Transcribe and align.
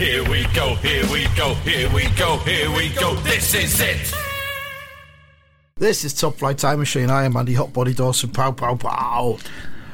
Here 0.00 0.24
we 0.30 0.44
go, 0.54 0.76
here 0.76 1.04
we 1.12 1.26
go, 1.36 1.52
here 1.56 1.92
we 1.92 2.08
go, 2.16 2.38
here 2.38 2.70
we 2.74 2.88
go. 2.88 3.14
This 3.16 3.52
is 3.54 3.78
it. 3.80 4.10
This 5.76 6.04
is 6.04 6.14
Top 6.14 6.36
Flight 6.36 6.56
Time 6.56 6.78
Machine. 6.78 7.10
I 7.10 7.24
am 7.24 7.36
Andy 7.36 7.54
Hotbody 7.54 7.94
Dawson. 7.94 8.30
Pow, 8.30 8.52
pow, 8.52 8.76
pow. 8.76 9.36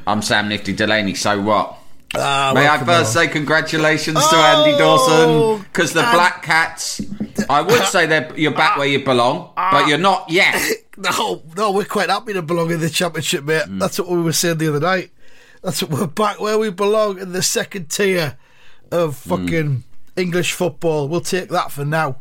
I'm 0.07 0.23
Sam 0.23 0.49
Nifty 0.49 0.73
Delaney. 0.75 1.15
So 1.15 1.43
what? 1.43 1.77
Ah, 2.15 2.53
May 2.55 2.69
I 2.69 2.79
first 2.85 3.17
on. 3.17 3.25
say 3.25 3.27
congratulations 3.27 4.17
to 4.19 4.37
Oh, 4.37 4.65
Andy 4.65 4.79
Dawson 4.79 5.63
because 5.65 5.93
the 5.93 6.03
and- 6.05 6.13
Black 6.13 6.41
Cats. 6.45 7.01
I 7.51 7.61
would 7.63 7.83
say 7.87 8.07
they're 8.07 8.33
you're 8.37 8.53
back 8.55 8.77
where 8.79 8.87
you 8.87 9.05
belong, 9.05 9.51
but 9.57 9.89
you're 9.89 9.99
not 9.99 10.31
yet. 10.31 10.55
No, 10.99 11.43
no, 11.59 11.73
we're 11.73 11.85
quite 11.85 12.09
happy 12.09 12.33
to 12.33 12.41
belong 12.41 12.71
in 12.71 12.81
the 12.81 12.89
championship, 12.89 13.45
mate. 13.45 13.65
Mm. 13.65 13.81
That's 13.81 13.99
what 13.99 14.09
we 14.09 14.23
were 14.23 14.33
saying 14.33 14.57
the 14.57 14.69
other 14.69 14.81
night. 14.81 15.11
That's 15.63 15.83
what 15.83 15.91
we're 15.91 16.07
back 16.07 16.41
where 16.41 16.59
we 16.59 16.71
belong 16.71 17.19
in 17.19 17.33
the 17.33 17.43
second 17.43 17.91
tier 17.91 18.39
of 18.91 19.15
fucking 19.17 19.47
Mm. 19.47 19.83
English 20.17 20.53
football. 20.53 21.09
We'll 21.09 21.21
take 21.21 21.49
that 21.51 21.71
for 21.73 21.85
now. 21.85 22.17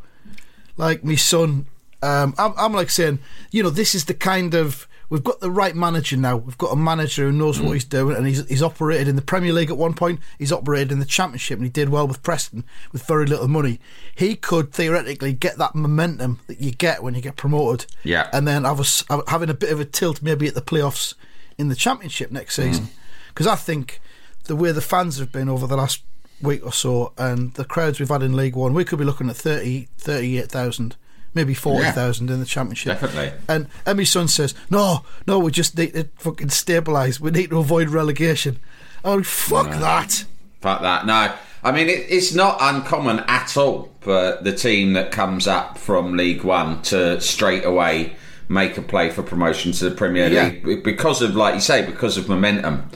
Like 0.77 1.03
me 1.03 1.15
son, 1.15 1.67
um, 2.01 2.33
I'm, 2.37 2.53
I'm 2.57 2.73
like 2.73 2.89
saying, 2.89 3.19
you 3.51 3.63
know, 3.63 3.69
this 3.69 3.95
is 3.95 4.05
the 4.05 4.13
kind 4.13 4.53
of 4.53 4.87
we've 5.09 5.23
got 5.23 5.39
the 5.39 5.49
right 5.51 5.75
manager 5.75 6.17
now. 6.17 6.35
We've 6.35 6.57
got 6.57 6.73
a 6.73 6.75
manager 6.75 7.23
who 7.25 7.31
knows 7.31 7.59
Mm. 7.59 7.65
what 7.65 7.71
he's 7.73 7.85
doing, 7.85 8.17
and 8.17 8.27
he's 8.27 8.45
he's 8.49 8.61
operated 8.61 9.07
in 9.07 9.15
the 9.15 9.21
Premier 9.21 9.53
League 9.53 9.69
at 9.69 9.77
one 9.77 9.93
point. 9.93 10.19
He's 10.37 10.51
operated 10.51 10.91
in 10.91 10.99
the 10.99 11.05
Championship, 11.05 11.57
and 11.57 11.63
he 11.65 11.69
did 11.69 11.87
well 11.89 12.07
with 12.07 12.21
Preston 12.23 12.65
with 12.91 13.03
very 13.07 13.25
little 13.25 13.47
money. 13.47 13.79
He 14.13 14.35
could 14.35 14.73
theoretically 14.73 15.31
get 15.31 15.57
that 15.57 15.75
momentum 15.75 16.39
that 16.47 16.59
you 16.59 16.71
get 16.71 17.01
when 17.01 17.15
you 17.15 17.21
get 17.21 17.37
promoted, 17.37 17.85
Yeah. 18.03 18.29
and 18.33 18.45
then 18.45 18.65
have 18.65 18.81
us 18.81 19.03
having 19.29 19.49
a 19.49 19.53
bit 19.53 19.71
of 19.71 19.79
a 19.79 19.85
tilt 19.85 20.21
maybe 20.21 20.47
at 20.47 20.55
the 20.55 20.61
playoffs 20.61 21.13
in 21.57 21.69
the 21.69 21.75
Championship 21.75 22.31
next 22.31 22.55
season. 22.55 22.89
Because 23.29 23.47
I 23.47 23.55
think 23.55 24.01
the 24.45 24.55
way 24.57 24.73
the 24.73 24.81
fans 24.81 25.19
have 25.19 25.31
been 25.31 25.47
over 25.47 25.65
the 25.67 25.77
last 25.77 26.03
week 26.41 26.65
or 26.65 26.73
so, 26.73 27.13
and 27.17 27.53
the 27.53 27.65
crowds 27.65 27.99
we've 27.99 28.09
had 28.09 28.21
in 28.23 28.35
League 28.35 28.55
One, 28.55 28.73
we 28.73 28.85
could 28.85 28.99
be 28.99 29.05
looking 29.05 29.29
at 29.29 29.35
30, 29.35 29.87
38,000, 29.97 30.95
maybe 31.33 31.53
40,000 31.53 32.29
in 32.29 32.39
the 32.39 32.45
Championship. 32.45 32.99
Definitely. 32.99 33.33
And 33.47 33.67
and 33.85 33.97
my 33.97 34.03
son 34.03 34.27
says, 34.27 34.53
no, 34.69 35.05
no, 35.27 35.39
we 35.39 35.51
just 35.51 35.77
need 35.77 35.93
to 35.93 36.09
fucking 36.17 36.47
stabilise. 36.49 37.19
We 37.19 37.31
need 37.31 37.49
to 37.51 37.59
avoid 37.59 37.89
relegation. 37.89 38.59
Oh, 39.03 39.21
fuck 39.23 39.69
that. 39.69 40.25
Fuck 40.61 40.81
that. 40.81 41.05
No. 41.05 41.33
I 41.63 41.71
mean, 41.71 41.89
it, 41.89 42.05
it's 42.09 42.33
not 42.33 42.57
uncommon 42.59 43.19
at 43.27 43.55
all 43.57 43.91
for 44.01 44.37
the 44.41 44.53
team 44.53 44.93
that 44.93 45.11
comes 45.11 45.47
up 45.47 45.77
from 45.79 46.15
League 46.15 46.43
One 46.43 46.81
to 46.83 47.19
straight 47.21 47.65
away 47.65 48.15
make 48.47 48.77
a 48.77 48.81
play 48.83 49.09
for 49.09 49.23
promotion 49.23 49.71
to 49.71 49.89
the 49.89 49.95
Premier 49.95 50.27
Yeah. 50.27 50.53
League 50.63 50.83
because 50.83 51.23
of, 51.23 51.35
like 51.35 51.55
you 51.55 51.59
say, 51.61 51.83
because 51.83 52.17
of 52.17 52.29
momentum. 52.29 52.87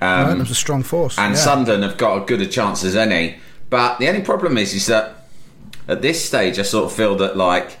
Um, 0.00 0.22
Momentum's 0.22 0.50
a 0.50 0.54
strong 0.54 0.82
force. 0.82 1.18
and 1.18 1.34
yeah. 1.34 1.40
Sunderland 1.40 1.82
have 1.84 1.96
got 1.98 2.22
as 2.22 2.26
good 2.26 2.40
a 2.40 2.46
chance 2.46 2.84
as 2.84 2.96
any. 2.96 3.36
But 3.68 3.98
the 3.98 4.08
only 4.08 4.22
problem 4.22 4.56
is, 4.58 4.72
is 4.74 4.86
that 4.86 5.26
at 5.88 6.02
this 6.02 6.24
stage, 6.24 6.58
I 6.58 6.62
sort 6.62 6.86
of 6.86 6.92
feel 6.92 7.16
that 7.16 7.36
like 7.36 7.78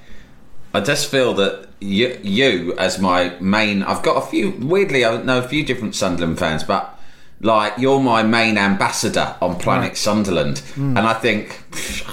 I 0.74 0.80
just 0.80 1.10
feel 1.10 1.34
that 1.34 1.68
you, 1.80 2.18
you 2.22 2.74
as 2.78 2.98
my 2.98 3.34
main. 3.40 3.82
I've 3.82 4.02
got 4.02 4.22
a 4.22 4.26
few. 4.26 4.50
Weirdly, 4.60 5.04
I 5.04 5.22
know 5.22 5.38
a 5.38 5.48
few 5.48 5.64
different 5.64 5.94
Sunderland 5.94 6.38
fans, 6.38 6.62
but 6.62 6.96
like 7.40 7.72
you're 7.78 8.00
my 8.00 8.22
main 8.22 8.58
ambassador 8.58 9.34
on 9.40 9.58
Planet 9.58 9.96
Sunderland, 9.96 10.58
Hmm. 10.74 10.96
and 10.96 11.06
I 11.06 11.14
think. 11.14 11.62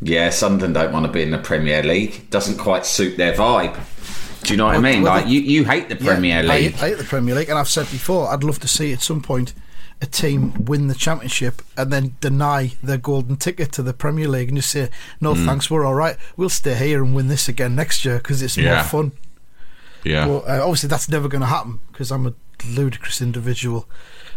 Yeah, 0.00 0.30
Sunderland 0.30 0.74
don't 0.74 0.92
want 0.92 1.06
to 1.06 1.10
be 1.12 1.22
in 1.22 1.32
the 1.32 1.38
Premier 1.38 1.82
League. 1.82 2.30
Doesn't 2.30 2.56
quite 2.58 2.86
suit 2.86 3.16
their 3.16 3.32
vibe. 3.32 3.76
Do 4.42 4.52
you 4.54 4.56
know 4.56 4.66
what 4.66 4.76
I 4.76 4.80
mean? 4.80 5.02
well, 5.02 5.14
Like 5.14 5.26
you, 5.28 5.40
you 5.40 5.64
hate 5.64 5.88
the 5.88 5.96
Premier 5.96 6.38
I 6.38 6.42
League. 6.42 6.72
hate, 6.74 6.82
I 6.82 6.88
hate 6.90 6.98
the 6.98 7.04
Premier 7.04 7.34
League, 7.34 7.48
and 7.48 7.58
I've 7.58 7.68
said 7.68 7.90
before, 7.90 8.28
I'd 8.28 8.44
love 8.44 8.58
to 8.60 8.68
see 8.68 8.92
at 8.92 9.02
some 9.02 9.20
point 9.20 9.52
a 10.00 10.06
team 10.06 10.64
win 10.64 10.86
the 10.86 10.94
championship 10.94 11.60
and 11.76 11.92
then 11.92 12.14
deny 12.20 12.72
their 12.82 12.98
golden 12.98 13.36
ticket 13.36 13.72
to 13.72 13.82
the 13.82 13.92
Premier 13.92 14.28
League 14.28 14.48
and 14.48 14.56
just 14.56 14.70
say, 14.70 14.90
"No, 15.20 15.34
Hmm. 15.34 15.44
thanks, 15.44 15.70
we're 15.70 15.84
all 15.84 15.94
right. 15.94 16.16
We'll 16.36 16.48
stay 16.50 16.76
here 16.76 17.02
and 17.02 17.14
win 17.14 17.26
this 17.28 17.48
again 17.48 17.74
next 17.74 18.04
year 18.04 18.18
because 18.18 18.40
it's 18.40 18.56
more 18.56 18.82
fun." 18.84 19.12
yeah. 20.04 20.26
But 20.26 20.38
uh, 20.48 20.60
obviously, 20.62 20.88
that's 20.88 21.08
never 21.08 21.28
going 21.28 21.40
to 21.40 21.48
happen 21.48 21.80
because 21.90 22.12
I'm 22.12 22.26
a 22.26 22.34
ludicrous 22.70 23.20
individual. 23.20 23.88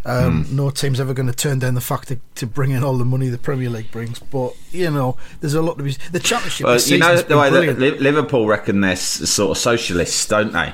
Um, 0.04 0.46
Hmm. 0.46 0.56
No 0.56 0.70
team's 0.72 1.00
ever 1.00 1.14
going 1.14 1.28
to 1.28 1.34
turn 1.34 1.60
down 1.60 1.76
the 1.76 1.82
fact 1.82 2.08
to, 2.08 2.20
to 2.36 2.48
bring 2.48 2.72
in 2.72 2.84
all 2.84 2.98
the 2.98 3.06
money 3.06 3.30
the 3.30 3.38
Premier 3.38 3.70
League 3.70 3.92
brings. 3.92 4.18
But 4.20 4.54
you 4.72 4.90
know, 4.90 5.16
there's 5.42 5.54
a 5.54 5.62
lot 5.62 5.78
to 5.78 5.84
be. 5.84 5.92
The 6.12 6.20
championship. 6.20 6.66
Well, 6.66 6.80
you 6.80 6.98
know 6.98 7.16
the 7.18 7.38
way 7.38 7.50
brilliant. 7.50 7.80
that 7.80 8.02
Liverpool 8.02 8.48
reckon 8.48 8.82
they're 8.82 8.96
sort 8.96 9.52
of 9.52 9.58
socialists, 9.62 10.26
don't 10.28 10.54
they? 10.54 10.74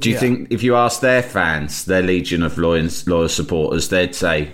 Do 0.00 0.08
you 0.08 0.16
Yeah. 0.16 0.20
think 0.20 0.48
if 0.50 0.62
you 0.64 0.74
ask 0.74 1.00
their 1.00 1.22
fans, 1.22 1.84
their 1.84 2.02
legion 2.02 2.42
of 2.42 2.58
loyal, 2.58 2.88
loyal 3.06 3.28
supporters, 3.28 3.90
they'd 3.90 4.14
say? 4.14 4.52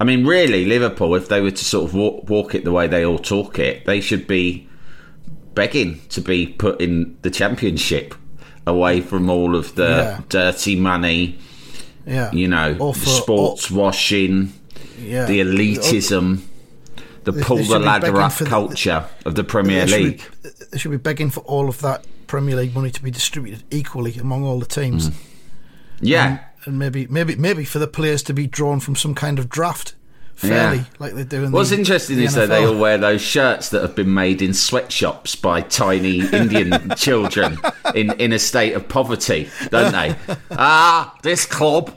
I 0.00 0.04
mean, 0.04 0.26
really, 0.26 0.64
Liverpool, 0.64 1.14
if 1.14 1.28
they 1.28 1.40
were 1.40 1.50
to 1.52 1.64
sort 1.64 1.84
of 1.88 1.94
walk, 1.94 2.28
walk 2.28 2.54
it 2.54 2.64
the 2.64 2.72
way 2.72 2.88
they 2.88 3.04
all 3.04 3.18
talk 3.18 3.58
it, 3.58 3.84
they 3.84 4.00
should 4.00 4.26
be 4.26 4.66
begging 5.54 6.00
to 6.08 6.20
be 6.20 6.46
put 6.46 6.80
in 6.80 7.16
the 7.22 7.30
Championship, 7.30 8.14
away 8.66 9.00
from 9.00 9.28
all 9.30 9.54
of 9.54 9.74
the 9.74 9.88
Yeah. 9.88 10.20
dirty 10.28 10.74
money, 10.74 11.38
yeah, 12.06 12.30
you 12.32 12.48
know, 12.48 12.74
for- 12.92 12.94
sports 12.94 13.70
washing, 13.70 14.52
yeah. 15.00 15.26
the 15.26 15.40
elitism, 15.40 16.42
the 17.24 17.32
pull 17.32 17.58
the 17.58 17.78
ladder 17.78 18.20
up 18.20 18.32
for 18.32 18.44
the- 18.44 18.50
culture 18.50 19.04
of 19.24 19.34
the 19.34 19.44
Premier 19.44 19.84
They 19.86 19.90
should 19.90 19.98
be- 19.98 20.04
League. 20.04 20.22
they 20.72 20.78
should 20.78 20.90
be 20.90 20.96
begging 20.96 21.30
for 21.30 21.40
all 21.40 21.68
of 21.68 21.80
that 21.82 22.04
Premier 22.26 22.56
League 22.56 22.74
money 22.74 22.90
to 22.90 23.02
be 23.02 23.10
distributed 23.10 23.62
equally 23.70 24.14
among 24.16 24.44
all 24.44 24.58
the 24.58 24.66
teams, 24.66 25.10
mm. 25.10 25.14
Yeah. 26.00 26.38
and 26.64 26.78
maybe, 26.78 27.06
maybe, 27.08 27.36
maybe 27.36 27.64
for 27.64 27.78
the 27.78 27.86
players 27.88 28.22
to 28.24 28.32
be 28.32 28.46
drawn 28.46 28.80
from 28.80 28.94
some 28.96 29.14
kind 29.14 29.38
of 29.38 29.48
draft 29.48 29.94
fairly, 30.34 30.78
Yeah. 30.78 30.84
like 30.98 31.14
they 31.14 31.24
do 31.24 31.44
in 31.44 31.52
What's 31.52 31.70
the, 31.70 31.78
interesting 31.78 32.16
the 32.16 32.24
is 32.24 32.34
that 32.34 32.48
they 32.48 32.64
all 32.64 32.76
wear 32.78 32.96
those 32.98 33.20
shirts 33.20 33.68
that 33.70 33.82
have 33.82 33.94
been 33.94 34.12
made 34.14 34.40
in 34.42 34.54
sweatshops 34.54 35.36
by 35.36 35.60
tiny 35.60 36.20
Indian 36.32 36.90
children 36.96 37.58
in, 37.94 38.12
in 38.20 38.32
a 38.32 38.38
state 38.38 38.72
of 38.74 38.88
poverty, 38.88 39.48
don't 39.70 39.92
they? 39.92 40.14
Ah, 40.50 41.16
this 41.22 41.44
club, 41.46 41.96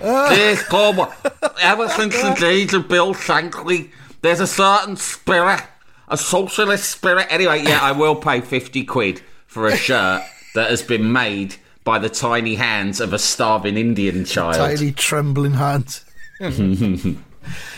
this 0.00 0.62
club, 0.64 1.12
ever 1.60 1.88
since 1.96 2.20
the 2.20 2.34
days 2.38 2.74
of 2.74 2.88
Bill 2.88 3.14
Shankly, 3.14 3.90
there's 4.22 4.40
a 4.40 4.46
certain 4.46 4.96
spirit, 4.96 5.62
a 6.08 6.16
socialist 6.16 6.88
spirit. 6.90 7.26
Anyway, 7.30 7.62
yeah, 7.62 7.78
I 7.80 7.92
will 7.92 8.16
pay 8.16 8.40
50 8.40 8.84
quid 8.84 9.22
for 9.46 9.66
a 9.68 9.76
shirt 9.76 10.22
that 10.54 10.70
has 10.70 10.82
been 10.82 11.12
made 11.12 11.56
by 11.84 11.98
the 11.98 12.08
tiny 12.08 12.54
hands 12.54 13.00
of 13.00 13.12
a 13.12 13.18
starving 13.18 13.76
Indian 13.76 14.24
child. 14.24 14.54
tiny 14.56 14.90
trembling 14.92 15.52
hands. 15.54 16.04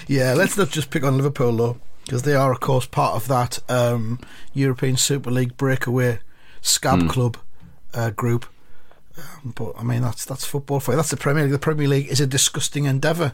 Yeah, 0.07 0.35
let's 0.35 0.57
not 0.57 0.71
just 0.71 0.91
pick 0.91 1.05
on 1.05 1.17
Liverpool 1.17 1.57
though, 1.57 1.77
because 2.05 2.23
they 2.23 2.35
are, 2.35 2.53
of 2.53 2.61
course, 2.61 2.87
part 2.87 3.15
of 3.15 3.29
that 3.29 3.59
um, 3.69 4.19
European 4.55 4.97
Super 4.97 5.31
League 5.31 5.57
breakaway 5.57 6.19
scab 6.63 7.03
Hmm. 7.03 7.09
club 7.09 7.37
uh, 7.95 8.11
group. 8.11 8.47
Um, 9.19 9.53
but 9.57 9.73
I 9.79 9.83
mean, 9.83 10.03
that's 10.03 10.25
that's 10.25 10.45
football 10.45 10.81
for 10.81 10.93
you. 10.93 10.97
That's 10.97 11.11
the 11.11 11.17
Premier 11.17 11.45
League. 11.45 11.53
The 11.53 11.59
Premier 11.59 11.89
League 11.89 12.09
is 12.09 12.21
a 12.21 12.27
disgusting 12.27 12.85
endeavour. 12.85 13.33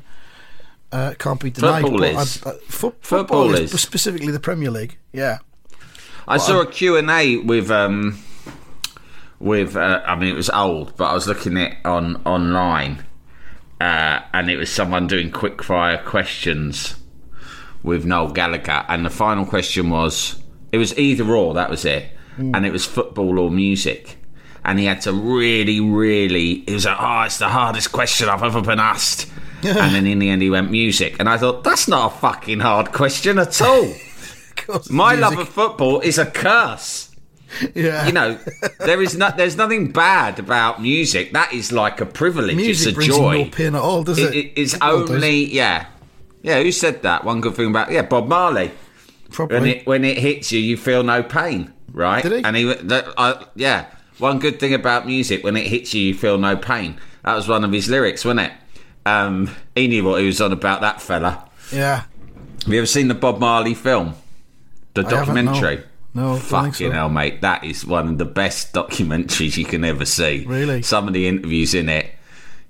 Uh, 0.92 1.10
it 1.12 1.18
can't 1.18 1.40
be 1.40 1.50
denied. 1.50 1.82
Football 1.82 2.02
is. 2.04 2.42
I- 2.44 2.50
I- 2.50 2.58
fo- 2.68 2.94
Football 3.00 3.54
is, 3.54 3.72
is. 3.74 3.80
specifically 3.80 4.30
the 4.30 4.38
Premier 4.40 4.70
League. 4.70 4.98
Yeah, 5.12 5.38
I 6.28 6.36
saw 6.38 6.60
a 6.60 6.66
Q 6.66 6.96
and 6.98 7.10
A 7.10 7.38
with 7.38 7.70
um 7.70 8.18
with 9.40 9.74
uh, 9.76 10.02
I 10.06 10.14
mean 10.16 10.28
it 10.28 10.36
was 10.36 10.50
old, 10.50 10.96
but 10.96 11.06
I 11.06 11.14
was 11.14 11.26
looking 11.26 11.56
at 11.58 11.72
it 11.72 11.78
on 11.86 12.20
online, 12.24 13.04
uh, 13.82 14.22
and 14.32 14.48
it 14.48 14.56
was 14.56 14.70
someone 14.70 15.08
doing 15.08 15.28
quick 15.32 15.60
fire 15.60 15.98
questions 15.98 16.94
with 17.82 18.04
Noel 18.04 18.30
Gallagher, 18.30 18.84
and 18.88 19.04
the 19.04 19.10
final 19.10 19.44
question 19.44 19.90
was 19.90 20.40
it 20.70 20.78
was 20.78 20.96
either 20.96 21.24
or 21.34 21.54
that 21.54 21.68
was 21.68 21.84
it, 21.84 22.06
and 22.38 22.64
it 22.64 22.70
was 22.72 22.84
football 22.84 23.40
or 23.40 23.50
music. 23.50 24.18
And 24.64 24.78
he 24.78 24.84
had 24.84 25.00
to 25.00 25.12
really, 25.12 25.80
really. 25.80 26.60
He 26.60 26.74
was 26.74 26.84
like, 26.86 26.96
"Oh, 27.00 27.22
it's 27.22 27.38
the 27.38 27.48
hardest 27.48 27.90
question 27.90 28.28
I've 28.28 28.44
ever 28.44 28.62
been 28.62 28.78
asked." 28.78 29.28
and 29.64 29.94
then 29.94 30.06
in 30.06 30.20
the 30.20 30.28
end, 30.28 30.42
he 30.42 30.50
went 30.50 30.70
music, 30.70 31.16
and 31.18 31.28
I 31.28 31.36
thought 31.36 31.64
that's 31.64 31.88
not 31.88 32.12
a 32.12 32.16
fucking 32.18 32.60
hard 32.60 32.92
question 32.92 33.38
at 33.38 33.60
all. 33.60 33.92
Of 34.52 34.66
course 34.66 34.86
it's 34.86 34.90
My 34.90 35.14
love 35.14 35.38
of 35.38 35.48
football 35.48 36.00
is 36.00 36.18
a 36.18 36.26
curse. 36.26 37.10
Yeah. 37.74 38.06
You 38.06 38.12
know, 38.12 38.38
there 38.80 39.00
is 39.02 39.16
not. 39.16 39.36
There's 39.36 39.56
nothing 39.56 39.92
bad 39.92 40.38
about 40.38 40.80
music. 40.82 41.32
That 41.32 41.52
is 41.52 41.72
like 41.72 42.00
a 42.00 42.06
privilege. 42.06 42.56
music 42.56 42.88
it's 42.88 42.92
a 42.92 42.94
brings 42.94 43.16
joy. 43.16 43.44
no 43.44 43.50
pain 43.50 43.74
at 43.74 43.80
all, 43.82 44.02
does 44.04 44.18
It- 44.18 44.34
it? 44.34 44.36
it- 44.36 44.52
it's 44.56 44.72
does. 44.78 44.80
only 45.10 45.44
yeah. 45.52 45.86
Yeah, 46.42 46.60
who 46.62 46.72
said 46.72 47.02
that? 47.02 47.24
One 47.24 47.40
good 47.40 47.54
thing 47.54 47.68
about 47.70 47.92
yeah, 47.92 48.02
Bob 48.02 48.26
Marley. 48.28 48.70
Probably. 49.30 49.58
When 49.60 49.68
it 49.68 49.86
when 49.86 50.04
it 50.04 50.18
hits 50.18 50.50
you, 50.52 50.60
you 50.60 50.76
feel 50.76 51.02
no 51.02 51.22
pain, 51.22 51.72
right? 51.92 52.22
Did 52.22 52.32
he? 52.32 52.44
And 52.44 52.56
he, 52.56 52.64
that, 52.74 53.06
I, 53.16 53.44
yeah. 53.54 53.86
One 54.18 54.38
good 54.38 54.60
thing 54.60 54.74
about 54.74 55.06
music, 55.06 55.42
when 55.42 55.56
it 55.56 55.66
hits 55.66 55.94
you, 55.94 56.02
you 56.02 56.14
feel 56.14 56.38
no 56.38 56.56
pain. 56.56 56.98
That 57.24 57.34
was 57.34 57.48
one 57.48 57.64
of 57.64 57.72
his 57.72 57.88
lyrics, 57.88 58.24
wasn't 58.24 58.40
it? 58.40 58.52
Um, 59.06 59.50
he 59.74 59.88
knew 59.88 60.04
what 60.04 60.20
he 60.20 60.26
was 60.26 60.40
on 60.40 60.52
about. 60.52 60.80
That 60.82 61.00
fella. 61.00 61.48
yeah. 61.72 62.02
Have 62.64 62.72
you 62.72 62.78
ever 62.78 62.86
seen 62.86 63.08
the 63.08 63.14
Bob 63.14 63.40
Marley 63.40 63.74
film? 63.74 64.14
The 64.94 65.04
I 65.06 65.10
documentary? 65.10 65.82
No, 66.14 66.36
Fucking 66.36 66.72
so. 66.72 66.90
hell, 66.90 67.08
mate. 67.08 67.40
That 67.40 67.64
is 67.64 67.86
one 67.86 68.06
of 68.08 68.18
the 68.18 68.24
best 68.26 68.72
documentaries 68.74 69.56
you 69.56 69.64
can 69.64 69.84
ever 69.84 70.04
see. 70.04 70.44
Really? 70.46 70.82
Some 70.82 71.08
of 71.08 71.14
the 71.14 71.26
interviews 71.26 71.72
in 71.74 71.88
it, 71.88 72.10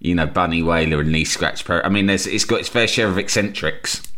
you 0.01 0.15
know, 0.15 0.27
Bunny 0.27 0.63
Wailer 0.63 1.01
and 1.01 1.11
Lee 1.11 1.25
Scratch 1.25 1.65
Perry. 1.65 1.83
I 1.85 1.89
mean, 1.89 2.07
there's, 2.07 2.27
it's 2.27 2.45
got 2.45 2.61
its 2.61 2.69
fair 2.69 2.87
share 2.87 3.09
of 3.09 3.19
eccentrics. 3.19 4.03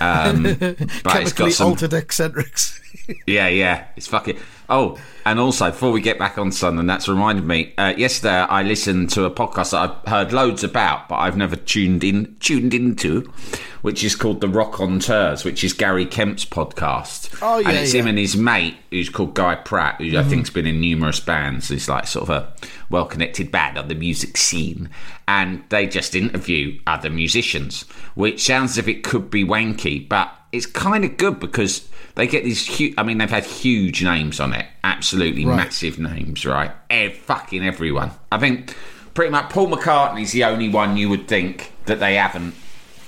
Um, 0.00 0.42
but 0.42 0.62
it's 0.80 1.02
Chemically 1.02 1.44
got 1.46 1.52
some. 1.52 1.68
altered 1.70 1.92
eccentrics. 1.94 2.80
Yeah, 3.26 3.48
yeah. 3.48 3.86
It's 3.96 4.06
fucking. 4.06 4.38
Oh, 4.70 4.98
and 5.24 5.40
also, 5.40 5.70
before 5.70 5.92
we 5.92 6.02
get 6.02 6.18
back 6.18 6.36
on 6.36 6.52
Sun, 6.52 6.78
and 6.78 6.88
that's 6.88 7.08
reminded 7.08 7.44
me. 7.46 7.72
Uh, 7.78 7.94
yesterday, 7.96 8.30
I 8.30 8.62
listened 8.62 9.10
to 9.10 9.24
a 9.24 9.30
podcast 9.30 9.70
that 9.70 9.90
I've 9.90 10.08
heard 10.08 10.32
loads 10.32 10.62
about, 10.62 11.08
but 11.08 11.16
I've 11.16 11.38
never 11.38 11.56
tuned 11.56 12.04
in 12.04 12.36
tuned 12.40 12.74
into, 12.74 13.32
which 13.80 14.04
is 14.04 14.14
called 14.14 14.42
The 14.42 14.46
Rockonteurs, 14.46 15.44
which 15.44 15.64
is 15.64 15.72
Gary 15.72 16.04
Kemp's 16.04 16.44
podcast. 16.44 17.38
Oh, 17.40 17.58
yeah, 17.58 17.70
and 17.70 17.78
it's 17.78 17.94
yeah. 17.94 18.02
him 18.02 18.08
and 18.08 18.18
his 18.18 18.36
mate, 18.36 18.76
who's 18.90 19.08
called 19.08 19.34
Guy 19.34 19.54
Pratt, 19.54 20.00
who 20.02 20.16
I 20.18 20.22
think's 20.22 20.50
been 20.50 20.66
in 20.66 20.80
numerous 20.80 21.20
bands. 21.20 21.68
He's 21.68 21.88
like 21.88 22.06
sort 22.06 22.28
of 22.28 22.30
a 22.30 22.52
well-connected 22.90 23.50
band 23.50 23.78
on 23.78 23.88
the 23.88 23.94
music 23.94 24.36
scene, 24.36 24.90
and 25.26 25.62
they 25.70 25.86
just 25.86 26.14
interview 26.14 26.78
other 26.86 27.10
musicians, 27.10 27.82
which 28.14 28.42
sounds 28.42 28.72
as 28.72 28.78
if 28.78 28.88
it 28.88 29.02
could 29.02 29.30
be 29.30 29.44
wanky, 29.44 30.06
but 30.06 30.30
it's 30.52 30.66
kind 30.66 31.04
of 31.04 31.16
good 31.16 31.40
because 31.40 31.88
they 32.14 32.26
get 32.26 32.44
these 32.44 32.66
huge. 32.66 32.94
I 32.98 33.02
mean, 33.02 33.18
they've 33.18 33.30
had 33.30 33.44
huge 33.44 34.02
names 34.02 34.40
on 34.40 34.52
it, 34.54 34.66
absolutely 34.84 35.44
Right. 35.44 35.56
massive 35.56 35.98
names, 35.98 36.44
right? 36.46 36.70
Eh, 36.90 37.10
fucking 37.10 37.64
everyone. 37.66 38.12
I 38.32 38.38
think 38.38 38.74
pretty 39.14 39.30
much 39.30 39.50
Paul 39.50 39.68
McCartney's 39.68 40.32
the 40.32 40.44
only 40.44 40.68
one 40.68 40.96
you 40.96 41.08
would 41.08 41.28
think 41.28 41.72
that 41.86 42.00
they 42.00 42.14
haven't. 42.16 42.54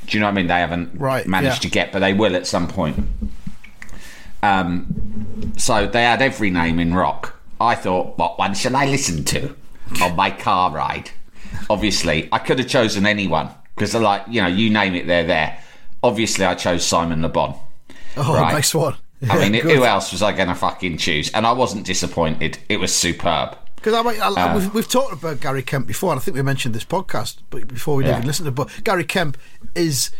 Do 0.07 0.17
you 0.17 0.21
know 0.21 0.27
what 0.27 0.33
I 0.33 0.35
mean? 0.35 0.47
They 0.49 0.55
haven't 0.61 0.91
Right, 0.99 1.27
managed 1.27 1.65
yeah. 1.65 1.69
to 1.69 1.71
get, 1.71 1.93
but 1.93 2.01
they 2.01 2.13
will 2.13 2.35
at 2.37 2.47
some 2.47 2.67
point. 2.69 3.07
Um, 4.43 5.53
so 5.57 5.87
they 5.87 6.03
had 6.03 6.23
every 6.23 6.51
name 6.51 6.79
in 6.79 6.95
rock. 6.95 7.37
I 7.61 7.75
thought, 7.75 8.17
what 8.19 8.39
one 8.39 8.55
shall 8.55 8.75
I 8.75 8.87
listen 8.87 9.25
to 9.25 9.55
on 10.03 10.17
my 10.17 10.31
car 10.31 10.71
ride? 10.71 11.11
Obviously, 11.69 12.29
I 12.33 12.39
could 12.39 12.59
have 12.59 12.69
chosen 12.69 13.07
anyone 13.07 13.51
because, 13.75 13.95
like, 13.95 14.23
you 14.29 14.41
know, 14.41 14.49
you 14.49 14.71
name 14.71 14.95
it, 14.95 15.07
they're 15.07 15.27
there. 15.27 15.63
Obviously, 16.03 16.45
I 16.45 16.55
chose 16.55 16.87
Simon 16.87 17.23
Le 17.23 17.29
Bon. 17.29 17.55
Oh, 18.17 18.35
Right. 18.35 18.55
nice 18.55 18.75
one. 18.75 18.97
I 19.29 19.49
mean, 19.49 19.55
who 19.63 19.85
else 19.85 20.13
was 20.13 20.23
I 20.23 20.33
going 20.33 20.49
to 20.49 20.55
fucking 20.55 20.97
choose? 20.99 21.31
And 21.33 21.47
I 21.47 21.53
wasn't 21.53 21.85
disappointed. 21.87 22.59
It 22.69 22.79
was 22.79 22.95
superb. 22.95 23.57
Because 23.77 23.95
I, 23.95 24.01
I, 24.01 24.29
Uh, 24.29 24.55
we've, 24.59 24.75
we've 24.75 24.89
talked 24.89 25.13
about 25.13 25.41
Gary 25.41 25.63
Kemp 25.63 25.87
before, 25.87 26.13
and 26.13 26.21
I 26.21 26.23
think 26.23 26.37
we 26.37 26.43
mentioned 26.43 26.75
this 26.75 26.85
podcast, 26.85 27.39
but 27.51 27.67
before 27.69 27.97
we 27.97 28.05
Yeah. 28.05 28.17
even 28.17 28.27
listened 28.27 28.47
to. 28.47 28.51
But 28.53 28.69
Gary 28.85 29.05
Kemp 29.05 29.37
is, 29.75 30.11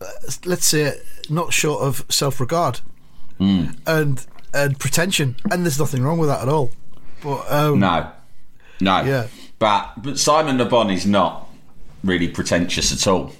uh, 0.00 0.06
let's 0.44 0.66
say, 0.66 0.94
not 1.28 1.52
short 1.52 1.82
of 1.82 2.04
self-regard 2.08 2.80
Hmm. 3.38 3.66
and 3.86 4.24
and 4.54 4.78
pretension, 4.78 5.34
and 5.50 5.64
there's 5.64 5.78
nothing 5.80 6.02
wrong 6.04 6.16
with 6.18 6.28
that 6.28 6.40
at 6.42 6.48
all. 6.48 6.70
But 7.22 7.50
um, 7.50 7.80
No, 7.80 8.06
no. 8.80 9.02
Yeah. 9.02 9.26
But 9.58 9.94
but 9.96 10.18
Simon 10.18 10.58
Le 10.58 10.64
Bon 10.64 10.88
is 10.90 11.04
not 11.04 11.48
really 12.04 12.28
pretentious 12.28 12.92
at 12.92 13.06
all. 13.10 13.32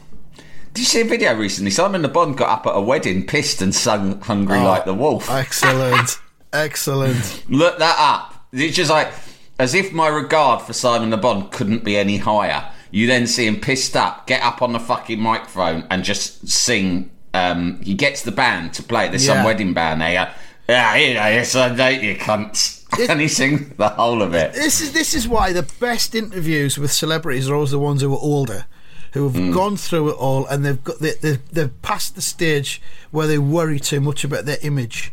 Did 0.75 0.81
you 0.81 0.87
see 0.87 1.01
a 1.03 1.05
video 1.05 1.35
recently? 1.37 1.71
Simon 1.71 2.03
Le 2.03 2.09
Bon 2.09 2.33
got 2.35 2.49
up 2.49 2.67
at 2.67 2.77
a 2.77 2.81
wedding, 2.81 3.25
pissed, 3.27 3.63
and 3.63 3.73
sung 3.73 4.21
"Hungry 4.21 4.59
Oh, 4.59 4.65
Like 4.65 4.85
the 4.85 4.93
Wolf." 4.95 5.31
excellent, 5.31 6.19
excellent. 6.53 7.45
Look 7.49 7.79
that 7.79 7.97
up. 7.97 8.49
It's 8.53 8.77
just 8.77 8.91
like 8.91 9.13
as 9.61 9.75
if 9.75 9.93
my 9.93 10.09
regard 10.09 10.63
for 10.63 10.73
Simon 10.73 11.11
Le 11.11 11.17
Bon 11.17 11.49
couldn't 11.51 11.85
be 11.85 11.97
any 11.97 12.17
higher. 12.17 12.69
You 12.91 13.07
then 13.07 13.27
see 13.29 13.47
him 13.47 13.61
pissed 13.61 13.97
up, 13.97 14.27
get 14.27 14.43
up 14.43 14.63
on 14.63 14.73
the 14.73 14.81
fucking 14.81 15.21
microphone 15.21 15.87
and 15.91 16.03
just 16.05 16.49
sing. 16.49 17.11
Um, 17.35 17.81
he 17.83 17.95
gets 17.95 18.23
the 18.23 18.33
band 18.33 18.75
to 18.75 18.83
play. 18.83 19.09
There's 19.09 19.27
some 19.27 19.39
Yeah. 19.39 19.45
wedding 19.45 19.75
band 19.75 20.01
there. 20.01 20.35
Yeah, 20.69 20.97
you 20.97 21.15
know, 21.15 21.27
yes, 21.27 21.55
I 21.55 21.69
date 21.75 22.03
you 22.03 22.17
cunts. 22.17 22.83
and 23.09 23.21
he 23.21 23.27
sings 23.29 23.77
the 23.77 23.89
whole 23.91 24.23
of 24.23 24.35
it. 24.35 24.55
This 24.55 24.81
is 24.81 24.93
this 24.93 25.15
is 25.15 25.27
why 25.29 25.53
the 25.53 25.65
best 25.81 26.15
interviews 26.17 26.79
with 26.79 26.93
celebrities 26.93 27.49
are 27.49 27.55
always 27.55 27.71
the 27.73 27.79
ones 27.81 28.03
who 28.03 28.13
are 28.15 28.19
older, 28.21 28.67
who 29.15 29.25
have 29.25 29.35
Hmm. 29.35 29.53
gone 29.53 29.77
through 29.77 30.11
it 30.11 30.17
all, 30.17 30.47
and 30.47 30.65
they've 30.65 30.83
got 30.85 30.99
they, 31.01 31.13
they've, 31.21 31.41
they've 31.51 31.83
passed 31.83 32.15
the 32.15 32.23
stage 32.23 32.81
where 33.11 33.27
they 33.27 33.39
worry 33.39 33.81
too 33.81 34.01
much 34.01 34.23
about 34.25 34.45
their 34.45 34.59
image 34.63 35.13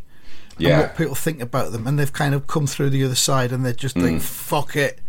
and 0.59 0.80
what 0.80 0.95
people 0.98 1.15
think 1.15 1.42
about 1.42 1.71
them, 1.71 1.88
and 1.88 1.98
they've 1.98 2.13
kind 2.13 2.36
of 2.36 2.45
come 2.45 2.68
through 2.68 2.89
the 2.92 3.03
other 3.03 3.15
side, 3.15 3.51
and 3.51 3.65
they're 3.65 3.74
just 3.74 3.95
Hmm. 3.95 4.03
like, 4.03 4.21
"Fuck 4.21 4.75
it, 4.75 5.00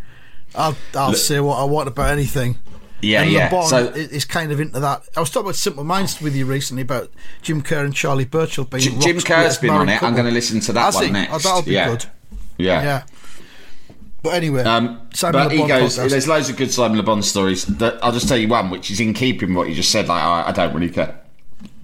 I'll 0.54 0.76
I'll 0.94 1.14
say 1.14 1.40
what 1.40 1.58
I 1.58 1.64
want 1.64 1.88
about 1.88 2.10
anything." 2.10 2.58
Yeah, 3.04 3.22
and 3.22 3.32
yeah. 3.32 3.44
Le 3.46 3.50
Bon 3.50 3.66
So- 3.68 3.86
is 3.96 4.24
kind 4.24 4.52
of 4.52 4.60
into 4.60 4.78
that. 4.78 5.02
I 5.16 5.20
was 5.20 5.28
talking 5.30 5.46
about 5.46 5.56
Simple 5.56 5.82
Minds 5.82 6.20
with 6.20 6.36
you 6.36 6.46
recently 6.46 6.82
about 6.82 7.10
Jim 7.42 7.60
Kerr 7.60 7.84
and 7.84 7.92
Charlie 7.92 8.24
Burchill 8.24 8.64
being 8.64 9.00
Jim 9.00 9.16
Rock's 9.16 9.24
Kerr's 9.24 9.58
been 9.58 9.70
on 9.70 9.88
it. 9.88 10.00
I'm 10.02 10.14
going 10.14 10.26
to 10.26 10.30
listen 10.32 10.60
to 10.60 10.72
that 10.74 10.84
Has 10.84 10.94
one 10.94 11.06
he? 11.06 11.10
next. 11.10 11.32
Oh, 11.34 11.38
that'll 11.38 11.62
be 11.62 11.72
yeah. 11.72 11.88
good. 11.88 12.04
Yeah. 12.58 12.82
Yeah. 12.82 13.02
But 14.22 14.34
anyway, 14.34 14.62
Um, 14.62 15.00
Simon 15.14 15.44
but 15.44 15.52
he 15.52 15.58
Le 15.58 15.68
Bon 15.68 15.80
goes. 15.80 15.98
podcast. 15.98 16.10
There's 16.10 16.28
loads 16.28 16.48
of 16.48 16.56
good 16.56 16.70
Simon 16.70 16.96
Le 16.96 17.02
Bon 17.02 17.22
stories. 17.22 17.64
That 17.66 17.98
I'll 18.02 18.12
just 18.12 18.28
tell 18.28 18.36
you 18.38 18.48
one, 18.48 18.70
which 18.70 18.90
is 18.90 19.00
in 19.00 19.14
keeping 19.14 19.48
with 19.50 19.56
what 19.56 19.68
you 19.68 19.74
just 19.74 19.90
said. 19.90 20.06
Like 20.08 20.22
I, 20.22 20.48
I 20.48 20.52
don't 20.52 20.72
really 20.74 20.90
care 20.90 21.18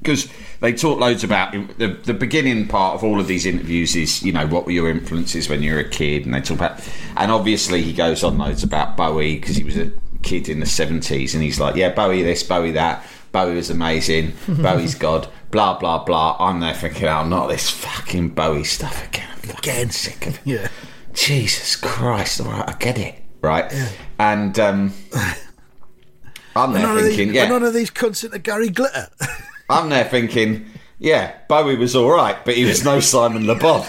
because 0.00 0.29
they 0.61 0.73
talk 0.73 1.00
loads 1.00 1.25
about 1.25 1.52
the 1.79 1.88
the 2.05 2.14
beginning 2.14 2.69
part 2.69 2.94
of 2.94 3.02
all 3.02 3.19
of 3.19 3.26
these 3.26 3.44
interviews 3.44 3.96
is 3.96 4.23
you 4.23 4.32
know 4.32 4.46
what 4.46 4.64
were 4.67 4.70
your 4.73 4.88
influences 4.88 5.49
when 5.49 5.62
you 5.62 5.73
were 5.75 5.81
a 5.81 5.88
kid, 5.88 6.25
and 6.25 6.32
they 6.35 6.40
talk 6.40 6.58
about 6.58 6.88
and 7.17 7.32
obviously 7.32 7.82
he 7.82 7.93
goes 7.93 8.23
on 8.23 8.38
loads 8.38 8.62
about 8.62 8.96
Bowie 8.96 9.35
because 9.40 9.56
he 9.56 9.64
was 9.64 9.76
a 9.76 9.90
kid 10.23 10.49
in 10.49 10.61
the 10.61 10.67
70s, 10.67 11.35
and 11.35 11.43
he's 11.43 11.58
like, 11.61 11.75
yeah, 11.76 11.90
Bowie 11.93 12.23
this, 12.23 12.43
Bowie 12.44 12.73
that. 12.73 13.05
Bowie 13.32 13.55
was 13.56 13.69
amazing. 13.70 14.32
Bowie's 14.49 14.94
God. 14.94 15.29
Blah 15.50 15.79
blah 15.79 16.05
blah. 16.05 16.37
I'm 16.38 16.61
there 16.61 16.75
thinking, 16.75 17.08
oh, 17.08 17.25
not 17.26 17.49
this 17.49 17.69
fucking 17.69 18.31
Bowie 18.31 18.64
stuff 18.64 19.06
again. 19.08 19.29
I'm 19.35 19.40
fucking 19.40 19.90
sick 19.90 20.26
of 20.26 20.35
it. 20.37 20.40
yeah. 20.44 20.69
Jesus 21.13 21.77
Christ! 21.77 22.41
All 22.41 22.51
right, 22.51 22.69
I 22.69 22.73
get 22.79 22.99
it. 22.99 23.15
Right, 23.41 23.73
and 24.19 24.59
um, 24.59 24.93
I'm 26.57 26.73
there 26.73 26.83
None 26.83 26.99
of, 26.99 27.05
these, 27.05 27.17
thinking, 27.17 27.35
yeah, 27.35 27.49
none 27.49 27.63
of 27.63 27.73
these 27.75 27.91
cunts 27.91 28.25
into 28.25 28.39
Gary 28.39 28.69
Glitter. 28.69 29.09
I'm 29.71 29.89
there 29.91 30.05
thinking, 30.05 30.67
yeah, 30.99 31.37
Bowie 31.49 31.77
was 31.77 31.95
all 31.95 32.11
right, 32.11 32.37
but 32.45 32.57
he 32.57 32.65
was 32.65 32.85
no 32.85 33.00
Simon 33.00 33.47
Le 33.47 33.55
Bon. 33.55 33.87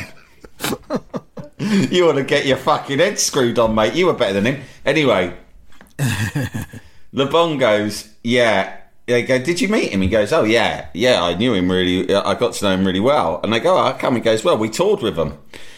you 1.59 2.05
want 2.05 2.17
to 2.17 2.23
get 2.23 2.45
your 2.45 2.57
fucking 2.57 2.99
head 2.99 3.19
screwed 3.19 3.57
on, 3.57 3.73
mate. 3.73 3.95
You 3.95 4.07
were 4.07 4.13
better 4.13 4.33
than 4.33 4.45
him. 4.45 4.61
Anyway, 4.85 5.35
Le 7.11 7.25
Bon 7.25 7.57
goes, 7.57 8.09
yeah. 8.23 8.78
They 9.09 9.23
go, 9.23 9.39
did 9.39 9.59
you 9.59 9.67
meet 9.67 9.91
him? 9.91 10.01
He 10.01 10.07
goes, 10.07 10.31
oh 10.31 10.43
yeah, 10.43 10.87
yeah, 10.93 11.21
I 11.23 11.33
knew 11.33 11.53
him 11.53 11.69
really. 11.69 12.13
I 12.13 12.35
got 12.35 12.53
to 12.53 12.63
know 12.65 12.71
him 12.71 12.85
really 12.85 12.99
well. 12.99 13.39
And 13.43 13.51
they 13.51 13.59
go, 13.59 13.77
oh, 13.77 13.83
how 13.83 13.93
come? 13.93 14.15
He 14.15 14.21
goes, 14.21 14.43
well, 14.43 14.57
we 14.57 14.69
toured 14.69 15.01
with 15.01 15.17
him. 15.17 15.37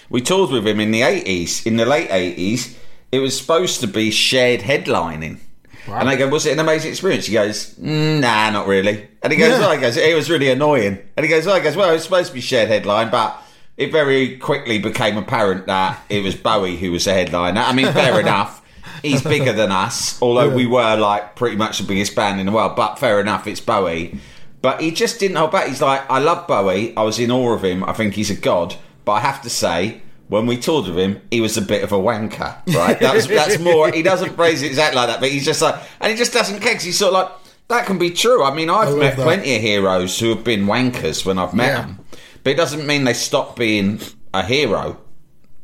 We 0.09 0.21
toured 0.21 0.51
with 0.51 0.67
him 0.67 0.79
in 0.79 0.91
the 0.91 1.01
eighties, 1.03 1.65
in 1.65 1.77
the 1.77 1.85
late 1.85 2.09
eighties. 2.11 2.77
It 3.11 3.19
was 3.19 3.37
supposed 3.37 3.79
to 3.81 3.87
be 3.87 4.11
shared 4.11 4.61
headlining. 4.61 5.39
And 5.87 6.07
they 6.07 6.15
go, 6.15 6.29
was 6.29 6.45
it 6.45 6.53
an 6.53 6.59
amazing 6.59 6.91
experience? 6.91 7.25
He 7.25 7.33
goes, 7.33 7.73
mm, 7.75 8.19
nah, 8.21 8.49
not 8.51 8.67
really. 8.67 9.07
And 9.23 9.33
he 9.33 9.39
goes, 9.39 9.49
Yeah. 9.49 9.59
well, 9.59 9.71
he 9.71 9.81
goes, 9.81 9.97
it 9.97 10.15
was 10.15 10.29
really 10.29 10.49
annoying. 10.49 10.99
And 11.17 11.23
he 11.25 11.29
goes, 11.29 11.45
well, 11.45 11.55
he 11.55 11.61
goes, 11.61 11.75
well, 11.75 11.89
it 11.89 11.93
was 11.93 12.03
supposed 12.03 12.27
to 12.29 12.33
be 12.33 12.39
shared 12.41 12.69
headline, 12.69 13.09
but 13.09 13.41
it 13.77 13.91
very 13.91 14.37
quickly 14.37 14.77
became 14.77 15.17
apparent 15.17 15.65
that 15.65 15.99
it 16.07 16.23
was 16.23 16.35
Bowie 16.35 16.77
who 16.77 16.91
was 16.91 17.05
the 17.05 17.13
headliner. 17.13 17.61
I 17.61 17.73
mean, 17.73 17.91
fair 17.91 18.19
enough. 18.25 18.60
He's 19.01 19.21
bigger 19.21 19.53
than 19.53 19.71
us, 19.71 20.21
although 20.21 20.49
we 20.49 20.65
were 20.65 20.95
like 20.95 21.35
pretty 21.35 21.55
much 21.55 21.79
the 21.79 21.85
biggest 21.85 22.15
band 22.15 22.39
in 22.39 22.45
the 22.45 22.51
world. 22.51 22.75
But 22.75 22.99
fair 22.99 23.19
enough, 23.19 23.47
it's 23.47 23.59
Bowie. 23.59 24.19
But 24.61 24.79
he 24.81 24.91
just 24.91 25.19
didn't 25.19 25.37
hold 25.37 25.51
back. 25.51 25.67
He's 25.67 25.81
like, 25.81 26.09
I 26.09 26.19
love 26.19 26.47
Bowie. 26.47 26.95
I 26.95 27.01
was 27.01 27.17
in 27.19 27.31
awe 27.31 27.53
of 27.53 27.63
him. 27.63 27.83
I 27.83 27.93
think 27.93 28.13
he's 28.13 28.29
a 28.29 28.35
god. 28.35 28.75
But 29.05 29.13
I 29.13 29.19
have 29.21 29.41
to 29.41 29.49
say, 29.49 30.01
when 30.27 30.45
we 30.45 30.55
toured 30.57 30.87
with 30.87 30.97
him, 30.97 31.19
he 31.31 31.41
was 31.41 31.57
a 31.57 31.61
bit 31.63 31.83
of 31.83 31.91
a 31.91 31.97
wanker, 31.97 32.55
right? 32.75 32.99
That's 32.99 33.25
that's 33.27 33.59
more. 33.69 33.91
He 33.91 34.03
doesn't 34.03 34.35
phrase 34.35 34.61
it 34.61 34.67
exactly 34.67 34.97
like 34.97 35.07
that, 35.09 35.19
but 35.19 35.29
he's 35.31 35.45
just 35.45 35.61
like, 35.61 35.75
and 35.99 36.11
he 36.11 36.17
just 36.17 36.31
doesn't 36.33 36.59
care. 36.59 36.73
'cause 36.73 36.83
he's 36.83 36.97
sort 36.99 37.13
of 37.13 37.21
like, 37.23 37.31
that 37.69 37.85
can 37.87 37.97
be 37.97 38.11
true. 38.11 38.43
I 38.43 38.53
mean, 38.53 38.69
I've 38.69 38.89
love 38.89 38.99
met 38.99 39.17
that. 39.17 39.23
plenty 39.23 39.55
of 39.55 39.61
heroes 39.61 40.19
who 40.19 40.29
have 40.29 40.43
been 40.43 40.65
wankers 40.67 41.25
when 41.25 41.39
I've 41.39 41.53
met 41.55 41.67
Yeah. 41.69 41.81
them, 41.81 41.99
but 42.43 42.51
it 42.51 42.55
doesn't 42.57 42.85
mean 42.85 43.03
they 43.05 43.13
stop 43.13 43.55
being 43.57 43.99
a 44.33 44.43
hero. 44.43 44.97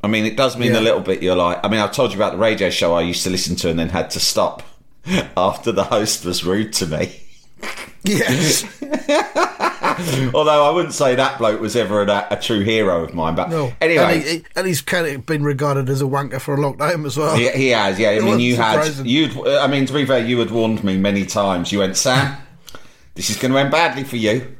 I 0.07 0.09
mean, 0.09 0.25
it 0.25 0.37
does 0.37 0.57
mean 0.57 0.71
Yeah. 0.73 0.79
a 0.79 0.81
little 0.81 1.01
bit. 1.01 1.21
You're 1.21 1.35
like, 1.35 1.59
I 1.63 1.67
mean, 1.67 1.81
I've 1.81 1.91
told 1.91 2.11
you 2.11 2.17
about 2.17 2.31
the 2.31 2.37
radio 2.39 2.69
show 2.69 2.93
I 2.95 3.01
used 3.01 3.23
to 3.25 3.29
listen 3.29 3.57
to 3.57 3.69
and 3.69 3.77
then 3.77 3.89
had 3.89 4.09
to 4.11 4.19
stop 4.21 4.63
after 5.37 5.71
the 5.73 5.83
host 5.83 6.23
was 6.25 6.43
rude 6.45 6.71
to 6.73 6.87
me. 6.87 7.21
yes. 8.03 8.63
Although 10.33 10.65
I 10.65 10.69
wouldn't 10.69 10.93
say 10.93 11.15
that 11.15 11.37
bloke 11.39 11.59
was 11.59 11.75
ever 11.75 12.03
a, 12.03 12.27
a 12.31 12.37
true 12.37 12.61
hero 12.61 13.03
of 13.03 13.13
mine. 13.13 13.35
But 13.35 13.49
No. 13.49 13.73
anyway, 13.81 14.03
And, 14.15 14.23
he, 14.23 14.43
and 14.55 14.67
he's 14.67 14.81
kind 14.81 15.07
of 15.07 15.25
been 15.25 15.43
regarded 15.43 15.89
as 15.89 16.01
a 16.01 16.05
wanker 16.05 16.39
for 16.39 16.53
a 16.55 16.61
long 16.61 16.77
time 16.77 17.05
as 17.05 17.17
well. 17.17 17.35
He, 17.35 17.49
he 17.49 17.67
has, 17.69 17.99
yeah. 17.99 18.09
I 18.09 18.13
It 18.13 18.23
mean, 18.23 18.39
you 18.39 18.55
had, 18.55 19.05
you'd. 19.05 19.35
Uh, 19.35 19.59
I 19.59 19.67
mean, 19.67 19.85
to 19.87 19.93
be 19.93 20.05
fair, 20.05 20.23
you 20.23 20.39
had 20.39 20.51
warned 20.51 20.83
me 20.83 20.97
many 20.97 21.25
times. 21.25 21.71
You 21.71 21.79
went, 21.79 21.97
Sam. 21.97 22.37
This 23.15 23.29
is 23.29 23.37
going 23.37 23.51
to 23.53 23.59
end 23.59 23.71
badly 23.71 24.03
for 24.03 24.17
you. 24.17 24.55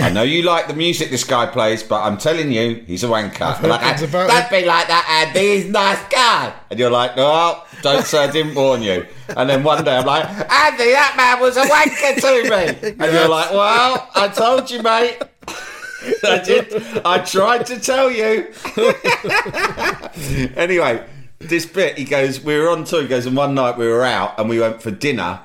I 0.00 0.10
know 0.10 0.22
you 0.22 0.42
like 0.42 0.66
the 0.66 0.74
music 0.74 1.10
this 1.10 1.24
guy 1.24 1.46
plays, 1.46 1.82
but 1.82 2.02
I'm 2.02 2.18
telling 2.18 2.50
you, 2.50 2.84
he's 2.86 3.04
a 3.04 3.06
wanker. 3.06 3.62
Like, 3.62 3.98
Don't 3.98 4.02
it." 4.02 4.50
be 4.50 4.66
like 4.66 4.88
that, 4.88 5.26
Andy. 5.28 5.56
He's 5.56 5.66
a 5.66 5.70
nice 5.70 6.02
guy. 6.10 6.52
And 6.70 6.78
you're 6.78 6.90
like, 6.90 7.16
no, 7.16 7.62
don't 7.82 8.04
say 8.04 8.24
I 8.24 8.30
didn't 8.30 8.54
warn 8.54 8.82
you. 8.82 9.06
And 9.36 9.48
then 9.48 9.62
one 9.62 9.84
day 9.84 9.96
I'm 9.96 10.06
like, 10.06 10.26
Andy, 10.26 10.92
that 10.92 11.14
man 11.16 11.40
was 11.40 11.56
a 11.56 11.62
wanker 11.62 12.20
to 12.20 12.50
me. 12.50 12.96
And 12.98 13.12
you're 13.12 13.28
like, 13.28 13.50
well, 13.50 14.10
I 14.14 14.28
told 14.28 14.70
you, 14.70 14.82
mate. 14.82 15.22
I 16.24 16.42
did. 16.44 16.72
I 17.04 17.18
tried 17.18 17.66
to 17.66 17.78
tell 17.78 18.10
you. 18.10 18.52
anyway, 20.56 21.06
this 21.38 21.66
bit, 21.66 21.96
he 21.96 22.04
goes, 22.04 22.40
we 22.42 22.58
were 22.58 22.68
on 22.68 22.84
tour. 22.84 23.02
He 23.02 23.08
goes, 23.08 23.26
and 23.26 23.36
one 23.36 23.54
night 23.54 23.78
we 23.78 23.86
were 23.86 24.04
out 24.04 24.38
and 24.38 24.48
we 24.48 24.60
went 24.60 24.82
for 24.82 24.90
dinner. 24.90 25.40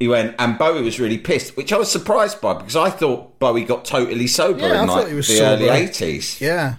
He 0.00 0.08
went, 0.08 0.34
and 0.38 0.58
Bowie 0.58 0.82
was 0.82 0.98
really 0.98 1.18
pissed, 1.18 1.56
which 1.56 1.72
I 1.72 1.76
was 1.76 1.90
surprised 1.92 2.40
by 2.40 2.54
because 2.54 2.74
I 2.74 2.90
thought 2.90 3.38
Bowie 3.38 3.64
got 3.64 3.84
totally 3.84 4.26
sober 4.26 4.60
Yeah, 4.60 4.80
I 4.80 4.82
in 4.82 4.88
thought 4.88 4.96
like 5.02 5.08
he 5.08 5.14
was 5.14 5.28
the 5.28 5.36
sober. 5.36 5.62
early 5.64 5.68
eighties. 5.68 6.40
Yeah. 6.40 6.76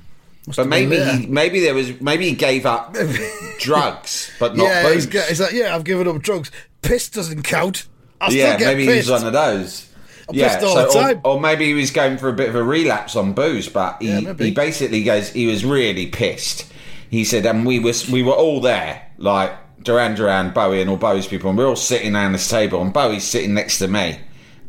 Must 0.47 0.57
But 0.57 0.67
maybe 0.67 0.99
he, 0.99 1.27
maybe 1.27 1.59
there 1.59 1.75
was 1.75 2.01
maybe 2.01 2.25
he 2.27 2.33
gave 2.35 2.65
up 2.65 2.95
drugs, 3.59 4.31
but 4.39 4.55
not 4.57 4.63
yeah, 4.65 4.83
booze. 4.83 5.05
he's, 5.05 5.27
he's 5.29 5.39
like, 5.41 5.53
yeah, 5.53 5.75
I've 5.75 5.83
given 5.83 6.07
up 6.07 6.21
drugs. 6.21 6.51
Piss 6.81 7.09
doesn't 7.09 7.43
count. 7.43 7.87
I 8.19 8.29
still 8.29 8.39
yeah, 8.39 8.57
get 8.57 8.65
maybe 8.65 8.85
pissed. 8.87 9.07
he 9.07 9.11
was 9.13 9.21
one 9.21 9.27
of 9.27 9.33
those. 9.33 9.87
I'm 10.29 10.35
yeah, 10.35 10.47
pissed 10.55 10.65
all 10.65 10.73
so- 10.75 10.85
the 10.87 10.93
time. 11.13 11.21
Or, 11.23 11.35
or 11.35 11.39
maybe 11.41 11.65
he 11.65 11.73
was 11.73 11.91
going 11.91 12.17
for 12.17 12.29
a 12.29 12.33
bit 12.33 12.49
of 12.49 12.55
a 12.55 12.63
relapse 12.63 13.15
on 13.15 13.33
booze, 13.33 13.69
but 13.69 14.01
he, 14.01 14.09
Yeah, 14.09 14.33
he 14.33 14.51
basically 14.51 15.03
goes, 15.03 15.29
he 15.29 15.45
was 15.47 15.63
really 15.63 16.07
pissed. 16.07 16.65
He 17.09 17.23
said, 17.23 17.45
and 17.45 17.65
we 17.65 17.77
were 17.79 17.93
we 18.11 18.23
were 18.23 18.31
all 18.33 18.61
there, 18.61 19.11
like 19.17 19.51
Duran 19.83 20.15
Duran, 20.15 20.51
Bowie, 20.51 20.81
and 20.81 20.89
all 20.89 20.97
Bowie's 20.97 21.27
people, 21.27 21.49
and 21.49 21.57
we're 21.57 21.67
all 21.67 21.75
sitting 21.75 22.15
around 22.15 22.33
this 22.33 22.49
table, 22.49 22.81
and 22.81 22.93
Bowie's 22.93 23.23
sitting 23.23 23.53
next 23.53 23.79
to 23.79 23.87
me, 23.87 24.19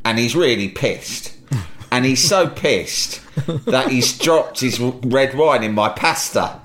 and 0.04 0.18
he's 0.18 0.34
really 0.34 0.68
pissed, 0.68 1.34
and 1.92 2.04
he's 2.04 2.26
so 2.26 2.48
pissed 2.48 3.20
that 3.66 3.88
he's 3.90 4.16
dropped 4.18 4.60
his 4.60 4.78
red 4.78 5.34
wine 5.34 5.62
in 5.62 5.74
my 5.74 5.88
pasta, 5.88 6.60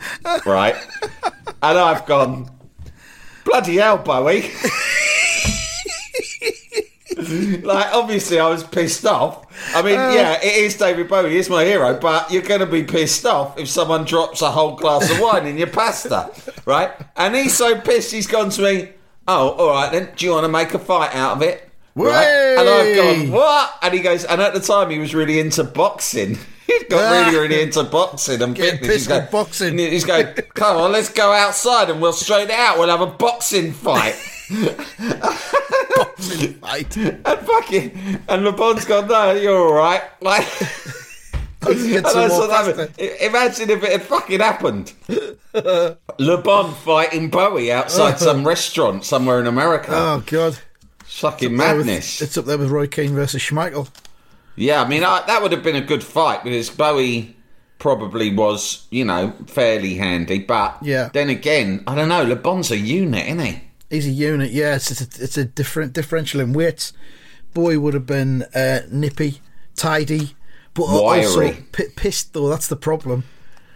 right? 0.46 0.76
And 1.62 1.78
I've 1.78 2.06
gone, 2.06 2.50
bloody 3.46 3.78
hell, 3.78 3.98
Bowie. 3.98 4.52
like 7.64 7.94
obviously 7.94 8.40
I 8.40 8.48
was 8.50 8.64
pissed 8.64 9.06
off. 9.06 9.46
I 9.76 9.82
mean, 9.82 9.96
yeah, 9.96 10.34
it 10.42 10.56
is 10.56 10.76
David 10.78 11.08
Bowie, 11.08 11.32
he's 11.36 11.50
my 11.50 11.66
hero, 11.66 12.00
but 12.00 12.32
you're 12.32 12.42
going 12.44 12.60
to 12.60 12.66
be 12.66 12.84
pissed 12.84 13.26
off 13.26 13.58
if 13.58 13.68
someone 13.68 14.06
drops 14.06 14.42
a 14.42 14.52
whole 14.52 14.76
glass 14.76 15.10
of 15.10 15.20
wine 15.20 15.48
in 15.48 15.58
your 15.58 15.68
pasta, 15.68 16.32
right? 16.66 16.92
And 17.16 17.36
he's 17.36 17.56
so 17.58 17.80
pissed, 17.80 18.12
he's 18.12 18.28
gone 18.28 18.50
to 18.52 18.62
me. 18.62 18.90
Oh, 19.28 19.50
all 19.50 19.70
right 19.72 19.92
then. 19.92 20.10
Do 20.16 20.26
you 20.26 20.32
want 20.32 20.46
to 20.46 20.50
make 20.50 20.74
a 20.74 20.80
fight 20.80 21.14
out 21.14 21.38
of 21.38 21.42
it? 21.42 21.70
Right? 21.96 22.24
And 22.58 22.70
I've 22.70 22.96
gone 22.96 23.32
what? 23.32 23.74
And 23.82 23.94
he 23.94 24.00
goes. 24.00 24.24
And 24.24 24.40
at 24.42 24.54
the 24.54 24.60
time, 24.60 24.90
he 24.90 25.00
was 25.00 25.14
really 25.16 25.40
into 25.40 25.64
boxing. 25.64 26.38
He's 26.68 26.84
got 26.84 27.26
really, 27.26 27.38
really 27.38 27.62
into 27.62 27.84
boxing 27.84 28.42
and 28.42 28.56
Getting 28.56 28.80
fitness. 28.80 28.96
He's 28.96 29.08
going- 29.08 29.28
boxing. 29.32 29.78
He's 29.80 30.06
going. 30.06 30.28
Come 30.54 30.78
on, 30.78 30.92
let's 30.92 31.10
go 31.12 31.32
outside 31.34 31.90
and 31.90 32.02
we'll 32.02 32.14
straight 32.14 32.50
it 32.50 32.52
out. 32.52 32.78
We'll 32.78 32.90
have 32.90 33.02
a 33.02 33.08
boxing 33.08 33.74
fight. 33.74 34.16
Right. 36.62 36.98
And 36.98 37.40
fucking, 37.48 38.20
and 38.28 38.44
Le 38.44 38.52
Bon's 38.52 38.86
gone, 38.86 39.08
no, 39.08 39.32
you're 39.32 39.58
all 39.58 39.74
right. 39.74 40.02
Like, 40.22 40.42
and 41.62 42.06
some 42.08 42.24
I 42.24 42.28
more 42.28 42.48
thought 42.48 42.66
that 42.66 42.76
pasta. 42.76 42.92
was- 43.04 43.22
imagine 43.22 43.70
if 43.70 43.84
it 43.84 43.92
had 43.92 44.02
fucking 44.04 44.40
happened. 44.40 44.94
Le 45.54 46.38
Bon 46.44 46.74
fighting 46.74 47.30
Bowie 47.30 47.72
outside 47.72 48.20
some 48.20 48.46
restaurant 48.46 49.06
somewhere 49.06 49.40
in 49.40 49.48
America. 49.48 49.92
Oh, 49.92 50.24
God. 50.26 50.58
fucking 51.06 51.50
with- 51.52 51.58
madness. 51.58 52.22
It's 52.22 52.38
up 52.38 52.46
there 52.46 52.58
with 52.58 52.70
Roy 52.70 52.88
Keane 52.88 53.14
versus 53.14 53.42
Schmeichel. 53.42 53.90
Yeah, 54.56 54.82
I 54.82 54.88
mean, 54.88 55.04
I, 55.04 55.24
that 55.28 55.42
would 55.42 55.52
have 55.52 55.64
been 55.64 55.76
a 55.76 55.82
good 55.82 56.04
fight 56.04 56.44
because 56.44 56.70
Bowie 56.70 57.36
probably 57.80 58.34
was, 58.36 58.88
you 58.90 59.06
know, 59.06 59.34
fairly 59.46 59.94
handy. 59.96 60.40
But 60.40 60.78
Yeah. 60.82 61.10
then 61.14 61.30
again, 61.30 61.84
I 61.86 61.94
don't 61.96 62.10
know. 62.10 62.24
Le 62.24 62.36
Bon's 62.36 62.72
a 62.72 62.78
unit, 62.78 63.26
isn't 63.28 63.40
he? 63.40 63.62
He's 63.90 64.06
a 64.08 64.12
unit, 64.12 64.52
yeah. 64.52 64.76
It's, 64.76 64.92
a, 65.02 65.24
it's 65.24 65.38
a 65.38 65.46
different 65.46 65.94
differential 65.94 66.42
in 66.42 66.54
weights. 66.54 66.94
Boy 67.54 67.80
would 67.80 67.94
have 67.94 68.06
been 68.06 68.44
uh, 68.54 68.82
nippy, 68.92 69.40
tidy, 69.76 70.36
but 70.74 70.84
also 70.84 71.54
p- 71.72 71.86
pissed, 71.96 72.34
though. 72.34 72.50
That's 72.50 72.68
the 72.68 72.76
problem. 72.76 73.24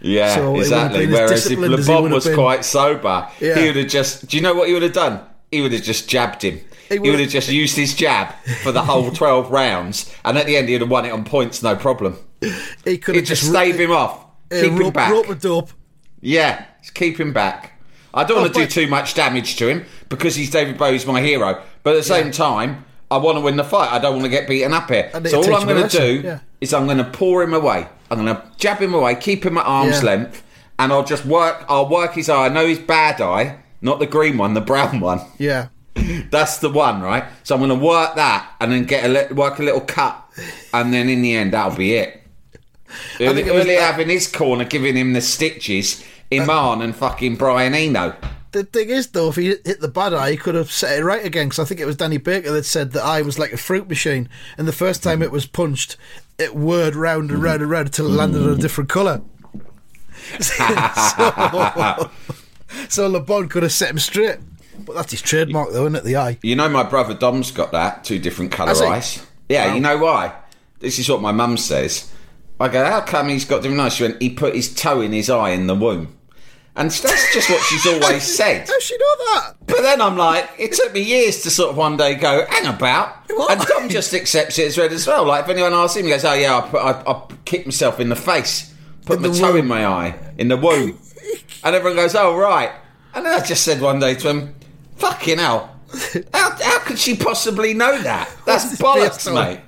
Yeah, 0.00 0.34
So 0.34 0.40
it 0.48 0.50
would 0.52 0.66
have 0.66 0.92
exactly. 0.92 1.06
Whereas 1.06 1.30
if 1.30 1.36
disciplined 1.44 1.74
as 1.74 1.86
he 1.86 1.92
Le 1.92 1.96
Bon 1.96 2.02
would 2.02 2.10
have 2.12 2.16
was 2.16 2.24
been. 2.26 2.34
quite 2.34 2.64
sober, 2.64 3.28
Yeah. 3.40 3.58
he 3.58 3.66
would 3.68 3.76
have 3.76 3.88
just. 3.88 4.26
Do 4.28 4.36
you 4.36 4.42
know 4.42 4.54
what 4.54 4.68
he 4.68 4.74
would 4.74 4.82
have 4.82 4.92
done? 4.92 5.20
He 5.50 5.60
would 5.62 5.72
have 5.72 5.82
just 5.82 6.08
jabbed 6.08 6.42
him. 6.42 6.60
He 6.88 6.98
would- 6.98 7.10
would 7.10 7.20
have 7.20 7.30
just 7.30 7.48
used 7.50 7.76
his 7.76 7.94
jab 7.94 8.34
for 8.62 8.70
the 8.72 8.82
whole 8.82 9.10
12 9.14 9.50
rounds, 9.50 10.12
and 10.24 10.36
at 10.36 10.46
the 10.46 10.56
end, 10.56 10.68
he'd 10.68 10.80
have 10.82 10.90
won 10.90 11.06
it 11.06 11.10
on 11.12 11.24
points, 11.24 11.62
no 11.62 11.74
problem. 11.76 12.16
He 12.84 12.98
could 12.98 13.14
have 13.14 13.24
just 13.24 13.42
just 13.42 13.52
stave 13.52 13.78
him 13.80 13.92
off, 13.92 14.18
uh, 14.50 14.60
keep 14.60 14.72
him 14.72 14.90
back. 14.92 15.12
rope 15.12 15.28
a 15.30 15.34
dope. 15.36 15.70
Yeah, 16.20 16.66
just 16.82 16.94
keep 16.94 17.18
him 17.18 17.32
back. 17.32 17.71
I 18.14 18.24
don't 18.24 18.40
want 18.40 18.50
Oh, 18.56 18.60
to 18.60 18.66
do 18.66 18.70
too 18.70 18.86
much 18.88 19.14
damage 19.14 19.56
to 19.56 19.68
him 19.68 19.84
because 20.08 20.34
he's 20.34 20.50
David 20.50 20.76
Bowie's 20.78 21.06
my 21.06 21.20
hero. 21.20 21.62
But 21.82 21.90
at 21.94 21.96
the 21.96 22.02
same 22.02 22.30
time, 22.30 22.84
I 23.10 23.16
want 23.18 23.36
to 23.36 23.40
win 23.40 23.56
the 23.56 23.64
fight. 23.64 23.90
I 23.92 23.98
don't 23.98 24.12
want 24.14 24.24
to 24.24 24.30
get 24.30 24.48
beaten 24.48 24.72
up 24.72 24.88
here. 24.90 25.10
So 25.26 25.38
all 25.42 25.54
I'm 25.54 25.66
going 25.66 25.88
to 25.88 25.98
do 25.98 26.20
yeah. 26.22 26.38
is 26.60 26.72
I'm 26.74 26.84
going 26.86 26.98
to 26.98 27.04
pour 27.04 27.42
him 27.42 27.54
away. 27.54 27.86
I'm 28.10 28.24
going 28.24 28.34
to 28.36 28.42
jab 28.58 28.78
him 28.78 28.94
away, 28.94 29.14
keep 29.14 29.44
him 29.44 29.56
at 29.58 29.64
arm's 29.66 29.98
Yeah. 30.02 30.06
length, 30.10 30.42
and 30.78 30.92
I'll 30.92 31.04
just 31.04 31.24
work. 31.24 31.64
I'll 31.68 31.88
work 31.88 32.14
his 32.14 32.28
eye. 32.28 32.46
I 32.46 32.48
know 32.50 32.66
his 32.66 32.78
bad 32.78 33.20
eye, 33.20 33.58
not 33.80 33.98
the 33.98 34.06
green 34.06 34.36
one, 34.38 34.54
the 34.54 34.60
brown 34.60 35.00
one. 35.00 35.20
Yeah. 35.38 35.68
That's 36.30 36.58
the 36.58 36.70
one, 36.70 37.00
right? 37.02 37.24
So 37.42 37.54
I'm 37.54 37.60
going 37.60 37.78
to 37.78 37.84
work 37.86 38.14
that 38.16 38.50
and 38.60 38.72
then 38.72 38.84
get 38.84 39.04
a 39.04 39.08
li- 39.08 39.34
work 39.34 39.58
a 39.58 39.62
little 39.62 39.80
cut, 39.82 40.22
and 40.72 40.92
then 40.92 41.08
in 41.08 41.22
the 41.22 41.34
end, 41.34 41.52
that'll 41.54 41.76
be 41.76 41.94
it. 41.94 42.18
Early, 43.20 43.34
think 43.36 43.46
it 43.48 43.52
was 43.54 43.64
early 43.64 43.74
that- 43.76 43.92
having 43.92 44.08
his 44.08 44.26
corner, 44.30 44.64
giving 44.64 44.96
him 44.96 45.12
the 45.14 45.20
stitches, 45.20 46.04
Iman 46.32 46.80
uh, 46.80 46.84
and 46.84 46.96
fucking 46.96 47.36
Brian 47.36 47.74
Eno. 47.74 48.14
The 48.52 48.64
thing 48.64 48.90
is, 48.90 49.08
though, 49.08 49.30
if 49.30 49.36
he 49.36 49.46
hit 49.46 49.80
the 49.80 49.88
bad 49.88 50.12
eye, 50.12 50.32
he 50.32 50.36
could 50.36 50.54
have 50.54 50.70
set 50.70 50.98
it 50.98 51.04
right 51.04 51.24
again. 51.24 51.46
Because 51.46 51.58
I 51.58 51.64
think 51.64 51.80
it 51.80 51.86
was 51.86 51.96
Danny 51.96 52.18
Baker 52.18 52.52
that 52.52 52.64
said 52.64 52.92
the 52.92 53.02
eye 53.02 53.22
was 53.22 53.38
like 53.38 53.52
a 53.52 53.56
fruit 53.56 53.88
machine, 53.88 54.28
and 54.58 54.68
the 54.68 54.72
first 54.72 55.02
time 55.02 55.18
hmm. 55.18 55.24
it 55.24 55.32
was 55.32 55.46
punched, 55.46 55.96
it 56.38 56.54
whirred 56.54 56.94
round 56.94 57.30
and 57.30 57.42
round 57.42 57.62
and 57.62 57.70
round 57.70 57.88
until 57.88 58.06
it 58.06 58.10
landed 58.10 58.42
on 58.42 58.50
a 58.50 58.54
hmm. 58.54 58.60
different 58.60 58.90
colour. 58.90 59.22
so, 60.40 62.10
so 62.88 63.08
Le 63.08 63.20
Bon 63.20 63.48
could 63.48 63.62
have 63.62 63.72
set 63.72 63.90
him 63.90 63.98
straight. 63.98 64.38
But 64.78 64.96
that's 64.96 65.12
his 65.12 65.22
trademark, 65.22 65.72
though, 65.72 65.86
isn't 65.86 65.96
it? 65.96 66.04
The 66.04 66.16
eye. 66.16 66.38
You 66.42 66.56
know, 66.56 66.68
my 66.68 66.82
brother 66.82 67.14
Dom's 67.14 67.50
got 67.50 67.72
that 67.72 68.04
two 68.04 68.18
different 68.18 68.52
colour 68.52 68.72
eyes. 68.86 69.24
Yeah, 69.48 69.68
Wow. 69.68 69.74
you 69.74 69.80
know 69.80 69.98
why? 69.98 70.32
This 70.80 70.98
is 70.98 71.08
what 71.08 71.20
my 71.20 71.32
mum 71.32 71.56
says. 71.56 72.10
I 72.58 72.68
go, 72.68 72.84
how 72.84 73.00
come 73.00 73.28
he's 73.28 73.44
got 73.44 73.62
different 73.62 73.80
eyes? 73.80 73.94
She 73.94 74.04
went, 74.04 74.20
he 74.20 74.30
put 74.30 74.54
his 74.54 74.74
toe 74.74 75.00
in 75.00 75.12
his 75.12 75.30
eye 75.30 75.50
in 75.50 75.66
the 75.66 75.74
womb. 75.74 76.16
And 76.74 76.90
that's 76.90 77.34
just 77.34 77.50
what 77.50 77.60
she's 77.64 77.86
always 77.86 78.22
said. 78.36 78.66
How's 78.66 78.82
she 78.82 78.96
know 78.96 79.16
that? 79.26 79.54
But 79.66 79.82
then 79.82 80.00
I'm 80.00 80.16
like, 80.16 80.48
it 80.58 80.72
took 80.72 80.94
me 80.94 81.02
years 81.02 81.42
to 81.42 81.50
sort 81.50 81.70
of 81.70 81.76
one 81.76 81.96
day 81.98 82.14
go, 82.14 82.46
hang 82.48 82.66
about. 82.66 83.16
What? 83.32 83.50
And 83.50 83.60
Tom 83.66 83.88
just 83.88 84.12
accepts 84.12 84.58
it 84.58 84.66
as 84.66 84.76
read 84.76 84.92
as 84.92 85.06
well. 85.06 85.24
Like 85.24 85.44
if 85.44 85.50
anyone 85.50 85.72
asks 85.72 85.96
him, 85.96 86.04
he 86.04 86.10
goes, 86.10 86.22
oh 86.24 86.34
yeah, 86.34 86.58
I 86.58 86.60
put, 86.68 86.80
I, 86.82 86.90
I 87.10 87.26
kicked 87.46 87.64
myself 87.66 87.98
in 87.98 88.10
the 88.10 88.16
face, 88.16 88.74
put 89.06 89.16
In 89.16 89.22
my 89.22 89.28
toe 89.28 89.48
womb. 89.48 89.56
in 89.56 89.66
my 89.66 89.86
eye, 89.86 90.18
in 90.36 90.48
the 90.48 90.56
womb. 90.58 90.98
and 91.64 91.74
everyone 91.74 91.96
goes, 91.96 92.14
oh 92.14 92.36
right. 92.36 92.70
And 93.14 93.24
then 93.24 93.32
I 93.32 93.42
just 93.42 93.64
said 93.64 93.80
one 93.80 94.00
day 94.00 94.14
to 94.16 94.28
him, 94.28 94.54
fucking 94.96 95.38
hell. 95.38 95.74
How, 96.34 96.50
how 96.62 96.78
could 96.80 96.98
she 96.98 97.16
possibly 97.16 97.72
know 97.72 98.00
that? 98.02 98.30
That's 98.44 98.76
bollocks, 98.76 99.32
mate. 99.32 99.60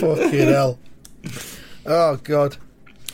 Fucking 0.00 0.48
hell. 0.48 0.78
Oh, 1.86 2.16
God. 2.16 2.56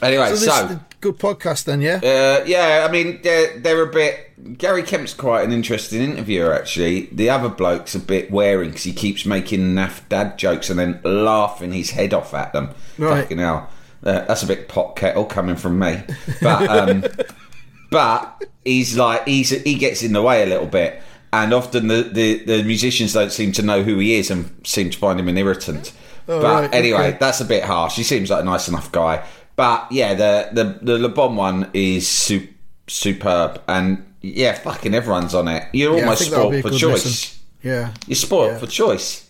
Anyway, 0.02 0.34
So 0.34 0.36
so, 0.36 0.80
good 1.00 1.18
podcast, 1.18 1.64
then, 1.64 1.80
yeah? 1.80 1.96
Uh, 1.96 2.44
yeah, 2.46 2.86
I 2.88 2.92
mean, 2.92 3.20
they're, 3.22 3.58
they're 3.58 3.82
a 3.82 3.92
bit. 3.92 4.58
Gary 4.58 4.82
Kemp's 4.82 5.12
quite 5.12 5.44
an 5.44 5.52
interesting 5.52 6.00
interviewer, 6.00 6.54
actually. 6.54 7.06
The 7.12 7.28
other 7.28 7.48
bloke's 7.48 7.94
a 7.94 8.00
bit 8.00 8.30
wearing 8.30 8.70
because 8.70 8.84
he 8.84 8.92
keeps 8.92 9.26
making 9.26 9.74
naff 9.74 10.08
dad 10.08 10.38
jokes 10.38 10.70
and 10.70 10.78
then 10.78 11.00
laughing 11.04 11.72
his 11.72 11.90
head 11.90 12.14
off 12.14 12.32
at 12.32 12.52
them. 12.52 12.70
Right. 12.96 13.22
Fucking 13.22 13.38
hell. 13.38 13.68
Uh, 14.02 14.24
that's 14.24 14.42
a 14.42 14.46
bit 14.46 14.68
pot 14.68 14.96
kettle 14.96 15.26
coming 15.26 15.56
from 15.56 15.78
me. 15.78 16.02
But, 16.40 16.68
um, 16.70 17.04
but 17.90 18.42
he's 18.64 18.96
like, 18.96 19.26
he's, 19.26 19.50
he 19.50 19.74
gets 19.74 20.02
in 20.02 20.14
the 20.14 20.22
way 20.22 20.42
a 20.42 20.46
little 20.46 20.66
bit. 20.66 21.02
And 21.32 21.52
often 21.52 21.88
the, 21.88 22.02
the, 22.02 22.44
the 22.44 22.62
musicians 22.64 23.12
don't 23.12 23.30
seem 23.30 23.52
to 23.52 23.62
know 23.62 23.82
who 23.82 23.98
he 23.98 24.14
is 24.14 24.30
and 24.30 24.50
seem 24.66 24.90
to 24.90 24.98
find 24.98 25.20
him 25.20 25.28
an 25.28 25.36
irritant. 25.36 25.92
Oh, 26.26 26.40
but 26.40 26.62
right, 26.62 26.74
anyway, 26.74 27.08
okay. 27.08 27.18
that's 27.18 27.40
a 27.40 27.44
bit 27.44 27.64
harsh. 27.64 27.96
He 27.96 28.02
seems 28.02 28.30
like 28.30 28.42
a 28.42 28.44
nice 28.44 28.68
enough 28.68 28.90
guy. 28.92 29.26
But 29.60 29.92
yeah, 29.92 30.14
the 30.14 30.48
the 30.52 30.64
the 30.80 30.98
Le 30.98 31.08
Bon 31.10 31.36
one 31.36 31.68
is 31.74 32.08
su- 32.08 32.48
superb, 32.86 33.60
and 33.68 34.02
yeah, 34.22 34.54
fucking 34.54 34.94
everyone's 34.94 35.34
on 35.34 35.48
it. 35.48 35.64
You're 35.74 35.96
Yeah, 35.96 36.02
almost 36.04 36.20
think 36.22 36.30
that'll 36.32 36.50
be 36.50 36.56
a 36.56 36.60
spoiled 36.60 36.72
for 36.74 36.78
choice. 36.78 37.38
Yeah. 37.62 37.92
You're 38.06 38.16
spoiled 38.16 38.52
Yeah. 38.52 38.58
for 38.58 38.66
choice. 38.66 39.28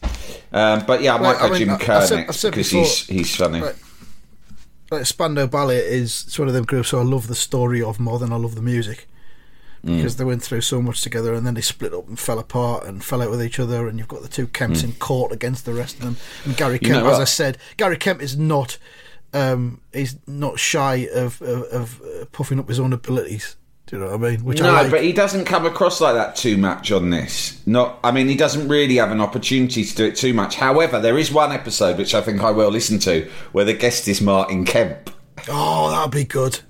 Um, 0.53 0.85
but 0.87 1.03
yeah, 1.03 1.17
I 1.17 1.19
might 1.19 1.39
go 1.41 1.47
I 1.47 1.49
mean, 1.51 1.59
Jim 1.59 1.79
Kerr 1.79 1.95
I've 1.95 2.07
said- 2.07 2.19
I've 2.21 2.27
next 2.29 2.43
because 2.45 2.71
he's 2.71 3.07
he's 3.09 3.35
funny. 3.35 3.61
Right. 3.61 3.75
Like 4.93 5.07
Spandau 5.07 5.47
Ballet 5.47 5.79
is 5.79 6.25
it's 6.29 6.39
one 6.39 6.47
of 6.49 6.55
them 6.55 6.65
groups 6.65 6.89
so 6.91 7.01
I 7.01 7.03
love 7.03 7.27
the 7.27 7.35
story 7.35 7.83
of 7.83 7.99
more 7.99 8.19
than 8.21 8.33
I 8.33 8.37
love 8.37 8.55
the 8.55 8.63
music. 8.63 9.09
because 9.83 10.17
they 10.17 10.25
went 10.25 10.43
through 10.45 10.61
so 10.61 10.81
much 10.83 11.01
together 11.03 11.33
and 11.35 11.45
then 11.47 11.55
they 11.55 11.61
split 11.63 11.93
up 11.95 12.07
and 12.07 12.19
fell 12.21 12.39
apart 12.39 12.85
and 12.87 13.03
fell 13.03 13.23
out 13.23 13.31
with 13.31 13.43
each 13.43 13.59
other 13.59 13.89
and 13.89 13.99
you've 13.99 14.09
got 14.15 14.21
the 14.23 14.29
two 14.29 14.47
Kemps 14.47 14.85
in 14.85 14.93
court 14.93 15.33
against 15.33 15.65
the 15.65 15.73
rest 15.73 15.95
of 15.97 16.03
them 16.03 16.17
and 16.45 16.55
Gary 16.57 16.75
You 16.83 16.91
Kemp 16.91 17.05
know 17.05 17.11
as? 17.11 17.19
I 17.19 17.25
said 17.25 17.57
Gary 17.79 17.97
Kemp 17.97 18.21
is 18.23 18.37
not 18.37 18.77
um, 19.33 19.81
he's 19.93 20.17
not 20.27 20.59
shy 20.59 21.09
of, 21.15 21.41
of, 21.43 21.63
of 21.65 22.03
uh, 22.03 22.25
puffing 22.33 22.59
up 22.59 22.69
his 22.69 22.81
own 22.81 22.93
abilities 22.93 23.57
do 23.87 23.97
you 23.97 24.03
know 24.03 24.11
what 24.17 24.25
I 24.29 24.31
mean 24.31 24.45
which 24.45 24.61
No, 24.61 24.71
I 24.71 24.83
like 24.83 24.91
but 24.91 25.03
he 25.03 25.13
doesn't 25.13 25.45
come 25.47 25.67
across 25.67 26.01
like 26.01 26.15
that 26.15 26.37
too 26.37 26.57
much 26.57 26.93
on 26.93 27.11
this. 27.11 27.61
Not, 27.67 27.99
I 28.05 28.13
mean, 28.13 28.29
he 28.29 28.37
doesn't 28.37 28.69
really 28.69 28.97
have 28.97 29.11
an 29.11 29.21
opportunity 29.21 29.83
to 29.85 29.95
do 29.97 30.05
it 30.07 30.15
too 30.17 30.33
much. 30.33 30.55
However, 30.57 31.01
there 31.01 31.19
is 31.19 31.33
one 31.33 31.51
episode 31.51 31.99
which 31.99 32.15
I 32.15 32.21
think 32.21 32.41
I 32.41 32.53
will 32.53 32.71
listen 32.71 33.01
to 33.01 33.29
where 33.51 33.65
the 33.65 33.75
guest 33.75 34.07
is 34.07 34.21
Martin 34.21 34.65
Kemp. 34.65 35.11
oh 35.49 35.91
that'd 35.91 36.13
be 36.13 36.25
good 36.25 36.61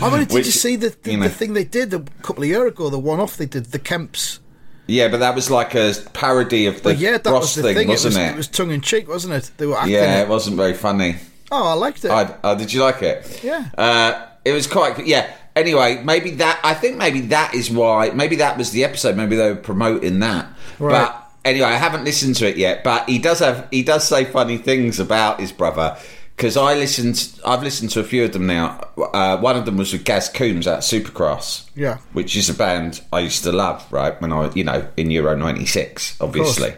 I 0.00 0.10
mean 0.10 0.20
did 0.20 0.32
Which, 0.32 0.46
you 0.46 0.52
see 0.52 0.74
the, 0.76 0.96
the, 1.02 1.12
you 1.12 1.16
know- 1.18 1.24
the 1.24 1.30
thing 1.30 1.52
they 1.52 1.62
did 1.64 1.94
a 1.94 2.00
couple 2.22 2.42
of 2.42 2.48
years 2.48 2.72
ago 2.72 2.90
the 2.90 2.98
one 2.98 3.20
off 3.20 3.36
they 3.36 3.46
did 3.46 3.66
the 3.66 3.78
Kemps 3.78 4.40
Yeah, 4.88 5.08
but 5.08 5.18
that 5.18 5.34
was 5.36 5.50
like 5.52 5.74
a 5.76 5.92
parody 6.14 6.66
of 6.66 6.82
the 6.82 6.94
yeah 6.94 7.18
that 7.18 7.30
Ross 7.30 7.42
was 7.42 7.54
the 7.56 7.62
thing, 7.62 7.76
thing 7.76 7.88
wasn't 7.88 8.16
it 8.16 8.20
was, 8.20 8.30
it? 8.32 8.36
was 8.36 8.48
tongue 8.48 8.70
in 8.72 8.80
cheek 8.80 9.06
wasn't 9.08 9.34
it 9.34 9.50
they 9.58 9.66
were 9.66 9.76
acting 9.76 9.92
yeah, 9.94 10.22
it 10.22 10.28
wasn't 10.28 10.56
very 10.56 10.74
funny. 10.74 11.16
Oh 11.50 11.68
I 11.68 11.72
liked 11.74 12.04
it 12.04 12.10
I, 12.10 12.34
oh, 12.44 12.56
did 12.58 12.72
you 12.72 12.80
like 12.82 13.02
it? 13.02 13.40
Yeah. 13.42 13.68
Uh, 13.76 14.26
it 14.44 14.52
was 14.52 14.66
quite. 14.66 15.06
Yeah. 15.06 15.32
Anyway, 15.56 16.02
maybe 16.04 16.30
that. 16.32 16.60
I 16.62 16.74
think 16.74 16.96
maybe 16.98 17.20
that 17.22 17.54
is 17.54 17.70
why. 17.70 18.10
Maybe 18.10 18.36
that 18.36 18.56
was 18.58 18.70
the 18.70 18.84
episode. 18.84 19.16
Maybe 19.16 19.34
they 19.36 19.50
were 19.50 19.56
promoting 19.56 20.20
that. 20.20 20.46
Right. 20.78 20.92
But 21.06 21.30
anyway, 21.44 21.66
I 21.68 21.76
haven't 21.76 22.04
listened 22.04 22.36
to 22.36 22.48
it 22.48 22.56
yet. 22.56 22.84
But 22.84 23.08
he 23.08 23.18
does 23.18 23.40
have. 23.40 23.66
He 23.70 23.82
does 23.82 24.06
say 24.06 24.24
funny 24.24 24.58
things 24.58 25.00
about 25.00 25.40
his 25.40 25.52
brother. 25.52 25.96
Because 26.36 26.56
I 26.56 26.74
listened, 26.74 27.40
I've 27.44 27.64
listened 27.64 27.90
to 27.90 27.98
a 28.00 28.04
few 28.04 28.24
of 28.24 28.32
them 28.32 28.46
now. 28.46 28.78
Uh, 28.96 29.38
one 29.38 29.56
of 29.56 29.64
them 29.64 29.76
was 29.76 29.92
with 29.92 30.04
Gaz 30.04 30.28
Coombes 30.28 30.68
at 30.68 30.80
Supergrass, 30.84 31.68
Yeah. 31.74 31.98
which 32.12 32.36
is 32.36 32.48
a 32.48 32.54
band 32.54 33.00
I 33.12 33.18
used 33.18 33.42
to 33.42 33.50
love. 33.50 33.84
Right 33.90 34.20
when 34.22 34.32
I, 34.32 34.48
you 34.52 34.62
know, 34.62 34.86
in 34.96 35.10
Euro 35.10 35.34
'96, 35.34 36.16
obviously, 36.20 36.74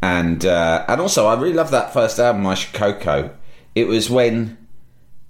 and 0.00 0.44
uh, 0.46 0.84
and 0.86 1.00
also 1.00 1.26
I 1.26 1.34
really 1.34 1.54
love 1.54 1.72
that 1.72 1.92
first 1.92 2.20
album, 2.20 2.46
I 2.46 2.54
Coco. 2.54 3.30
It 3.74 3.86
was 3.86 4.08
when 4.10 4.56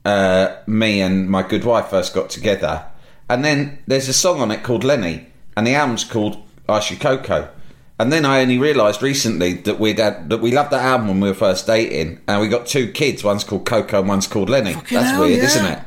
uh, 0.04 0.56
me 0.66 1.00
and 1.00 1.28
my 1.28 1.42
good 1.42 1.64
wife 1.64 1.88
first 1.88 2.14
got 2.14 2.30
together. 2.30 2.86
And 3.28 3.44
then 3.44 3.78
there's 3.86 4.08
a 4.08 4.12
song 4.12 4.40
on 4.40 4.50
it 4.50 4.62
called 4.62 4.84
Lenny, 4.84 5.26
and 5.56 5.66
the 5.66 5.74
album's 5.74 6.04
called 6.04 6.42
I 6.68 6.80
Should 6.80 7.00
Coco. 7.00 7.48
And 7.98 8.12
then 8.12 8.24
I 8.24 8.40
only 8.42 8.58
realised 8.58 9.02
recently 9.02 9.54
that 9.54 9.78
we'd 9.78 9.98
had, 9.98 10.28
that 10.28 10.38
we 10.38 10.50
loved 10.50 10.72
that 10.72 10.84
album 10.84 11.08
when 11.08 11.20
we 11.20 11.28
were 11.28 11.34
first 11.34 11.66
dating, 11.66 12.20
and 12.26 12.40
we 12.40 12.48
got 12.48 12.66
two 12.66 12.90
kids. 12.90 13.24
One's 13.24 13.44
called 13.44 13.64
Coco, 13.64 14.00
and 14.00 14.08
one's 14.08 14.26
called 14.26 14.50
Lenny. 14.50 14.74
Fucking 14.74 14.98
That's 14.98 15.10
hell, 15.12 15.20
weird, 15.20 15.38
yeah. 15.38 15.44
isn't 15.44 15.64
it? 15.66 15.78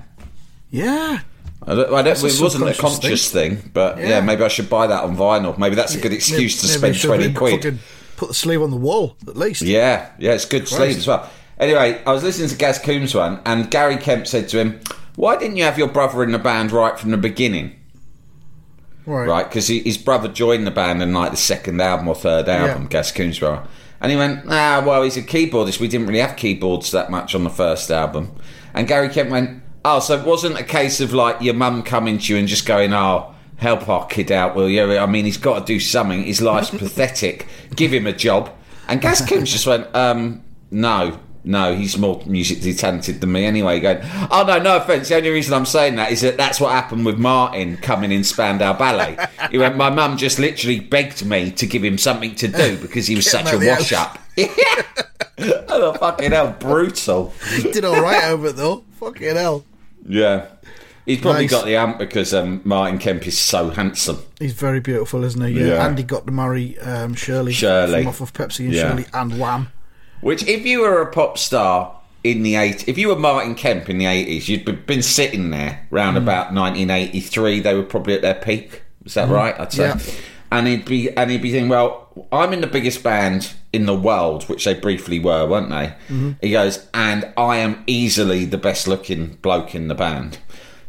yeah 0.70 1.20
I 1.66 1.76
don't, 1.76 1.94
I 1.94 2.02
don't, 2.02 2.18
it 2.18 2.42
wasn't 2.42 2.70
a 2.70 2.74
conscious 2.74 3.32
thing, 3.32 3.72
but 3.74 3.98
yeah. 3.98 4.08
Yeah. 4.08 4.22
maybe 4.22 4.44
I 4.44 4.48
should 4.48 4.70
buy 4.70 4.88
that 4.88 5.04
on 5.04 5.18
vinyl. 5.18 5.58
Maybe 5.58 5.76
that's 5.76 5.96
a 5.96 6.00
good 6.00 6.14
excuse 6.14 6.62
to 6.62 6.68
spend 6.68 7.02
twenty 7.02 7.34
quid. 7.34 7.80
Put 8.16 8.30
the 8.30 8.34
sleeve 8.34 8.62
on 8.62 8.72
the 8.72 8.78
wall, 8.78 9.18
at 9.28 9.36
least. 9.36 9.62
Yeah, 9.62 10.10
yeah, 10.18 10.32
it's 10.32 10.46
good 10.46 10.66
Christ. 10.66 10.98
as 11.00 11.08
well. 11.08 11.30
Anyway, 11.60 12.02
I 12.06 12.12
was 12.14 12.24
listening 12.24 12.50
to 12.50 12.56
Gaz 12.56 12.80
Coombes 12.80 13.16
one, 13.16 13.40
and 13.46 13.70
Gary 13.72 13.98
Kemp 13.98 14.28
said 14.28 14.48
to 14.50 14.60
him, 14.60 14.80
"Why 15.16 15.38
didn't 15.38 15.58
you 15.58 15.64
have 15.64 15.78
your 15.78 15.88
brother 15.88 16.24
in 16.24 16.32
the 16.32 16.40
band 16.40 16.72
right 16.72 16.98
from 17.00 17.12
the 17.12 17.18
beginning?" 17.18 17.76
Right. 19.06 19.28
Right, 19.28 19.50
because 19.50 19.68
his 19.70 19.98
brother 19.98 20.28
joined 20.28 20.68
the 20.68 20.72
band 20.72 21.02
in 21.02 21.14
like 21.14 21.32
the 21.32 21.38
second 21.38 21.82
album 21.82 22.08
or 22.10 22.16
third 22.16 22.50
album, 22.50 22.84
Yeah. 22.84 22.90
Gaz 22.90 23.12
Coombes 23.12 23.40
brother. 23.40 23.64
And 24.02 24.12
he 24.12 24.18
went, 24.18 24.42
"Ah, 24.50 24.84
well, 24.86 25.02
he's 25.04 25.18
a 25.18 25.22
keyboardist. 25.24 25.80
We 25.80 25.88
didn't 25.88 26.08
really 26.08 26.20
have 26.20 26.36
keyboards 26.36 26.92
that 26.92 27.10
much 27.10 27.34
on 27.34 27.44
the 27.44 27.50
first 27.50 27.90
album." 27.90 28.32
And 28.74 28.88
Gary 28.88 29.10
Kemp 29.10 29.30
went, 29.32 29.62
"Oh, 29.84 30.00
so 30.00 30.18
it 30.20 30.26
wasn't 30.26 30.60
a 30.60 30.64
case 30.64 31.00
of 31.00 31.14
like 31.14 31.42
your 31.42 31.54
mum 31.56 31.82
coming 31.84 32.20
to 32.20 32.34
you 32.34 32.40
and 32.40 32.48
just 32.48 32.66
going, 32.66 32.94
oh." 32.94 33.34
Help 33.60 33.90
our 33.90 34.06
kid 34.06 34.32
out, 34.32 34.56
will 34.56 34.70
you? 34.70 35.00
I 35.00 35.08
mean, 35.08 35.26
he's 35.26 35.38
got 35.38 35.58
to 35.58 35.66
do 35.74 35.80
something. 35.80 36.22
His 36.26 36.44
life's 36.44 36.70
pathetic. 36.84 37.48
Give 37.76 37.92
him 37.92 38.06
a 38.06 38.14
job. 38.14 38.52
And 38.88 39.02
Gaz 39.02 39.20
Coombes 39.22 39.52
just 39.52 39.66
went, 39.66 39.88
um, 39.96 40.44
no, 40.70 41.18
no, 41.48 41.74
he's 41.74 41.98
more 41.98 42.22
musically 42.26 42.74
talented 42.74 43.22
than 43.22 43.32
me 43.32 43.46
anyway. 43.46 43.80
Going, 43.80 44.00
oh 44.30 44.44
no, 44.48 44.60
no 44.60 44.78
offense. 44.78 45.10
The 45.10 45.16
only 45.16 45.30
reason 45.30 45.54
I'm 45.54 45.66
saying 45.66 45.96
that 45.96 46.12
is 46.12 46.22
that 46.22 46.38
that's 46.38 46.60
what 46.60 46.72
happened 46.72 47.06
with 47.06 47.18
Martin 47.18 47.78
coming 47.78 48.12
in 48.12 48.24
Spandau 48.24 48.78
Ballet. 48.78 49.18
He 49.50 49.58
went, 49.58 49.78
my 49.78 49.90
mum 49.90 50.18
just 50.18 50.38
literally 50.40 50.80
begged 50.80 51.26
me 51.26 51.52
to 51.52 51.66
give 51.66 51.84
him 51.84 51.98
something 51.98 52.36
to 52.36 52.48
do 52.48 52.78
because 52.78 53.08
he 53.08 53.16
was 53.16 53.26
Get 53.26 53.46
such 53.48 53.54
a 53.54 53.58
wash 53.66 53.94
up. 53.94 54.20
Oh, 55.40 55.94
fucking 55.94 56.32
hell, 56.32 56.56
brutal. 56.60 57.32
He 57.56 57.72
did 57.72 57.86
all 57.86 58.02
right 58.02 58.24
over 58.26 58.48
it, 58.48 58.56
though. 58.56 58.84
Fucking 59.00 59.36
hell. 59.36 59.64
Yeah. 60.08 60.48
He's 61.06 61.22
probably 61.22 61.44
Nice. 61.44 61.52
got 61.52 61.66
the 61.66 61.76
amp 61.76 62.00
because 62.00 62.34
um, 62.34 62.62
Martin 62.66 62.98
Kemp 62.98 63.28
is 63.28 63.38
so 63.38 63.70
handsome. 63.70 64.18
He's 64.40 64.54
very 64.54 64.80
beautiful, 64.80 65.24
isn't 65.24 65.42
he? 65.42 65.52
Yeah. 65.60 65.66
Yeah. 65.68 65.88
And 65.88 65.98
he 65.98 66.04
got 66.04 66.26
to 66.26 66.32
marry 66.34 66.78
um, 66.80 67.14
Shirley. 67.14 67.54
Shirley. 67.54 68.00
From 68.02 68.08
off 68.08 68.22
of 68.22 68.34
Pepsi 68.34 68.66
and 68.66 68.74
Yeah. 68.74 68.90
Shirley 68.90 69.06
and 69.14 69.40
Wham. 69.40 69.72
Which, 70.22 70.44
if 70.48 70.66
you 70.66 70.82
were 70.82 71.02
a 71.02 71.12
pop 71.12 71.38
star 71.38 71.96
in 72.24 72.44
the 72.44 72.56
80s, 72.56 72.88
if 72.88 72.98
you 72.98 73.10
were 73.10 73.16
Martin 73.16 73.56
Kemp 73.56 73.90
in 73.90 73.98
the 73.98 74.06
eighties, 74.06 74.50
you'd 74.50 74.66
be- 74.66 74.72
been 74.74 75.02
sitting 75.02 75.52
there 75.52 75.88
round 75.92 76.18
hmm. 76.18 76.24
about 76.24 76.54
1983. 76.54 77.60
They 77.60 77.74
were 77.74 77.84
probably 77.84 78.14
at 78.14 78.22
their 78.22 78.36
peak. 78.36 78.84
Is 79.06 79.14
that 79.14 79.28
hmm. 79.28 79.34
right? 79.34 79.60
I'd 79.60 79.72
say. 79.72 79.88
Yeah. 79.88 80.00
And 80.50 80.66
he'd 80.66 80.86
be 80.86 81.16
and 81.16 81.30
he'd 81.30 81.42
be 81.42 81.52
thinking, 81.52 81.70
well, 81.70 82.08
I'm 82.32 82.54
in 82.54 82.62
the 82.62 82.68
biggest 82.68 83.04
band 83.04 83.54
in 83.74 83.86
the 83.86 83.96
world, 83.96 84.44
which 84.46 84.66
they 84.66 84.74
briefly 84.74 85.20
were, 85.20 85.46
weren't 85.46 85.70
they? 85.70 85.94
Mm-hmm. 86.08 86.32
He 86.42 86.52
goes, 86.52 86.88
and 86.94 87.32
I 87.36 87.58
am 87.58 87.84
easily 87.86 88.46
the 88.46 88.58
best 88.58 88.88
looking 88.88 89.38
bloke 89.42 89.76
in 89.76 89.90
the 89.90 89.96
band. 89.96 90.38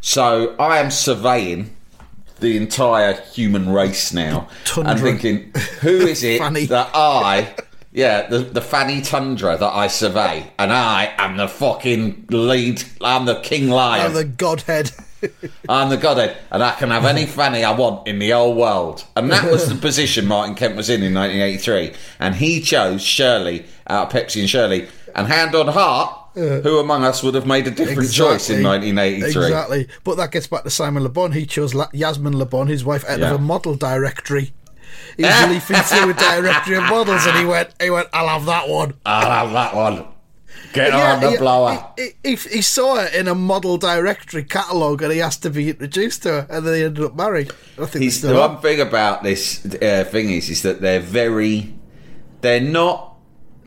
So 0.00 0.54
I 0.58 0.78
am 0.78 0.90
surveying 0.90 1.74
the 2.40 2.56
entire 2.56 3.14
human 3.32 3.68
race 3.70 4.12
now 4.12 4.48
Tundra. 4.64 4.92
and 4.92 5.00
thinking, 5.00 5.52
who 5.80 6.06
is 6.06 6.22
it 6.22 6.38
that 6.68 6.90
I, 6.94 7.54
yeah, 7.98 8.28
the, 8.28 8.38
the 8.38 8.60
fanny 8.60 9.02
tundra 9.02 9.56
that 9.56 9.74
I 9.74 9.88
survey, 9.88 10.48
and 10.56 10.72
I 10.72 11.12
am 11.18 11.36
the 11.36 11.48
fucking 11.48 12.26
lead, 12.30 12.84
I'm 13.02 13.24
the 13.24 13.40
king 13.40 13.68
lion. 13.68 14.06
I'm 14.06 14.12
the 14.14 14.22
Godhead. 14.24 14.92
I'm 15.68 15.88
the 15.90 15.96
godhead, 15.96 16.36
and 16.52 16.62
I 16.62 16.76
can 16.76 16.90
have 16.90 17.04
any 17.04 17.26
fanny 17.26 17.64
I 17.64 17.72
want 17.76 18.06
in 18.06 18.20
the 18.20 18.30
whole 18.30 18.54
world. 18.54 19.04
And 19.16 19.32
that 19.32 19.50
was 19.50 19.68
the 19.68 19.74
position 19.88 20.28
Martin 20.28 20.54
Kemp 20.54 20.76
was 20.76 20.88
in 20.88 21.02
in 21.02 21.12
1983. 21.12 21.92
And 22.20 22.36
he 22.36 22.60
chose 22.60 23.02
Shirley 23.02 23.66
out 23.88 24.06
of 24.06 24.12
Pepsi 24.12 24.38
and 24.42 24.48
Shirley. 24.48 24.86
And 25.16 25.26
hand 25.26 25.56
on 25.56 25.66
heart, 25.66 26.14
uh, 26.36 26.60
who 26.60 26.78
among 26.78 27.02
us 27.02 27.24
would 27.24 27.34
have 27.34 27.46
made 27.46 27.66
a 27.66 27.72
different 27.72 28.12
choice 28.12 28.48
in 28.48 28.62
1983? 28.62 29.26
Exactly. 29.46 29.88
But 30.04 30.18
that 30.18 30.30
gets 30.30 30.46
back 30.46 30.62
to 30.62 30.70
Simon 30.70 31.02
Le 31.02 31.08
Bon. 31.08 31.32
He 31.32 31.46
chose 31.46 31.74
La- 31.74 31.88
Yasmin 31.92 32.38
Le 32.38 32.46
Bon, 32.46 32.68
his 32.68 32.84
wife, 32.84 33.04
out 33.08 33.18
Yeah. 33.18 33.30
of 33.34 33.40
a 33.40 33.42
model 33.42 33.74
directory. 33.74 34.52
He 35.16 35.22
was 35.24 35.48
leafing 35.48 35.76
through 35.76 36.10
a 36.10 36.14
directory 36.14 36.76
of 36.76 36.84
models, 36.84 37.26
and 37.26 37.36
he 37.38 37.44
went, 37.54 37.70
"He 37.80 37.90
went, 37.90 38.08
I'll 38.12 38.28
have 38.28 38.46
that 38.46 38.68
one." 38.68 38.94
I'll 39.04 39.30
have 39.46 39.52
that 39.52 39.74
one. 39.74 40.04
Get 40.72 40.88
Yeah, 40.92 41.14
on 41.14 41.20
the 41.20 41.30
he- 41.30 41.36
blower. 41.38 41.92
He, 41.96 42.10
he, 42.22 42.34
he 42.36 42.60
saw 42.62 42.96
her 42.96 43.06
in 43.06 43.26
a 43.26 43.34
model 43.34 43.78
directory 43.78 44.44
catalogue, 44.44 45.02
and 45.02 45.12
he 45.12 45.20
asked 45.20 45.42
to 45.44 45.50
be 45.50 45.70
introduced 45.70 46.22
to 46.24 46.28
her, 46.30 46.46
and 46.50 46.64
then 46.66 46.72
they 46.72 46.84
ended 46.84 47.04
up 47.04 47.16
married. 47.16 47.50
I 47.80 47.86
think 47.86 48.12
the 48.12 48.34
one 48.34 48.50
on. 48.56 48.60
thing 48.62 48.80
about 48.80 49.22
this 49.22 49.64
uh, 49.64 50.04
thing 50.10 50.30
is, 50.30 50.50
is 50.50 50.62
that 50.62 50.80
they're 50.80 51.00
very, 51.00 51.74
they're 52.42 52.60
not 52.60 53.14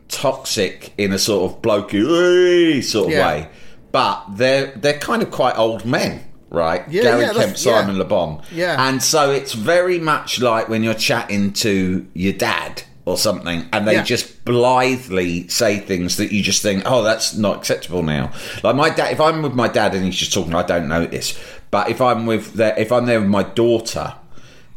toxic 0.08 0.92
in 0.98 1.12
a 1.12 1.18
sort 1.18 1.50
of 1.50 1.62
blokey 1.62 2.82
sort 2.84 3.06
of 3.06 3.12
Yeah. 3.12 3.26
way, 3.26 3.48
but 3.90 4.24
they're 4.36 4.66
they're 4.76 4.98
kind 4.98 5.22
of 5.22 5.30
quite 5.30 5.56
old 5.58 5.84
men, 5.84 6.22
right? 6.52 6.82
Yeah, 6.88 7.02
Gary 7.02 7.20
yeah, 7.22 7.26
Kemp, 7.28 7.36
that's- 7.38 7.64
yeah. 7.66 7.80
Simon 7.80 7.98
Le 7.98 8.04
Bon, 8.04 8.40
Yeah. 8.52 8.88
and 8.88 9.02
so 9.02 9.30
it's 9.30 9.52
very 9.54 9.98
much 9.98 10.40
like 10.40 10.68
when 10.68 10.82
you're 10.84 10.94
chatting 10.94 11.52
to 11.54 12.06
your 12.14 12.32
dad 12.34 12.82
or 13.04 13.16
something, 13.18 13.68
and 13.72 13.88
they 13.88 13.94
Yeah. 13.94 14.02
just 14.04 14.44
blithely 14.44 15.48
say 15.48 15.78
things 15.78 16.16
that 16.18 16.30
you 16.32 16.42
just 16.42 16.62
think, 16.62 16.82
oh, 16.86 17.02
that's 17.02 17.34
not 17.36 17.56
acceptable 17.56 18.02
now. 18.02 18.30
Like 18.62 18.76
my 18.76 18.90
dad, 18.90 19.12
if 19.12 19.20
I'm 19.20 19.42
with 19.42 19.54
my 19.54 19.66
dad 19.68 19.94
and 19.94 20.04
he's 20.04 20.16
just 20.16 20.32
talking, 20.32 20.54
I 20.54 20.62
don't 20.62 20.86
notice. 20.88 21.34
But 21.72 21.88
if 21.90 22.00
I'm 22.00 22.26
with, 22.26 22.54
the, 22.54 22.78
if 22.80 22.92
I'm 22.92 23.06
there 23.06 23.18
with 23.20 23.28
my 23.30 23.42
daughter, 23.42 24.14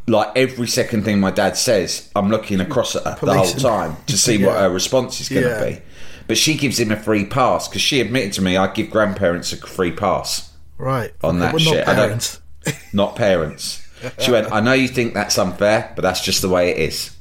like 0.08 0.30
every 0.36 0.68
second 0.68 1.04
thing 1.04 1.20
my 1.20 1.32
dad 1.32 1.58
says, 1.58 2.10
I'm 2.16 2.30
looking 2.30 2.62
across 2.62 2.96
at 2.96 3.04
her 3.20 3.26
the 3.26 3.34
whole 3.34 3.46
time 3.54 3.98
to 4.08 4.18
see 4.18 4.44
what 4.44 4.58
her 4.60 4.70
response 4.70 5.20
is 5.22 5.30
going 5.30 5.44
to 5.44 5.50
Yeah. 5.50 5.66
be. 5.76 5.82
But 6.28 6.38
she 6.38 6.56
gives 6.56 6.80
him 6.80 6.92
a 6.92 6.96
free 6.98 7.26
pass 7.26 7.68
because 7.68 7.82
she 7.84 8.02
admitted 8.02 8.34
to 8.34 8.42
me 8.42 8.58
I 8.58 8.68
give 8.74 8.90
grandparents 8.90 9.54
a 9.54 9.58
free 9.58 9.92
pass, 9.92 10.50
right 10.78 11.14
on 11.24 11.40
that 11.40 11.54
We're 11.54 11.60
shit. 11.60 11.86
Not 11.88 11.96
parents. 11.96 12.42
not 12.94 13.16
parents. 13.16 13.82
She 14.20 14.32
went, 14.32 14.52
I 14.52 14.60
know 14.60 14.74
you 14.74 14.88
think 14.88 15.14
that's 15.14 15.38
unfair, 15.38 15.92
but 15.96 16.02
that's 16.02 16.22
just 16.22 16.42
the 16.42 16.50
way 16.50 16.70
it 16.72 16.78
is. 16.78 17.16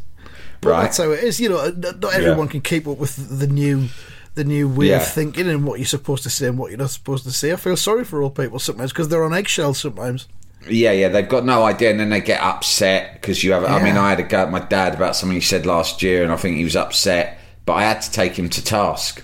But 0.61 0.71
right? 0.71 0.83
that's 0.83 0.99
how 0.99 1.11
it 1.13 1.23
is. 1.23 1.41
You 1.41 1.51
know, 1.51 1.71
not 1.71 2.01
not 2.01 2.15
everyone 2.15 2.49
can 2.49 2.61
keep 2.61 2.87
up 2.87 2.99
with 2.99 3.39
the 3.39 3.47
new, 3.47 3.89
the 4.35 4.45
new 4.45 4.69
way 4.69 4.89
Yeah. 4.89 4.97
of 4.97 5.07
thinking 5.09 5.49
and 5.49 5.65
what 5.67 5.79
you're 5.79 5.87
supposed 5.87 6.23
to 6.25 6.31
say 6.31 6.49
and 6.49 6.59
what 6.59 6.71
you're 6.71 6.79
not 6.79 6.91
supposed 6.91 7.25
to 7.25 7.31
say. 7.31 7.53
I 7.53 7.57
feel 7.57 7.77
sorry 7.77 8.05
for 8.05 8.23
old 8.23 8.35
people 8.35 8.59
sometimes 8.59 8.93
because 8.93 9.09
they're 9.09 9.25
on 9.25 9.33
eggshells 9.35 9.79
sometimes. 9.79 10.29
Yeah, 10.69 10.93
yeah, 10.93 11.09
they've 11.09 11.29
got 11.29 11.45
no 11.45 11.65
idea, 11.65 11.91
and 11.91 12.01
then 12.01 12.09
they 12.09 12.21
get 12.21 12.41
upset 12.41 13.15
because 13.15 13.45
you 13.45 13.53
have. 13.53 13.65
I 13.65 13.83
mean, 13.83 13.97
I 13.99 14.11
had 14.11 14.21
a 14.21 14.23
go 14.23 14.39
at 14.39 14.51
my 14.51 14.61
dad 14.61 14.95
about 14.95 15.15
something 15.15 15.35
he 15.37 15.43
said 15.43 15.67
last 15.67 16.03
year, 16.03 16.23
and 16.23 16.33
I 16.33 16.37
think 16.37 16.57
he 16.57 16.65
was 16.65 16.75
upset, 16.77 17.39
but 17.67 17.75
I 17.75 17.85
had 17.85 18.01
to 18.01 18.11
take 18.11 18.39
him 18.39 18.49
to 18.49 18.65
task. 18.65 19.23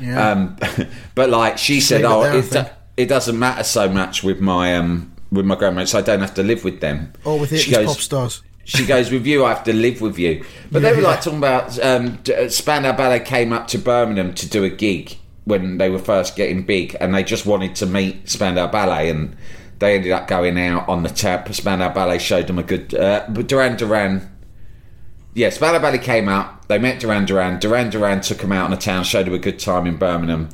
Yeah. 0.00 0.30
Um, 0.32 0.56
but 1.14 1.30
like 1.30 1.56
she 1.56 1.80
said, 1.80 2.04
oh, 2.04 2.22
it, 2.96 2.96
think. 2.96 2.96
do- 2.96 3.02
it 3.02 3.08
doesn't 3.08 3.38
matter 3.38 3.64
so 3.64 3.88
much 3.88 4.22
with 4.22 4.40
my 4.40 4.74
um 4.76 5.12
with 5.32 5.44
my 5.46 5.54
grandma, 5.56 5.84
so 5.84 5.98
I 5.98 6.02
don't 6.02 6.20
have 6.20 6.34
to 6.34 6.42
live 6.42 6.64
with 6.64 6.80
them. 6.80 7.12
Or 7.24 7.38
with 7.38 7.58
She 7.58 7.70
goes- 7.70 7.86
pop 7.86 7.96
stars. 7.98 8.42
She 8.66 8.86
goes 8.86 9.10
with 9.10 9.26
you. 9.26 9.44
I 9.44 9.50
have 9.50 9.64
to 9.64 9.74
live 9.74 10.00
with 10.00 10.18
you. 10.18 10.42
But 10.72 10.80
they 10.80 10.88
Yeah, 10.88 10.96
were 10.96 11.02
yeah. 11.02 11.08
like 11.08 11.20
talking 11.20 11.38
about 11.38 11.78
um, 11.84 12.18
uh, 12.34 12.48
Spandau 12.48 12.96
Ballet 12.96 13.20
came 13.20 13.52
up 13.52 13.66
to 13.68 13.78
Birmingham 13.78 14.32
to 14.34 14.48
do 14.48 14.64
a 14.64 14.70
gig 14.70 15.18
when 15.44 15.76
they 15.76 15.90
were 15.90 15.98
first 15.98 16.34
getting 16.34 16.62
big, 16.62 16.96
and 16.98 17.14
they 17.14 17.22
just 17.22 17.44
wanted 17.44 17.74
to 17.76 17.86
meet 17.86 18.26
Spandau 18.30 18.66
Ballet, 18.68 19.10
and 19.10 19.36
they 19.80 19.96
ended 19.96 20.12
up 20.12 20.28
going 20.28 20.58
out 20.58 20.88
on 20.88 21.02
the 21.02 21.10
tap. 21.10 21.52
Spandau 21.52 21.92
Ballet 21.92 22.16
showed 22.18 22.46
them 22.46 22.58
a 22.58 22.62
good. 22.62 22.94
Uh, 22.94 23.26
Duran 23.26 23.76
Duran. 23.76 24.30
Yeah, 25.34 25.50
Spandau 25.50 25.80
Ballet 25.80 25.98
came 25.98 26.28
out. 26.30 26.66
They 26.68 26.78
met 26.78 27.00
Duran 27.00 27.26
Duran. 27.26 27.58
Duran 27.58 27.90
Duran 27.90 28.22
took 28.22 28.38
them 28.38 28.52
out 28.52 28.64
on 28.66 28.70
the 28.70 28.76
town, 28.78 29.04
showed 29.04 29.26
them 29.26 29.34
a 29.34 29.38
good 29.38 29.58
time 29.58 29.86
in 29.86 29.96
Birmingham. 29.96 30.48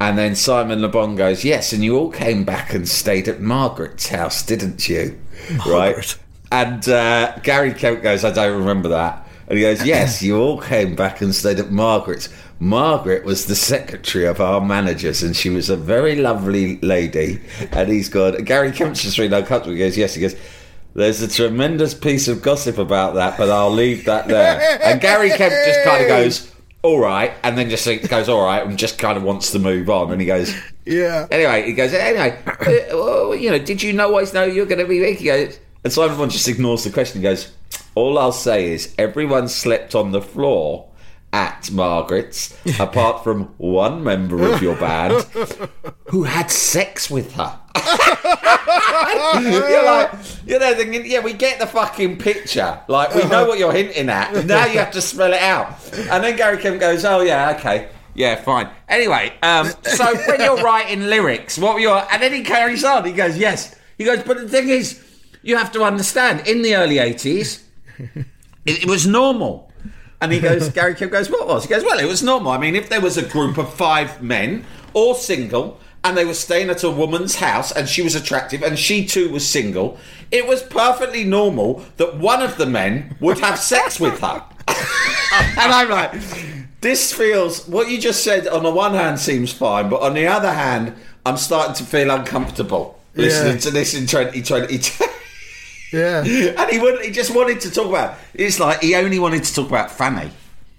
And 0.00 0.18
then 0.18 0.34
Simon 0.34 0.82
Le 0.82 0.88
Bon 0.88 1.14
goes, 1.16 1.44
Yes, 1.44 1.72
and 1.72 1.82
you 1.84 1.96
all 1.96 2.10
came 2.10 2.44
back 2.44 2.74
and 2.74 2.88
stayed 2.88 3.28
at 3.28 3.40
Margaret's 3.40 4.08
house, 4.08 4.42
didn't 4.42 4.88
you? 4.88 5.18
Right? 5.66 6.18
And 6.50 6.88
uh, 6.88 7.36
Gary 7.42 7.72
Kemp 7.72 8.02
goes, 8.02 8.24
I 8.24 8.30
don't 8.30 8.58
remember 8.58 8.88
that. 8.90 9.26
And 9.48 9.58
he 9.58 9.64
goes, 9.64 9.84
Yes, 9.86 10.22
you 10.22 10.38
all 10.38 10.60
came 10.60 10.94
back 10.94 11.20
and 11.20 11.34
stayed 11.34 11.58
at 11.58 11.70
Margaret's. 11.70 12.28
Margaret 12.60 13.24
was 13.24 13.46
the 13.46 13.56
secretary 13.56 14.24
of 14.26 14.40
our 14.40 14.60
managers, 14.60 15.22
and 15.22 15.36
she 15.36 15.50
was 15.50 15.68
a 15.68 15.76
very 15.76 16.16
lovely 16.16 16.78
lady. 16.80 17.40
And 17.72 17.88
he's 17.88 18.08
gone, 18.08 18.42
Gary 18.44 18.72
Kemp's 18.72 19.02
just 19.02 19.18
really 19.18 19.36
uncomfortable. 19.36 19.72
He 19.74 19.78
goes, 19.78 19.96
Yes, 19.96 20.14
he 20.14 20.20
goes, 20.20 20.36
There's 20.94 21.20
a 21.20 21.28
tremendous 21.28 21.94
piece 21.94 22.28
of 22.28 22.42
gossip 22.42 22.78
about 22.78 23.14
that, 23.14 23.36
but 23.36 23.50
I'll 23.50 23.70
leave 23.72 24.04
that 24.06 24.28
there. 24.28 24.78
And 24.82 25.00
Gary 25.00 25.30
Kemp 25.30 25.52
just 25.66 25.84
kind 25.84 26.02
of 26.02 26.08
goes, 26.08 26.53
All 26.84 27.00
right. 27.00 27.32
And 27.42 27.56
then 27.56 27.70
just 27.70 27.86
goes, 28.10 28.28
All 28.28 28.44
right, 28.44 28.64
and 28.64 28.78
just 28.78 28.98
kind 28.98 29.16
of 29.16 29.22
wants 29.22 29.52
to 29.52 29.58
move 29.58 29.88
on. 29.88 30.12
And 30.12 30.20
he 30.20 30.26
goes, 30.26 30.54
Yeah. 30.84 31.26
Anyway, 31.30 31.64
he 31.64 31.72
goes, 31.72 31.94
anyway, 31.94 32.38
uh, 32.92 33.32
you 33.32 33.50
know, 33.50 33.58
did 33.58 33.82
you 33.82 33.94
know 33.94 34.08
always 34.08 34.34
know 34.34 34.44
you're 34.44 34.66
going 34.66 34.80
to 34.80 34.86
be 34.86 35.00
big? 35.00 35.16
He 35.16 35.24
goes, 35.24 35.58
and 35.82 35.90
Simon 35.90 36.18
Bond 36.18 36.30
just 36.30 36.46
ignores 36.46 36.84
the 36.84 36.90
question. 36.90 37.22
He 37.22 37.22
goes, 37.22 37.50
all 37.94 38.18
I'll 38.18 38.32
say 38.32 38.70
is 38.70 38.94
everyone 38.98 39.48
slept 39.48 39.94
on 39.94 40.12
the 40.12 40.20
floor 40.20 40.86
at 41.34 41.68
Margaret's, 41.72 42.56
apart 42.78 43.24
from 43.24 43.46
one 43.58 44.04
member 44.04 44.52
of 44.52 44.62
your 44.62 44.76
band 44.76 45.26
who 46.06 46.22
had 46.22 46.48
sex 46.48 47.10
with 47.10 47.32
her. 47.32 47.58
you're 49.42 49.84
like, 49.84 50.12
you're 50.46 50.60
there 50.60 50.76
thinking, 50.76 51.04
yeah, 51.04 51.18
we 51.18 51.32
get 51.32 51.58
the 51.58 51.66
fucking 51.66 52.18
picture. 52.18 52.80
Like, 52.86 53.16
we 53.16 53.24
know 53.24 53.48
what 53.48 53.58
you're 53.58 53.72
hinting 53.72 54.08
at. 54.10 54.46
Now 54.46 54.66
you 54.66 54.78
have 54.78 54.92
to 54.92 55.00
spell 55.00 55.32
it 55.32 55.40
out. 55.40 55.74
And 55.92 56.22
then 56.22 56.36
Gary 56.36 56.56
Kemp 56.58 56.78
goes, 56.78 57.04
oh, 57.04 57.20
yeah, 57.22 57.56
okay. 57.58 57.88
Yeah, 58.14 58.40
fine. 58.40 58.70
Anyway, 58.88 59.32
um, 59.42 59.72
so 59.82 60.16
when 60.28 60.40
you're 60.40 60.62
writing 60.62 61.08
lyrics, 61.08 61.58
what 61.58 61.74
were 61.74 61.80
your. 61.80 62.06
And 62.12 62.22
then 62.22 62.32
he 62.32 62.44
carries 62.44 62.84
on. 62.84 63.04
He 63.04 63.12
goes, 63.12 63.36
yes. 63.36 63.74
He 63.98 64.04
goes, 64.04 64.22
but 64.22 64.36
the 64.36 64.48
thing 64.48 64.68
is, 64.68 65.02
you 65.42 65.56
have 65.56 65.72
to 65.72 65.82
understand, 65.82 66.46
in 66.46 66.62
the 66.62 66.76
early 66.76 66.96
80s, 66.98 67.64
it, 67.98 68.84
it 68.84 68.86
was 68.86 69.04
normal. 69.04 69.72
And 70.24 70.32
he 70.32 70.40
goes, 70.40 70.70
Gary 70.70 70.94
Kemp 70.94 71.12
goes, 71.12 71.28
what 71.30 71.46
was? 71.46 71.64
He 71.64 71.68
goes, 71.68 71.84
well, 71.84 71.98
it 71.98 72.06
was 72.06 72.22
normal. 72.22 72.50
I 72.52 72.58
mean, 72.58 72.74
if 72.74 72.88
there 72.88 73.00
was 73.00 73.18
a 73.18 73.22
group 73.28 73.58
of 73.58 73.72
five 73.74 74.22
men, 74.22 74.64
all 74.94 75.14
single, 75.14 75.78
and 76.02 76.16
they 76.16 76.24
were 76.24 76.32
staying 76.34 76.70
at 76.70 76.82
a 76.82 76.90
woman's 76.90 77.36
house, 77.36 77.70
and 77.72 77.86
she 77.88 78.00
was 78.02 78.14
attractive, 78.14 78.62
and 78.62 78.78
she 78.78 79.04
too 79.04 79.28
was 79.30 79.46
single, 79.46 79.98
it 80.30 80.46
was 80.46 80.62
perfectly 80.62 81.24
normal 81.24 81.84
that 81.98 82.16
one 82.16 82.40
of 82.42 82.56
the 82.56 82.66
men 82.66 83.16
would 83.20 83.38
have 83.40 83.58
sex 83.58 84.00
with 84.00 84.18
her. 84.20 84.42
and 84.68 85.72
I'm 85.72 85.90
like, 85.90 86.12
this 86.80 87.12
feels, 87.12 87.68
what 87.68 87.90
you 87.90 88.00
just 88.00 88.24
said 88.24 88.48
on 88.48 88.62
the 88.62 88.70
one 88.70 88.94
hand 88.94 89.18
seems 89.20 89.52
fine, 89.52 89.90
but 89.90 90.00
on 90.00 90.14
the 90.14 90.26
other 90.26 90.52
hand, 90.52 90.94
I'm 91.26 91.36
starting 91.36 91.74
to 91.76 91.84
feel 91.84 92.10
uncomfortable 92.10 92.98
listening 93.14 93.54
Yeah. 93.54 93.58
to 93.60 93.70
this 93.70 93.94
in 93.94 94.06
2020. 94.06 94.78
Yeah. 95.94 96.18
and 96.58 96.70
he 96.70 96.78
wouldn't. 96.78 97.04
He 97.04 97.10
just 97.10 97.34
wanted 97.34 97.60
to 97.62 97.70
talk 97.70 97.88
about. 97.88 98.18
It's 98.34 98.58
like 98.60 98.80
he 98.82 98.94
only 98.94 99.18
wanted 99.18 99.44
to 99.44 99.54
talk 99.54 99.68
about 99.68 99.90
Fanny 99.90 100.30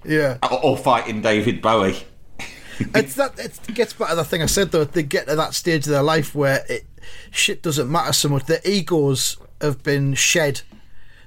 Yeah. 0.04 0.38
or, 0.44 0.64
or 0.64 0.78
fighting 0.78 1.22
David 1.22 1.62
Bowie. 1.62 1.98
it's 2.80 3.16
that 3.16 3.40
it 3.40 3.60
gets 3.74 3.94
back 3.94 4.10
to 4.10 4.16
the 4.16 4.24
thing 4.26 4.42
I 4.42 4.48
said 4.48 4.72
though. 4.72 4.84
They 4.84 5.04
get 5.04 5.28
to 5.28 5.36
that 5.36 5.54
stage 5.54 5.86
of 5.88 5.92
their 5.92 6.04
life 6.04 6.36
where 6.36 6.64
it 6.68 6.86
shit 7.32 7.62
doesn't 7.62 7.90
matter 7.92 8.14
so 8.14 8.30
much. 8.30 8.46
Their 8.46 8.60
egos 8.66 9.38
have 9.62 9.82
been 9.84 10.14
shed. 10.14 10.62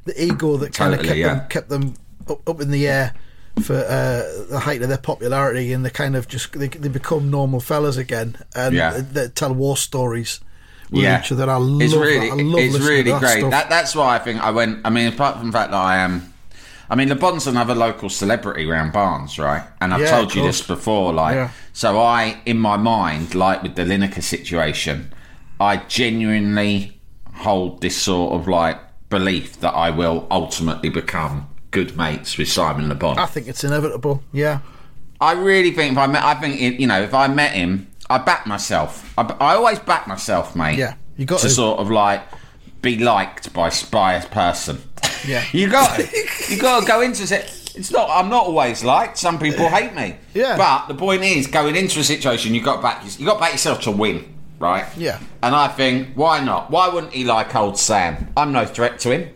The 0.05 0.23
ego 0.25 0.57
that 0.59 0.73
kind 0.75 0.95
of 0.95 1.01
Totally, 1.01 1.09
kept 1.09 1.19
yeah. 1.19 1.35
them 1.39 1.49
kept 1.49 1.69
them 1.69 1.95
up, 2.29 2.49
up 2.49 2.61
in 2.61 2.71
the 2.71 2.87
air 2.89 3.15
for 3.63 3.75
uh, 3.75 4.23
the 4.51 4.61
height 4.61 4.83
of 4.83 4.89
their 4.89 4.99
popularity, 4.99 5.73
and 5.73 5.85
they 5.85 5.91
kind 5.91 6.15
of 6.17 6.29
just 6.29 6.53
they, 6.53 6.69
they 6.69 6.89
become 6.89 7.31
normal 7.31 7.61
fellas 7.61 7.97
again, 7.97 8.37
and 8.55 8.75
Yeah. 8.75 8.93
they, 8.93 9.01
they 9.01 9.29
tell 9.29 9.53
war 9.53 9.77
stories 9.77 10.41
with 10.91 11.05
each 11.25 11.33
other. 11.33 11.51
I 11.51 11.57
love 11.57 11.83
it's 11.83 11.95
really, 11.95 12.29
that. 12.31 12.39
I 12.39 12.43
love 12.43 12.61
it's 12.61 12.79
really 12.79 13.11
that 13.11 13.21
great. 13.21 13.39
stuff. 13.39 13.51
That, 13.51 13.69
that's 13.69 13.95
why 13.95 14.17
I 14.17 14.19
think 14.19 14.41
I 14.43 14.51
went. 14.51 14.81
I 14.85 14.91
mean, 14.91 15.13
apart 15.13 15.39
from 15.39 15.47
the 15.49 15.53
fact 15.53 15.71
that 15.71 15.77
I 15.79 15.99
am. 15.99 16.33
I 16.91 16.95
mean, 16.95 17.11
Le 17.11 17.17
Bon's 17.17 17.47
another 17.47 17.75
local 17.75 18.09
celebrity 18.09 18.67
around 18.71 18.93
Barnes, 18.95 19.39
right? 19.39 19.63
And 19.83 19.93
I've 19.93 20.01
Yeah, 20.01 20.11
told 20.11 20.35
you 20.35 20.43
this 20.43 20.63
before, 20.63 21.13
like, 21.13 21.35
Yeah. 21.35 21.51
so 21.75 22.01
I, 22.01 22.39
in 22.47 22.59
my 22.59 22.79
mind, 22.79 23.35
like 23.35 23.63
with 23.63 23.75
the 23.75 23.83
Lineker 23.83 24.23
situation, 24.23 25.13
I 25.61 25.77
genuinely 25.89 26.99
hold 27.35 27.83
this 27.83 27.95
sort 27.97 28.33
of 28.41 28.49
like 28.49 28.79
belief 29.11 29.61
that 29.61 29.73
I 29.75 29.91
will 29.91 30.27
ultimately 30.31 30.89
become 30.89 31.49
good 31.73 31.95
mates 31.97 32.39
with 32.39 32.49
Simon 32.49 32.89
Le 32.89 32.95
Bon. 32.95 33.19
I 33.19 33.27
think 33.27 33.49
it's 33.49 33.65
inevitable. 33.65 34.23
Yeah. 34.33 34.61
I 35.21 35.33
really 35.33 35.73
think 35.73 35.93
if 35.93 35.99
I 35.99 36.07
met, 36.07 36.23
I 36.25 36.35
think 36.35 36.61
it, 36.61 36.81
you 36.81 36.87
know, 36.87 37.03
if 37.03 37.13
I 37.13 37.27
met 37.29 37.53
him, 37.53 37.88
I 38.11 38.19
back 38.19 38.47
myself. 38.47 39.13
I, 39.19 39.23
I 39.41 39.55
always 39.57 39.79
back 39.79 40.07
myself, 40.07 40.57
mate. 40.57 40.79
Yeah, 40.79 40.95
you 41.17 41.27
got 41.27 41.41
to, 41.41 41.49
to. 41.49 41.55
sort 41.55 41.79
of 41.79 41.91
like 41.91 42.23
be 42.83 42.99
liked 42.99 43.53
by 43.53 43.71
by 43.91 44.15
a 44.15 44.27
person. 44.27 44.81
Yeah. 45.27 45.45
you 45.53 45.69
got 45.71 45.99
you 46.49 46.59
got 46.61 46.81
to 46.81 46.87
go 46.95 47.01
into 47.03 47.23
it. 47.23 47.55
It's 47.75 47.93
not. 47.93 48.09
I'm 48.11 48.29
not 48.29 48.47
always 48.47 48.83
liked. 48.83 49.19
Some 49.19 49.39
people 49.39 49.69
hate 49.69 49.95
me. 49.95 50.17
Yeah. 50.35 50.57
But 50.57 50.89
the 50.89 50.95
point 50.95 51.23
is, 51.23 51.47
going 51.47 51.77
into 51.77 52.01
a 52.01 52.05
situation, 52.05 52.55
you 52.55 52.63
got 52.63 52.83
back 52.83 53.05
you 53.19 53.25
got 53.27 53.39
back 53.39 53.53
yourself 53.53 53.83
to 53.83 53.91
win, 53.93 54.35
right? 54.59 54.87
Yeah. 54.97 55.21
And 55.43 55.55
I 55.55 55.69
think, 55.69 56.15
why 56.15 56.43
not? 56.43 56.71
Why 56.71 56.89
wouldn't 56.89 57.13
he 57.13 57.25
like 57.25 57.55
old 57.55 57.79
Sam? 57.79 58.33
I'm 58.37 58.53
no 58.53 58.65
threat 58.65 58.99
to 59.01 59.11
him. 59.13 59.35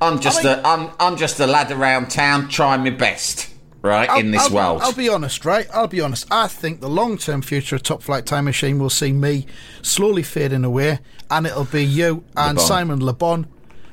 I'm 0.00 0.20
just 0.20 0.42
mean- 0.44 0.58
a 0.58 0.62
I'm 0.64 0.90
I'm 0.98 1.16
just 1.16 1.38
a 1.40 1.46
lad 1.46 1.70
around 1.70 2.10
town 2.10 2.48
trying 2.48 2.82
my 2.82 2.90
best, 2.90 3.47
right, 3.82 4.20
in 4.20 4.30
this 4.30 4.42
I'll, 4.48 4.54
world. 4.54 4.82
I'll 4.82 4.92
be 4.92 5.08
honest, 5.08 5.44
right? 5.44 5.66
I'll 5.72 5.86
be 5.88 6.00
honest. 6.00 6.26
I 6.30 6.48
think 6.48 6.80
the 6.80 6.88
long 6.88 7.18
term 7.18 7.42
future 7.42 7.76
of 7.76 7.82
Top 7.82 8.02
Flight 8.02 8.26
Time 8.26 8.44
Machine 8.44 8.78
will 8.78 8.90
see 8.90 9.12
me 9.12 9.46
slowly 9.82 10.22
fading 10.22 10.64
away, 10.64 11.00
and 11.30 11.46
it'll 11.46 11.64
be 11.64 11.84
you 11.84 12.24
and 12.36 12.56
Bon. 12.56 12.66
Simon 12.66 13.04
Le 13.04 13.12
Bon. 13.12 13.46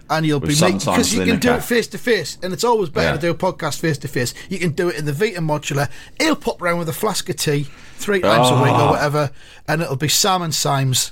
And 0.08 0.24
you'll 0.24 0.40
With 0.40 0.50
be 0.52 0.62
making 0.62 0.78
because 0.78 1.16
you 1.16 1.26
can 1.26 1.40
do 1.40 1.54
it 1.54 1.64
face 1.64 1.88
to 1.88 1.98
face, 1.98 2.38
and 2.44 2.54
it's 2.54 2.64
always 2.64 2.90
better 2.90 3.08
Yeah. 3.08 3.16
to 3.16 3.22
do 3.22 3.32
a 3.32 3.34
podcast 3.34 3.80
face 3.80 3.98
to 3.98 4.08
face. 4.08 4.36
You 4.50 4.60
can 4.60 4.70
do 4.74 4.88
it 4.90 4.98
in 4.98 5.06
the 5.06 5.14
Vita 5.14 5.42
modular. 5.42 5.90
He'll 6.20 6.36
pop 6.36 6.62
round 6.62 6.78
with 6.78 6.88
a 6.90 6.94
flask 6.94 7.28
of 7.28 7.38
tea 7.38 7.66
three 7.98 8.22
times 8.22 8.52
a 8.52 8.54
week 8.62 8.72
Oh. 8.72 8.76
or 8.76 8.82
ah. 8.82 8.92
whatever, 8.92 9.32
and 9.68 9.82
it'll 9.82 9.96
be 9.96 10.08
Sam 10.08 10.44
and 10.44 10.54
Symes. 10.54 11.12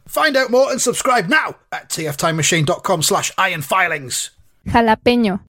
Find 0.11 0.35
out 0.35 0.51
more 0.51 0.69
and 0.71 0.81
subscribe 0.81 1.29
now 1.29 1.55
at 1.71 1.87
tftimemachine.com 1.87 3.01
slash 3.01 3.31
ironfilings. 3.37 4.31
Jalapeño. 4.67 5.39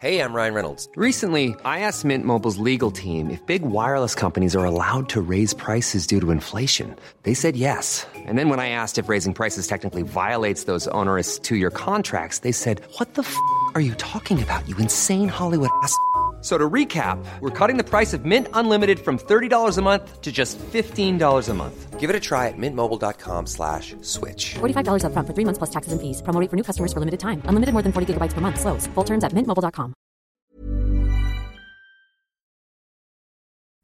Hey, 0.00 0.20
I'm 0.20 0.32
Ryan 0.32 0.54
Reynolds. 0.54 0.88
Recently, 0.96 1.54
I 1.64 1.80
asked 1.80 2.04
Mint 2.04 2.24
Mobile's 2.24 2.58
legal 2.58 2.90
team 2.90 3.30
if 3.30 3.44
big 3.46 3.62
wireless 3.62 4.16
companies 4.16 4.56
are 4.56 4.64
allowed 4.64 5.08
to 5.10 5.20
raise 5.20 5.54
prices 5.54 6.08
due 6.08 6.20
to 6.20 6.32
inflation. 6.32 6.96
They 7.22 7.34
said 7.34 7.56
yes. 7.56 8.06
And 8.14 8.36
then 8.36 8.48
when 8.48 8.60
I 8.60 8.70
asked 8.70 8.98
if 8.98 9.08
raising 9.08 9.34
prices 9.34 9.68
technically 9.68 10.02
violates 10.02 10.64
those 10.64 10.88
onerous 10.88 11.38
two 11.38 11.56
year 11.56 11.70
contracts, 11.70 12.40
they 12.40 12.52
said, 12.52 12.80
What 12.98 13.14
the 13.14 13.22
f 13.22 13.36
are 13.74 13.80
you 13.80 13.94
talking 13.94 14.42
about, 14.42 14.68
you 14.68 14.76
insane 14.78 15.28
Hollywood 15.28 15.70
ass? 15.82 15.94
F- 16.48 16.54
So 16.54 16.56
to 16.56 16.70
recap, 16.70 17.18
we're 17.40 17.50
cutting 17.50 17.76
the 17.76 17.84
price 17.84 18.14
of 18.16 18.24
Mint 18.24 18.48
Unlimited 18.54 18.98
from 18.98 19.18
$30 19.18 19.76
a 19.78 19.82
month 19.82 20.22
to 20.22 20.30
just 20.32 20.58
$15 20.72 21.48
a 21.48 21.54
month. 21.54 21.98
Give 22.00 22.08
it 22.10 22.16
a 22.16 22.20
try 22.20 22.46
at 22.48 22.54
mintmobile.com 22.56 23.46
slash 23.46 23.94
switch. 24.02 24.54
$45 24.60 25.02
upfront 25.04 25.26
for 25.26 25.34
three 25.34 25.44
months 25.44 25.58
plus 25.58 25.70
taxes 25.70 25.92
and 25.92 26.00
fees. 26.00 26.22
Promo 26.22 26.40
rate 26.40 26.48
for 26.50 26.56
new 26.56 26.62
customers 26.62 26.92
for 26.92 27.00
limited 27.00 27.18
time. 27.20 27.42
Unlimited 27.50 27.72
more 27.74 27.82
than 27.82 27.92
40 27.92 28.06
gigabytes 28.14 28.32
per 28.34 28.40
month. 28.40 28.60
Slows. 28.60 28.86
Full 28.94 29.04
terms 29.04 29.24
at 29.24 29.32
mintmobile.com. 29.34 29.92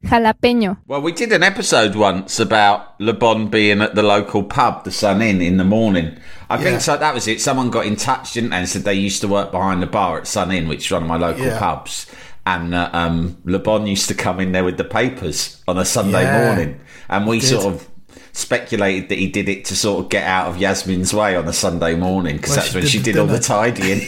Jalapeño. 0.05 0.77
Well, 0.87 1.01
we 1.01 1.11
did 1.11 1.31
an 1.31 1.41
episode 1.43 1.95
once 1.95 2.39
about 2.39 2.99
Le 2.99 3.13
Bon 3.13 3.47
being 3.49 3.81
at 3.81 3.95
the 3.95 4.03
local 4.03 4.43
pub, 4.43 4.83
the 4.83 4.91
Sun 4.91 5.21
Inn, 5.21 5.41
in 5.41 5.57
the 5.57 5.63
morning. 5.63 6.17
I 6.49 6.57
Yeah. 6.57 6.63
think 6.63 6.81
so. 6.81 6.95
That 6.97 7.13
was 7.15 7.27
it. 7.27 7.41
Someone 7.41 7.71
got 7.71 7.85
in 7.87 7.95
touch, 7.95 8.33
didn't 8.33 8.51
they, 8.51 8.57
and 8.57 8.69
said 8.69 8.83
they 8.83 8.93
used 8.93 9.21
to 9.21 9.27
work 9.27 9.51
behind 9.51 9.81
the 9.81 9.87
bar 9.87 10.19
at 10.19 10.27
Sun 10.27 10.51
Inn, 10.51 10.67
which 10.67 10.85
is 10.85 10.91
one 10.91 11.01
of 11.03 11.09
my 11.09 11.17
local 11.17 11.45
Yeah. 11.45 11.57
pubs. 11.57 12.05
And 12.47 12.75
uh, 12.75 12.89
um, 12.93 13.37
Le 13.45 13.57
Bon 13.59 13.85
used 13.87 14.07
to 14.09 14.13
come 14.13 14.39
in 14.39 14.51
there 14.51 14.63
with 14.63 14.77
the 14.77 14.83
papers 14.83 15.61
on 15.67 15.77
a 15.79 15.85
Sunday 15.85 16.21
Yeah. 16.23 16.45
morning, 16.45 16.79
and 17.09 17.25
we 17.27 17.39
sort 17.39 17.65
of 17.65 17.87
speculated 18.33 19.09
that 19.09 19.17
he 19.17 19.27
did 19.27 19.49
it 19.49 19.65
to 19.65 19.75
sort 19.75 20.03
of 20.03 20.09
get 20.09 20.23
out 20.27 20.47
of 20.49 20.57
Yasmin's 20.57 21.11
way 21.13 21.35
on 21.35 21.47
a 21.47 21.53
Sunday 21.53 21.95
morning 21.95 22.35
because 22.35 22.51
Well, 22.51 22.55
that's 22.57 22.69
she 22.71 22.77
when 22.77 22.85
she 22.87 22.99
did 23.01 23.17
all 23.17 23.25
the 23.27 23.39
tidying. 23.39 23.99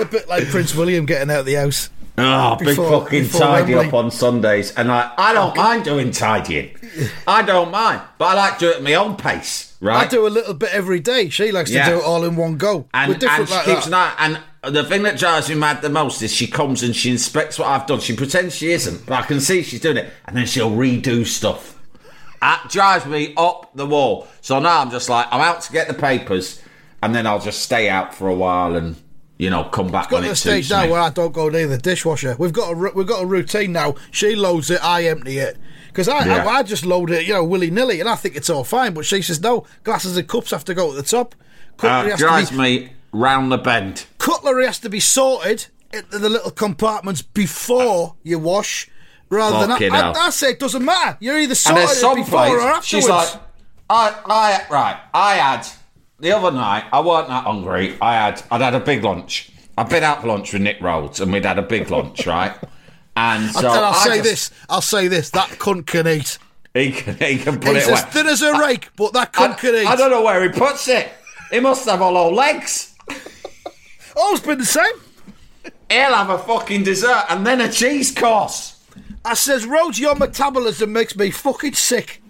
A 0.00 0.04
bit 0.04 0.28
like 0.28 0.46
Prince 0.48 0.74
William 0.74 1.06
getting 1.06 1.30
out 1.30 1.40
of 1.40 1.46
the 1.46 1.54
house. 1.54 1.90
Oh, 2.16 2.56
big 2.56 2.68
Before- 2.68 3.02
fucking 3.04 3.22
before 3.24 3.40
tidy 3.40 3.74
Wembley. 3.74 3.88
up 3.88 3.94
on 3.94 4.10
Sundays. 4.10 4.72
And 4.74 4.90
I, 4.90 5.12
I 5.16 5.32
don't 5.32 5.56
mind 5.56 5.84
doing 5.84 6.10
tidying. 6.10 6.74
I 7.26 7.42
don't 7.42 7.70
mind. 7.70 8.00
But 8.16 8.24
I 8.26 8.34
like 8.34 8.58
to 8.58 8.66
do 8.66 8.70
it 8.70 8.76
at 8.78 8.82
my 8.82 8.94
own 8.94 9.16
pace, 9.16 9.67
right? 9.80 10.06
I 10.06 10.08
do 10.08 10.26
a 10.26 10.28
little 10.28 10.54
bit 10.54 10.70
every 10.72 11.00
day. 11.00 11.28
She 11.28 11.52
likes 11.52 11.70
Yeah. 11.70 11.84
to 11.86 11.90
do 11.92 11.98
it 11.98 12.04
all 12.04 12.24
in 12.24 12.36
one 12.36 12.56
go. 12.56 12.86
And, 12.94 13.08
We're 13.08 13.14
and 13.14 13.20
different 13.20 13.48
she 13.48 13.54
like 13.54 13.64
keeps 13.64 13.86
that. 13.86 13.88
an 13.88 13.94
eye. 13.94 14.40
And 14.64 14.74
the 14.74 14.84
thing 14.84 15.02
that 15.04 15.18
drives 15.18 15.48
me 15.48 15.54
mad 15.54 15.82
the 15.82 15.88
most 15.88 16.20
is 16.22 16.32
she 16.34 16.46
comes 16.46 16.82
and 16.82 16.94
she 16.94 17.10
inspects 17.10 17.58
what 17.58 17.68
I've 17.68 17.86
done. 17.86 18.00
She 18.00 18.14
pretends 18.16 18.54
she 18.56 18.70
isn't, 18.72 19.06
but 19.06 19.14
I 19.14 19.22
can 19.26 19.40
see 19.40 19.62
she's 19.62 19.80
doing 19.80 19.96
it. 19.98 20.10
And 20.26 20.36
then 20.36 20.46
she'll 20.46 20.70
redo 20.70 21.26
stuff. 21.26 21.76
That 22.40 22.66
drives 22.70 23.04
me 23.06 23.34
up 23.36 23.70
the 23.74 23.86
wall. 23.86 24.28
So 24.40 24.58
now 24.60 24.80
I'm 24.80 24.90
just 24.90 25.08
like, 25.08 25.26
I'm 25.30 25.40
out 25.40 25.60
to 25.62 25.72
get 25.72 25.88
the 25.88 25.94
papers. 25.94 26.60
And 27.02 27.14
then 27.14 27.26
I'll 27.26 27.40
just 27.40 27.62
stay 27.62 27.88
out 27.88 28.14
for 28.14 28.28
a 28.28 28.34
while 28.34 28.74
and, 28.76 28.96
you 29.38 29.50
know, 29.50 29.64
come 29.64 29.88
back 29.92 30.10
got 30.10 30.22
to 30.22 30.28
the 30.28 30.34
stage 30.36 30.68
now 30.70 30.84
me. 30.84 30.90
where 30.90 31.00
I 31.00 31.10
don't 31.10 31.32
go 31.32 31.48
near 31.48 31.66
the 31.68 31.78
dishwasher. 31.78 32.34
We've 32.38 32.52
got 32.52 32.72
a 32.72 32.76
we've 32.94 33.06
got 33.06 33.22
a 33.22 33.26
routine 33.26 33.72
now. 33.72 33.94
She 34.10 34.34
loads 34.34 34.68
it, 34.70 34.82
I 34.84 35.04
empty 35.04 35.38
it. 35.38 35.56
Because 35.98 36.08
I, 36.08 36.24
Yeah. 36.26 36.46
I 36.46 36.58
I 36.58 36.62
just 36.62 36.86
load 36.86 37.10
it, 37.10 37.26
you 37.26 37.34
know, 37.34 37.42
willy 37.42 37.72
nilly, 37.72 37.98
and 37.98 38.08
I 38.08 38.14
think 38.14 38.36
it's 38.36 38.48
all 38.48 38.62
fine. 38.62 38.94
But 38.94 39.04
she 39.04 39.20
says 39.20 39.40
no. 39.40 39.66
Glasses 39.82 40.16
and 40.16 40.28
cups 40.28 40.52
have 40.52 40.64
to 40.66 40.74
go 40.74 40.90
at 40.90 40.94
the 40.96 41.02
top. 41.02 41.34
Cutlery, 41.76 42.12
Uh, 42.12 42.16
drives 42.16 42.50
to 42.50 42.54
be, 42.54 42.60
me 42.60 42.92
round 43.10 43.50
the 43.50 43.58
bend. 43.58 44.04
cutlery 44.18 44.64
has 44.66 44.78
to 44.78 44.88
be 44.88 45.00
sorted 45.00 45.66
into 45.92 46.18
the 46.20 46.28
little 46.28 46.52
compartments 46.52 47.20
before 47.20 48.14
you 48.22 48.38
wash, 48.38 48.88
rather 49.28 49.66
than 49.66 49.72
I. 49.72 49.88
I, 49.98 50.12
I 50.26 50.30
say 50.30 50.50
it 50.50 50.60
doesn't 50.60 50.84
matter. 50.84 51.16
You're 51.18 51.40
either 51.40 51.56
sorted 51.56 51.82
it 51.90 52.14
before 52.14 52.24
place, 52.46 52.52
or 52.52 52.60
afterwards. 52.60 52.86
she's 52.86 53.08
like, 53.08 53.28
I, 53.90 54.14
I, 54.24 54.62
right, 54.70 55.00
I 55.12 55.34
had, 55.34 55.66
the 56.20 56.30
other 56.30 56.52
night, 56.52 56.84
I 56.92 57.00
weren't 57.00 57.26
that 57.26 57.42
hungry, 57.42 57.96
I 58.00 58.14
had, 58.14 58.40
I'd 58.52 58.60
had 58.60 58.74
a 58.76 58.80
big 58.80 59.02
lunch. 59.02 59.50
I'd 59.76 59.88
been 59.88 60.04
out 60.04 60.20
for 60.20 60.28
lunch 60.28 60.52
with 60.52 60.62
Nick 60.62 60.80
Rhodes, 60.80 61.18
and 61.18 61.32
we'd 61.32 61.44
had 61.44 61.58
a 61.58 61.62
big 61.62 61.90
lunch, 61.90 62.24
right? 62.36 62.54
And 63.18 63.50
so 63.50 63.58
and 63.58 63.66
I'll 63.68 63.84
I 63.94 64.04
say 64.04 64.16
just- 64.18 64.24
this. 64.24 64.50
I'll 64.68 64.80
say 64.80 65.08
this. 65.08 65.30
That 65.30 65.48
cunt 65.58 65.86
can 65.86 66.06
eat. 66.06 66.38
He 66.74 66.92
can, 66.92 67.16
he 67.16 67.38
can 67.38 67.58
put 67.58 67.74
He's 67.74 67.86
it 67.88 67.90
away. 67.90 67.98
as 67.98 68.04
thin 68.04 68.26
as 68.28 68.42
a 68.42 68.56
rake, 68.60 68.90
but 68.96 69.12
that 69.14 69.30
I, 69.36 69.48
cunt 69.48 69.58
can 69.58 69.74
eat. 69.74 69.86
I 69.86 69.96
don't 69.96 70.10
know 70.10 70.22
where 70.22 70.42
he 70.42 70.48
puts 70.50 70.86
it. 70.86 71.08
He 71.50 71.58
must 71.58 71.84
have 71.88 72.00
all 72.00 72.14
hollow 72.14 72.32
legs. 72.32 72.94
Oh, 73.10 73.16
Always 74.16 74.40
been 74.40 74.58
the 74.58 74.64
same. 74.64 74.84
He'll 75.90 76.14
have 76.14 76.30
a 76.30 76.38
fucking 76.38 76.84
dessert 76.84 77.24
and 77.30 77.46
then 77.46 77.60
a 77.60 77.72
cheese 77.72 78.12
course. 78.14 78.80
I 79.24 79.34
says, 79.34 79.66
Rhodes, 79.66 79.98
your 79.98 80.14
metabolism 80.14 80.92
makes 80.92 81.16
me 81.16 81.30
fucking 81.30 81.74
sick. 81.74 82.22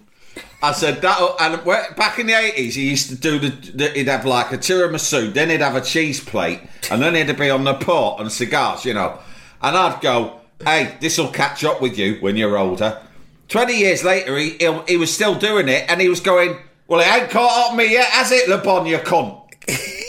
I 0.63 0.71
said 0.73 1.01
that, 1.01 1.35
and 1.39 1.63
back 1.95 2.19
in 2.19 2.27
the 2.27 2.33
eighties, 2.33 2.75
he 2.75 2.89
used 2.89 3.09
to 3.09 3.15
do 3.15 3.39
the, 3.39 3.49
the. 3.71 3.89
He'd 3.91 4.07
have 4.07 4.25
like 4.25 4.51
a 4.51 4.57
tiramisu, 4.57 5.33
then 5.33 5.49
he'd 5.49 5.61
have 5.61 5.75
a 5.75 5.81
cheese 5.81 6.19
plate, 6.23 6.59
and 6.91 7.01
then 7.01 7.15
he'd 7.15 7.37
be 7.37 7.49
on 7.49 7.63
the 7.63 7.75
port 7.75 8.19
and 8.19 8.29
cigars, 8.31 8.83
you 8.83 8.93
know. 8.93 9.19
And 9.61 9.77
I'd 9.77 10.01
go, 10.01 10.38
"Hey, 10.63 10.97
this 10.99 11.17
will 11.17 11.29
catch 11.29 11.63
up 11.63 11.81
with 11.81 11.97
you 11.97 12.15
when 12.19 12.35
you're 12.35 12.57
older." 12.57 13.01
Twenty 13.47 13.77
years 13.77 14.03
later, 14.03 14.37
he 14.37 14.51
he, 14.51 14.81
he 14.87 14.97
was 14.97 15.13
still 15.13 15.35
doing 15.35 15.69
it, 15.69 15.89
and 15.89 15.99
he 15.99 16.09
was 16.09 16.19
going, 16.19 16.57
"Well, 16.87 16.99
it 16.99 17.07
ain't 17.07 17.29
caught 17.31 17.71
up 17.71 17.75
me 17.75 17.91
yet, 17.91 18.07
has 18.07 18.31
it, 18.31 18.49
Le 18.49 18.57
Bon, 18.59 18.85
you 18.85 18.97
cunt?" 18.97 19.41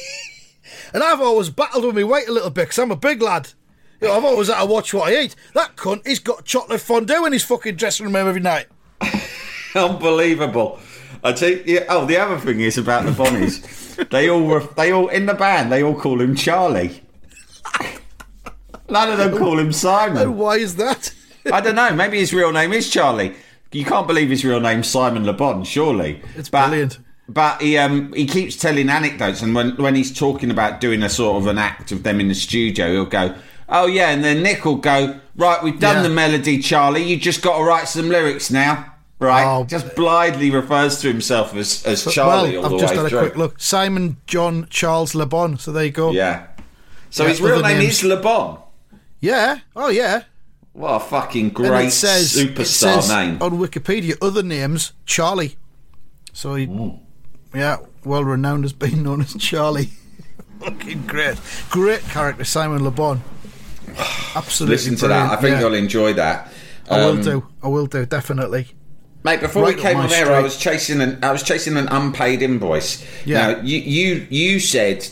And 0.92 1.02
I've 1.02 1.20
always 1.20 1.50
battled 1.50 1.84
with 1.84 1.94
my 1.94 2.04
weight 2.04 2.28
a 2.28 2.32
little 2.32 2.50
bit 2.50 2.62
because 2.62 2.78
I'm 2.78 2.90
a 2.90 2.96
big 2.96 3.22
lad. 3.22 3.50
You 4.00 4.08
know, 4.08 4.14
I've 4.14 4.24
always 4.24 4.48
had 4.48 4.60
to 4.60 4.66
watch 4.66 4.92
what 4.94 5.12
I 5.12 5.20
eat. 5.22 5.36
That 5.54 5.76
cunt, 5.76 6.06
he's 6.06 6.18
got 6.18 6.44
chocolate 6.44 6.80
fondue 6.80 7.26
in 7.26 7.32
his 7.32 7.44
fucking 7.44 7.76
dressing 7.76 8.06
room 8.06 8.16
every 8.16 8.40
night. 8.40 8.66
Unbelievable. 9.74 10.80
I 11.22 11.32
tell 11.32 11.50
you, 11.50 11.62
yeah, 11.66 11.84
oh, 11.90 12.06
the 12.06 12.16
other 12.16 12.38
thing 12.38 12.60
is 12.60 12.78
about 12.78 13.04
the 13.04 13.12
Bonnies. 13.12 14.08
they 14.10 14.28
all 14.30 14.42
were, 14.42 14.66
they 14.76 14.90
all 14.90 15.08
in 15.08 15.26
the 15.26 15.34
band. 15.34 15.70
They 15.70 15.82
all 15.82 15.94
call 15.94 16.20
him 16.20 16.34
Charlie. 16.34 17.02
None 18.90 19.12
of 19.12 19.18
them 19.18 19.36
call 19.38 19.58
him 19.58 19.72
Simon. 19.72 20.18
And 20.22 20.38
why 20.38 20.56
is 20.56 20.76
that? 20.76 21.12
I 21.52 21.60
don't 21.60 21.74
know. 21.76 21.90
Maybe 21.94 22.18
his 22.18 22.32
real 22.34 22.52
name 22.52 22.72
is 22.72 22.90
Charlie. 22.90 23.34
You 23.72 23.84
can't 23.84 24.06
believe 24.06 24.30
his 24.30 24.44
real 24.44 24.60
name's 24.60 24.88
Simon 24.88 25.24
Le 25.24 25.32
Bon, 25.32 25.62
surely. 25.64 26.20
It's 26.36 26.48
But- 26.48 26.68
brilliant. 26.68 26.98
But 27.28 27.62
he 27.62 27.78
um 27.78 28.12
he 28.12 28.26
keeps 28.26 28.56
telling 28.56 28.88
anecdotes, 28.90 29.40
and 29.40 29.54
when 29.54 29.76
when 29.76 29.94
he's 29.94 30.12
talking 30.12 30.50
about 30.50 30.80
doing 30.80 31.00
a 31.04 31.08
sort 31.08 31.40
of 31.40 31.46
an 31.46 31.58
act 31.58 31.92
of 31.92 32.02
them 32.02 32.18
in 32.18 32.26
the 32.26 32.34
studio, 32.34 32.90
he'll 32.90 33.04
go, 33.04 33.34
"Oh 33.68 33.86
yeah," 33.86 34.10
and 34.10 34.24
then 34.24 34.42
Nick 34.42 34.64
will 34.64 34.74
go, 34.74 35.14
"Right, 35.36 35.62
we've 35.62 35.78
done 35.78 35.96
Yeah. 35.98 36.02
the 36.02 36.08
melody, 36.08 36.58
Charlie. 36.58 37.04
You 37.04 37.16
just 37.16 37.40
got 37.40 37.58
to 37.58 37.62
write 37.62 37.86
some 37.86 38.08
lyrics 38.08 38.50
now." 38.50 38.84
Right, 39.20 39.44
Oh. 39.44 39.62
just 39.62 39.94
blithely 39.94 40.50
refers 40.50 41.00
to 41.02 41.06
himself 41.08 41.54
as, 41.54 41.84
as 41.86 42.04
Charlie 42.12 42.56
well, 42.56 42.66
all 42.66 42.74
I've 42.74 42.80
just 42.80 42.94
way 42.94 42.96
had 42.96 43.06
a 43.06 43.08
through. 43.10 43.18
quick 43.20 43.36
look. 43.36 43.54
Simon 43.60 44.16
John 44.26 44.66
Charles 44.68 45.14
Le 45.14 45.24
Bon. 45.26 45.56
So 45.56 45.70
there 45.70 45.84
you 45.84 45.90
go. 45.92 46.10
Yeah. 46.10 46.46
So 47.10 47.22
Yeah, 47.22 47.28
his 47.28 47.40
real 47.40 47.60
name 47.62 47.78
names. 47.78 47.98
is 47.98 48.04
Le 48.04 48.16
Bon. 48.16 48.58
Yeah. 49.20 49.60
Oh, 49.76 49.88
yeah. 49.88 50.24
What 50.72 50.90
a 50.94 51.00
fucking 51.00 51.50
great 51.50 51.88
it 51.88 51.90
says, 51.90 52.36
it 52.36 52.54
superstar 52.54 53.02
says 53.02 53.08
name. 53.10 53.42
on 53.42 53.52
Wikipedia, 53.58 54.16
other 54.22 54.42
names, 54.42 54.92
Charlie. 55.04 55.56
So 56.32 56.54
he, 56.54 56.68
yeah, 57.52 57.78
well 58.04 58.22
renowned 58.24 58.64
as 58.64 58.72
being 58.72 59.02
known 59.02 59.20
as 59.20 59.34
Charlie. 59.34 59.90
Fucking 60.60 61.06
great. 61.06 61.38
Great 61.70 62.02
character, 62.02 62.44
Simon 62.44 62.84
Le 62.84 62.90
Bon. 62.92 63.20
Absolutely. 64.36 64.76
Listen 64.76 64.94
to 64.96 65.08
that. 65.08 65.32
I 65.32 65.36
think 65.40 65.54
yeah. 65.54 65.60
you'll 65.60 65.74
enjoy 65.74 66.12
that. 66.14 66.52
I 66.88 66.98
will 67.04 67.10
Um, 67.16 67.22
do. 67.22 67.46
I 67.62 67.68
will 67.68 67.86
do, 67.86 68.06
definitely. 68.06 68.68
Mate, 69.24 69.40
before 69.40 69.64
Right 69.64 69.76
we 69.76 69.82
came 69.82 69.96
on 69.96 70.12
air. 70.12 70.32
I 70.32 70.40
was 70.40 70.56
chasing 70.56 71.00
an 71.00 71.18
I 71.22 71.32
was 71.32 71.42
chasing 71.42 71.76
an 71.76 71.88
unpaid 71.88 72.42
invoice. 72.42 73.04
Yeah. 73.26 73.52
Now, 73.54 73.60
you 73.60 73.78
you 73.78 74.26
you 74.30 74.60
said 74.60 75.06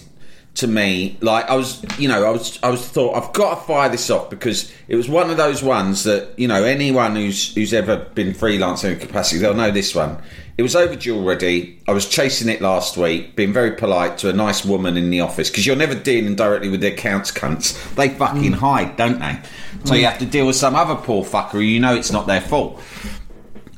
to 0.55 0.67
me 0.67 1.17
like 1.21 1.45
I 1.49 1.55
was 1.55 1.85
you 1.99 2.09
know 2.09 2.25
I 2.25 2.31
was 2.31 2.59
I 2.63 2.71
was 2.71 2.87
thought 2.87 3.15
I've 3.15 3.33
got 3.33 3.55
to 3.55 3.67
fire 3.67 3.89
this 3.89 4.11
off 4.11 4.29
because 4.29 4.73
it 4.89 4.97
was 4.97 5.09
one 5.09 5.31
of 5.31 5.37
those 5.37 5.63
ones 5.63 6.05
that 6.05 6.37
you 6.37 6.49
know 6.49 6.65
anyone 6.65 7.15
who's 7.15 7.55
who's 7.55 7.73
ever 7.73 7.97
been 7.97 8.33
freelancing 8.33 8.93
in 8.93 8.99
capacity 8.99 9.41
they'll 9.41 9.55
know 9.55 9.71
this 9.71 9.95
one. 9.95 10.21
It 10.57 10.63
was 10.63 10.75
overdue 10.75 11.15
already. 11.17 11.81
I 11.87 11.93
was 11.93 12.09
chasing 12.09 12.49
it 12.49 12.61
last 12.61 12.97
week, 12.97 13.37
being 13.37 13.53
very 13.53 13.71
polite 13.77 14.19
to 14.19 14.29
a 14.29 14.33
nice 14.33 14.65
woman 14.65 14.97
in 14.97 15.09
the 15.09 15.21
office 15.21 15.51
because 15.51 15.65
you're 15.65 15.77
never 15.77 15.95
dealing 15.95 16.35
directly 16.35 16.69
with 16.69 16.81
the 16.81 16.89
accounts 16.89 17.31
cunts. 17.31 17.95
They 17.95 18.09
fucking 18.09 18.55
mm. 18.55 18.55
hide, 18.55 18.97
don't 18.97 19.21
they? 19.21 19.39
So 19.85 19.95
you 19.95 20.03
mm. 20.03 20.11
have 20.11 20.19
to 20.19 20.27
deal 20.27 20.49
with 20.49 20.57
some 20.57 20.75
other 20.75 20.97
poor 20.97 21.25
fucker 21.25 21.53
who 21.53 21.61
you 21.61 21.79
know 21.79 21.95
it's 21.95 22.11
not 22.11 22.27
their 22.27 22.41
fault 22.41 22.83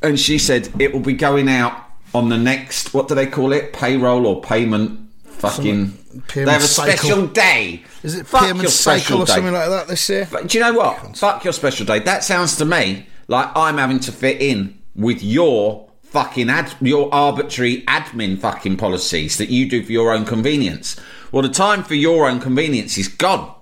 and 0.03 0.19
she 0.19 0.39
said 0.39 0.69
it 0.79 0.93
will 0.93 1.01
be 1.01 1.13
going 1.13 1.49
out 1.49 1.75
on 2.15 2.29
the 2.29 2.39
next 2.39 2.95
what 2.95 3.09
do 3.09 3.15
they 3.15 3.27
call 3.27 3.53
it 3.53 3.73
payroll 3.73 4.27
or 4.27 4.41
payment 4.41 4.99
fucking 5.25 5.97
payment 6.29 6.47
they 6.47 6.53
have 6.53 6.63
a 6.63 6.67
cycle. 6.67 6.97
special 6.97 7.27
day 7.29 7.83
Is 8.03 8.15
it 8.15 8.27
Fuck 8.27 8.55
your 8.57 8.67
cycle 8.69 9.23
or 9.23 9.27
day. 9.27 9.33
something 9.35 9.53
like 9.53 9.69
that 9.69 9.89
this 9.89 10.09
year? 10.09 10.29
But 10.31 10.49
do 10.49 10.59
you 10.59 10.65
know 10.65 10.73
what 10.75 11.17
fuck 11.17 11.45
your 11.45 11.53
special 11.53 11.87
day 11.87 11.99
that 12.01 12.25
sounds 12.25 12.57
to 12.57 12.65
me 12.65 13.07
like 13.29 13.49
i'm 13.57 13.79
having 13.79 14.01
to 14.01 14.13
fit 14.13 14.41
in 14.43 14.79
with 14.97 15.23
your 15.23 15.89
fucking 16.03 16.51
ad 16.51 16.75
your 16.81 17.13
arbitrary 17.15 17.83
admin 17.83 18.39
fucking 18.39 18.77
policies 18.77 19.39
that 19.39 19.49
you 19.51 19.69
do 19.69 19.83
for 19.85 19.93
your 19.93 20.13
own 20.13 20.25
convenience 20.25 20.97
well 21.31 21.43
the 21.43 21.49
time 21.49 21.83
for 21.85 21.95
your 21.95 22.29
own 22.29 22.41
convenience 22.41 22.99
is 22.99 23.07
gone 23.07 23.55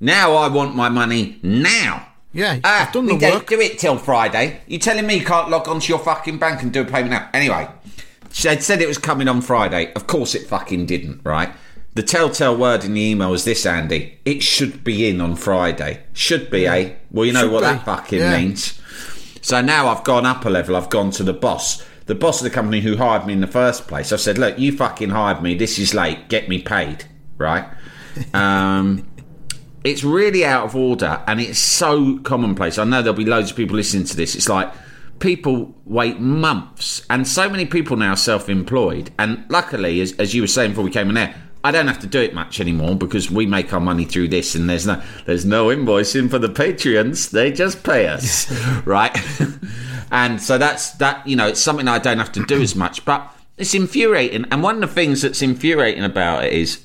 now 0.00 0.34
i 0.34 0.48
want 0.48 0.74
my 0.74 0.88
money 0.88 1.38
now 1.42 2.08
Yeah, 2.32 2.58
Ah, 2.64 2.88
I've 2.88 2.92
done 2.92 3.06
the 3.06 3.16
don't 3.16 3.34
work. 3.34 3.46
do 3.48 3.60
it 3.60 3.78
till 3.78 3.96
Friday. 3.96 4.60
You 4.66 4.80
telling 4.80 5.06
me 5.06 5.14
you 5.18 5.24
can't 5.24 5.48
log 5.50 5.68
onto 5.68 5.88
your 5.92 6.00
fucking 6.00 6.38
bank 6.38 6.62
and 6.62 6.72
do 6.72 6.80
a 6.80 6.84
payment 6.84 7.12
now? 7.12 7.28
Anyway, 7.32 7.68
she 8.32 8.52
said 8.58 8.82
it 8.82 8.88
was 8.88 8.98
coming 8.98 9.28
on 9.28 9.40
Friday. 9.40 9.92
Of 9.94 10.08
course 10.08 10.34
it 10.34 10.48
fucking 10.48 10.86
didn't, 10.86 11.20
right? 11.22 11.50
The 11.94 12.02
telltale 12.02 12.56
word 12.56 12.84
in 12.84 12.94
the 12.94 13.00
email 13.00 13.30
was 13.30 13.44
this, 13.44 13.64
Andy. 13.64 14.18
It 14.24 14.42
should 14.42 14.82
be 14.82 15.08
in 15.08 15.20
on 15.20 15.36
Friday. 15.36 16.02
Should 16.12 16.50
be, 16.50 16.66
eh? 16.66 16.94
Well, 17.12 17.24
you 17.24 17.32
know 17.32 17.42
Should 17.42 17.52
what 17.52 17.60
be, 17.60 17.66
that 17.66 17.84
fucking 17.84 18.18
yeah. 18.18 18.36
means. 18.36 18.80
So 19.42 19.60
now 19.60 19.88
I've 19.88 20.02
gone 20.02 20.26
up 20.26 20.44
a 20.44 20.50
level. 20.50 20.74
I've 20.74 20.90
gone 20.90 21.12
to 21.12 21.22
the 21.22 21.32
boss. 21.32 21.84
The 22.06 22.14
boss 22.16 22.40
of 22.40 22.44
the 22.44 22.50
company 22.50 22.80
who 22.80 22.96
hired 22.96 23.26
me 23.26 23.32
in 23.32 23.40
the 23.40 23.46
first 23.46 23.86
place. 23.86 24.12
I've 24.12 24.20
said, 24.20 24.38
look, 24.38 24.58
you 24.58 24.76
fucking 24.76 25.10
hired 25.10 25.40
me. 25.40 25.54
This 25.54 25.78
is 25.78 25.94
late. 25.94 26.28
Get 26.28 26.48
me 26.48 26.60
paid, 26.60 27.04
right? 27.38 27.66
Um, 28.32 29.08
it's 29.82 30.04
really 30.04 30.44
out 30.44 30.64
of 30.66 30.76
order 30.76 31.20
and 31.26 31.40
it's 31.40 31.58
so 31.58 32.18
commonplace. 32.20 32.78
I 32.78 32.84
know 32.84 33.02
there'll 33.02 33.16
be 33.16 33.24
loads 33.24 33.50
of 33.50 33.56
people 33.56 33.74
listening 33.74 34.04
to 34.04 34.16
this. 34.16 34.36
It's 34.36 34.48
like 34.48 34.72
people 35.18 35.74
wait 35.84 36.20
months, 36.20 37.04
and 37.10 37.26
so 37.26 37.48
many 37.48 37.66
people 37.66 37.96
now 37.96 38.14
self 38.14 38.48
employed. 38.48 39.10
And 39.18 39.44
luckily, 39.48 40.00
as, 40.00 40.12
as 40.12 40.34
you 40.34 40.42
were 40.42 40.48
saying 40.48 40.70
before 40.70 40.84
we 40.84 40.90
came 40.90 41.08
in 41.08 41.14
there, 41.14 41.34
I 41.64 41.70
don't 41.70 41.86
have 41.88 41.98
to 42.00 42.06
do 42.06 42.20
it 42.20 42.34
much 42.34 42.60
anymore 42.60 42.94
because 42.94 43.30
we 43.30 43.46
make 43.46 43.72
our 43.72 43.80
money 43.80 44.04
through 44.04 44.28
this, 44.28 44.54
and 44.54 44.68
there's 44.68 44.86
no 44.86 45.02
there's 45.24 45.44
no 45.46 45.68
invoicing 45.68 46.28
for 46.30 46.38
the 46.38 46.48
Patreons. 46.48 47.30
They 47.30 47.50
just 47.50 47.82
pay 47.82 48.06
us, 48.06 48.50
right? 48.84 49.16
and 50.12 50.40
so 50.42 50.58
that's 50.58 50.90
that. 50.92 51.26
You 51.26 51.36
know, 51.36 51.48
it's 51.48 51.60
something 51.60 51.88
I 51.88 51.98
don't 51.98 52.18
have 52.18 52.32
to 52.32 52.44
do 52.44 52.60
as 52.60 52.76
much, 52.76 53.04
but 53.06 53.34
it's 53.56 53.74
infuriating. 53.74 54.44
And 54.50 54.62
one 54.62 54.76
of 54.82 54.90
the 54.90 54.94
things 54.94 55.22
that's 55.22 55.40
infuriating 55.42 56.04
about 56.04 56.44
it 56.44 56.52
is 56.52 56.84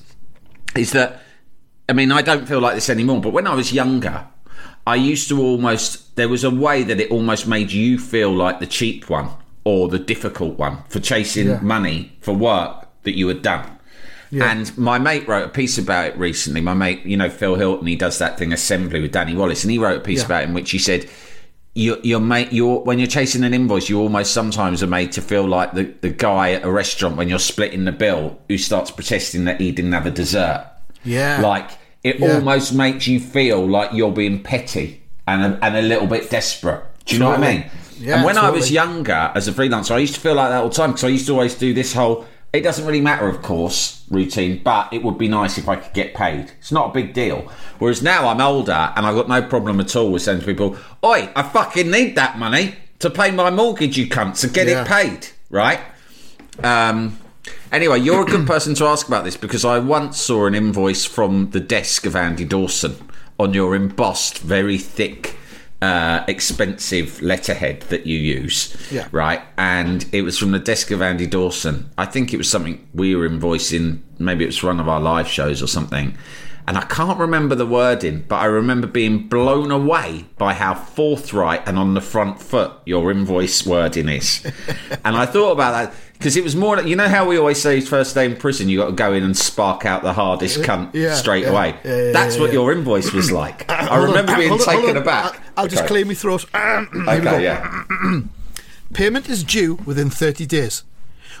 is 0.74 0.92
that 0.92 1.20
I 1.88 1.92
mean 1.92 2.10
I 2.10 2.22
don't 2.22 2.46
feel 2.48 2.60
like 2.60 2.74
this 2.74 2.88
anymore. 2.88 3.20
But 3.20 3.34
when 3.34 3.46
I 3.46 3.54
was 3.54 3.72
younger, 3.74 4.26
I 4.86 4.94
used 4.94 5.28
to 5.28 5.40
almost 5.42 6.16
there 6.16 6.28
was 6.28 6.42
a 6.42 6.50
way 6.50 6.84
that 6.84 6.98
it 7.00 7.10
almost 7.10 7.46
made 7.46 7.70
you 7.70 7.98
feel 7.98 8.32
like 8.32 8.60
the 8.60 8.66
cheap 8.66 9.10
one 9.10 9.28
or 9.64 9.88
the 9.88 9.98
difficult 9.98 10.56
one 10.58 10.84
for 10.88 11.00
chasing 11.00 11.48
Yeah. 11.48 11.60
money 11.60 12.16
for 12.22 12.32
work 12.32 12.88
that 13.02 13.18
you 13.18 13.28
had 13.28 13.42
done. 13.42 13.76
And 14.32 14.76
my 14.78 14.98
mate 14.98 15.26
wrote 15.26 15.44
a 15.46 15.48
piece 15.48 15.76
about 15.78 16.06
it 16.06 16.16
recently. 16.18 16.60
My 16.60 16.74
mate, 16.74 17.04
you 17.04 17.16
know, 17.16 17.28
Phil 17.28 17.56
Hilton, 17.56 17.86
he 17.86 17.96
does 17.96 18.18
that 18.18 18.38
thing 18.38 18.52
Assembly 18.52 19.00
with 19.00 19.12
Danny 19.12 19.34
Wallace, 19.34 19.64
and 19.64 19.70
he 19.72 19.78
wrote 19.78 19.98
a 19.98 20.04
piece 20.04 20.20
Yeah. 20.20 20.26
about 20.26 20.42
it 20.44 20.48
in 20.48 20.54
which 20.54 20.70
he 20.70 20.78
said, 20.78 21.08
"You're, 21.74 21.98
you're 22.02 22.20
mate, 22.20 22.52
you're 22.52 22.78
when 22.80 22.98
you're 22.98 23.08
chasing 23.08 23.42
an 23.44 23.52
invoice, 23.54 23.88
you 23.88 23.98
almost 24.00 24.32
sometimes 24.32 24.82
are 24.82 24.86
made 24.88 25.10
to 25.12 25.20
feel 25.22 25.44
like 25.46 25.72
the, 25.72 25.92
the 26.00 26.10
guy 26.10 26.52
at 26.52 26.64
a 26.64 26.70
restaurant 26.70 27.16
when 27.16 27.28
you're 27.28 27.38
splitting 27.40 27.84
the 27.86 27.92
bill 27.92 28.38
who 28.48 28.56
starts 28.58 28.90
protesting 28.92 29.44
that 29.46 29.60
he 29.60 29.72
didn't 29.72 29.92
have 29.92 30.06
a 30.06 30.10
dessert. 30.12 30.66
Yeah. 31.04 31.40
like 31.40 31.70
it 32.04 32.18
Yeah. 32.20 32.34
almost 32.34 32.72
makes 32.74 33.06
you 33.08 33.18
feel 33.20 33.66
like 33.66 33.92
you're 33.92 34.12
being 34.12 34.42
petty 34.42 35.02
and 35.26 35.54
a, 35.54 35.64
and 35.64 35.76
a 35.76 35.82
little 35.82 36.06
bit 36.06 36.30
desperate. 36.30 36.82
Do 37.06 37.14
you 37.14 37.20
know 37.20 37.30
what 37.30 37.40
I 37.42 37.52
mean? 37.54 37.70
Yeah, 37.98 38.16
and 38.16 38.24
when 38.24 38.38
I 38.38 38.48
was 38.50 38.70
younger 38.70 39.30
as 39.34 39.48
a 39.48 39.52
freelancer, 39.52 39.90
I 39.92 39.98
used 39.98 40.14
to 40.14 40.20
feel 40.20 40.34
like 40.34 40.50
that 40.50 40.62
all 40.62 40.68
the 40.70 40.74
time 40.74 40.90
because 40.90 41.04
I 41.04 41.08
used 41.08 41.26
to 41.26 41.32
always 41.32 41.54
do 41.54 41.74
this 41.74 41.92
whole. 41.92 42.26
It 42.52 42.62
doesn't 42.62 42.84
really 42.84 43.00
matter, 43.00 43.28
of 43.28 43.42
course, 43.42 44.04
routine, 44.10 44.60
but 44.64 44.92
it 44.92 45.04
would 45.04 45.16
be 45.18 45.28
nice 45.28 45.56
if 45.56 45.68
I 45.68 45.76
could 45.76 45.92
get 45.94 46.14
paid. 46.14 46.50
It's 46.58 46.72
not 46.72 46.90
a 46.90 46.92
big 46.92 47.12
deal. 47.14 47.42
Whereas 47.78 48.02
now 48.02 48.26
I'm 48.28 48.40
older 48.40 48.92
and 48.96 49.06
I've 49.06 49.14
got 49.14 49.28
no 49.28 49.40
problem 49.40 49.78
at 49.78 49.94
all 49.94 50.10
with 50.10 50.22
saying 50.22 50.40
to 50.40 50.46
people, 50.46 50.76
Oi, 51.04 51.30
I 51.36 51.42
fucking 51.44 51.88
need 51.88 52.16
that 52.16 52.38
money 52.38 52.74
to 52.98 53.08
pay 53.08 53.30
my 53.30 53.50
mortgage, 53.50 53.96
you 53.96 54.08
cunts, 54.08 54.38
so 54.38 54.48
get 54.48 54.66
Yeah. 54.66 54.82
it 54.82 54.88
paid, 54.88 55.28
right? 55.48 55.80
Um, 56.62 57.18
anyway, 57.70 58.00
you're 58.00 58.22
a 58.22 58.26
good 58.26 58.46
person 58.48 58.74
to 58.74 58.84
ask 58.86 59.06
about 59.06 59.24
this 59.24 59.36
because 59.36 59.64
I 59.64 59.78
once 59.78 60.20
saw 60.20 60.46
an 60.46 60.54
invoice 60.56 61.04
from 61.04 61.50
the 61.50 61.60
desk 61.60 62.04
of 62.04 62.16
Andy 62.16 62.44
Dawson 62.44 62.96
on 63.38 63.54
your 63.54 63.74
embossed, 63.76 64.38
very 64.38 64.76
thick, 64.76 65.36
uh, 65.82 66.24
expensive 66.28 67.20
letterhead 67.22 67.82
that 67.82 68.06
you 68.06 68.18
use. 68.18 68.76
Yeah. 68.90 69.08
Right. 69.12 69.40
And 69.56 70.06
it 70.12 70.22
was 70.22 70.38
from 70.38 70.50
the 70.50 70.58
desk 70.58 70.90
of 70.90 71.00
Andy 71.00 71.26
Dawson. 71.26 71.90
I 71.96 72.06
think 72.06 72.34
it 72.34 72.36
was 72.36 72.50
something 72.50 72.86
we 72.94 73.14
were 73.14 73.28
invoicing, 73.28 74.00
maybe 74.18 74.44
it 74.44 74.48
was 74.48 74.62
one 74.62 74.80
of 74.80 74.88
our 74.88 75.00
live 75.00 75.28
shows 75.28 75.62
or 75.62 75.66
something. 75.66 76.16
And 76.66 76.78
I 76.78 76.82
can't 76.82 77.18
remember 77.18 77.54
the 77.54 77.66
wording, 77.66 78.24
but 78.28 78.36
I 78.36 78.44
remember 78.44 78.86
being 78.86 79.28
blown 79.28 79.70
away 79.70 80.26
by 80.38 80.54
how 80.54 80.74
forthright 80.74 81.66
and 81.66 81.78
on 81.78 81.94
the 81.94 82.00
front 82.00 82.40
foot 82.40 82.72
your 82.86 83.10
invoice 83.10 83.66
wording 83.66 84.08
is. 84.08 84.44
and 85.04 85.16
I 85.16 85.26
thought 85.26 85.52
about 85.52 85.72
that 85.72 85.94
because 86.12 86.36
it 86.36 86.44
was 86.44 86.54
more 86.54 86.76
like, 86.76 86.86
you 86.86 86.96
know 86.96 87.08
how 87.08 87.26
we 87.26 87.38
always 87.38 87.60
say 87.60 87.80
first 87.80 88.14
day 88.14 88.26
in 88.26 88.36
prison, 88.36 88.68
you 88.68 88.78
got 88.78 88.86
to 88.86 88.92
go 88.92 89.12
in 89.14 89.24
and 89.24 89.36
spark 89.36 89.86
out 89.86 90.02
the 90.02 90.12
hardest 90.12 90.58
cunt 90.60 90.94
Yeah, 90.94 91.14
straight 91.14 91.44
yeah, 91.44 91.50
away. 91.50 91.76
yeah, 91.82 92.12
That's 92.12 92.38
what 92.38 92.52
your 92.52 92.72
invoice 92.72 93.12
was 93.12 93.32
like. 93.32 93.68
I 93.70 93.88
on, 93.88 94.08
remember 94.08 94.36
being 94.36 94.50
hold 94.50 94.60
on, 94.60 94.66
hold 94.68 94.84
taken 94.84 94.96
aback. 94.98 95.34
I'll, 95.56 95.64
I'll 95.64 95.66
just 95.68 95.86
clear 95.86 96.04
my 96.04 96.14
throat. 96.14 96.44
Here 96.52 96.88
we 96.92 97.04
go. 97.04 97.10
Okay, 97.12 97.42
yeah. 97.42 97.84
Payment 98.92 99.28
is 99.28 99.42
due 99.44 99.76
within 99.86 100.10
30 100.10 100.44
days. 100.46 100.84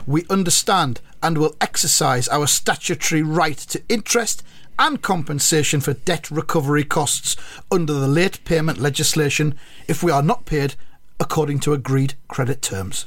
We 0.06 0.24
understand 0.30 1.00
and 1.22 1.36
will 1.36 1.56
exercise 1.60 2.26
our 2.28 2.46
statutory 2.46 3.22
right 3.22 3.58
to 3.58 3.82
interest 3.88 4.42
and 4.80 5.02
compensation 5.02 5.78
for 5.78 5.92
debt 5.92 6.30
recovery 6.30 6.82
costs 6.82 7.36
under 7.70 7.92
the 7.92 8.08
late 8.08 8.42
payment 8.44 8.78
legislation 8.78 9.54
if 9.86 10.02
we 10.02 10.10
are 10.10 10.22
not 10.22 10.46
paid 10.46 10.74
according 11.20 11.60
to 11.60 11.74
agreed 11.74 12.14
credit 12.28 12.62
terms. 12.62 13.04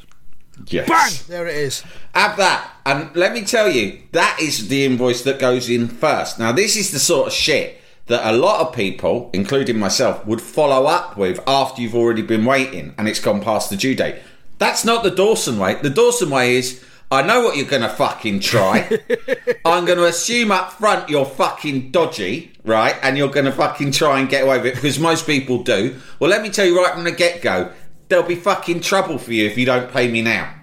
Yes. 0.68 0.88
Bang! 0.88 1.12
There 1.28 1.48
it 1.48 1.56
is. 1.56 1.84
Have 2.14 2.38
that. 2.38 2.72
And 2.86 3.14
let 3.16 3.34
me 3.34 3.44
tell 3.44 3.70
you, 3.70 4.04
that 4.12 4.38
is 4.40 4.68
the 4.68 4.86
invoice 4.86 5.24
that 5.24 5.40
goes 5.40 5.68
in 5.68 5.88
first. 5.88 6.38
Now, 6.38 6.52
this 6.52 6.78
is 6.78 6.92
the 6.92 7.00
sort 7.00 7.28
of 7.28 7.34
shit 7.34 7.82
that 8.06 8.32
a 8.32 8.38
lot 8.38 8.62
of 8.62 8.76
people, 8.76 9.32
including 9.34 9.80
myself, 9.80 10.24
would 10.28 10.42
follow 10.42 10.86
up 10.86 11.18
with 11.18 11.40
after 11.48 11.82
you've 11.82 11.96
already 11.96 12.22
been 12.22 12.46
waiting 12.46 12.94
and 13.00 13.08
it's 13.08 13.20
gone 13.20 13.42
past 13.42 13.72
the 13.72 13.76
due 13.76 13.96
date. 13.96 14.18
That's 14.60 14.86
not 14.86 15.04
the 15.04 15.10
Dawson 15.10 15.58
way. 15.58 15.76
The 15.76 15.90
Dawson 15.90 16.30
way 16.30 16.56
is 16.58 16.84
I 17.14 17.22
know 17.26 17.42
what 17.44 17.56
you're 17.58 17.68
going 17.68 17.82
to 17.84 17.90
fucking 17.90 18.40
try. 18.40 18.90
I'm 19.66 19.86
going 19.86 19.98
to 20.00 20.06
assume 20.06 20.52
up 20.52 20.74
front 20.74 21.10
you're 21.10 21.26
fucking 21.26 21.92
dodgy, 21.92 22.52
right? 22.66 22.96
And 23.04 23.18
you're 23.18 23.30
going 23.30 23.46
to 23.46 23.52
fucking 23.52 23.92
try 23.92 24.20
and 24.20 24.28
get 24.30 24.44
away 24.44 24.58
with 24.58 24.66
it 24.66 24.76
because 24.76 25.00
most 25.00 25.26
people 25.28 25.64
do. 25.64 26.00
Well, 26.20 26.30
let 26.30 26.42
me 26.42 26.50
tell 26.50 26.66
you 26.66 26.78
right 26.78 26.94
from 26.94 27.04
the 27.04 27.12
get 27.12 27.42
go, 27.42 27.72
there'll 28.10 28.26
be 28.28 28.36
fucking 28.36 28.82
trouble 28.82 29.18
for 29.18 29.32
you 29.32 29.46
if 29.46 29.58
you 29.58 29.66
don't 29.66 29.92
pay 29.92 30.10
me 30.12 30.22
now. 30.22 30.54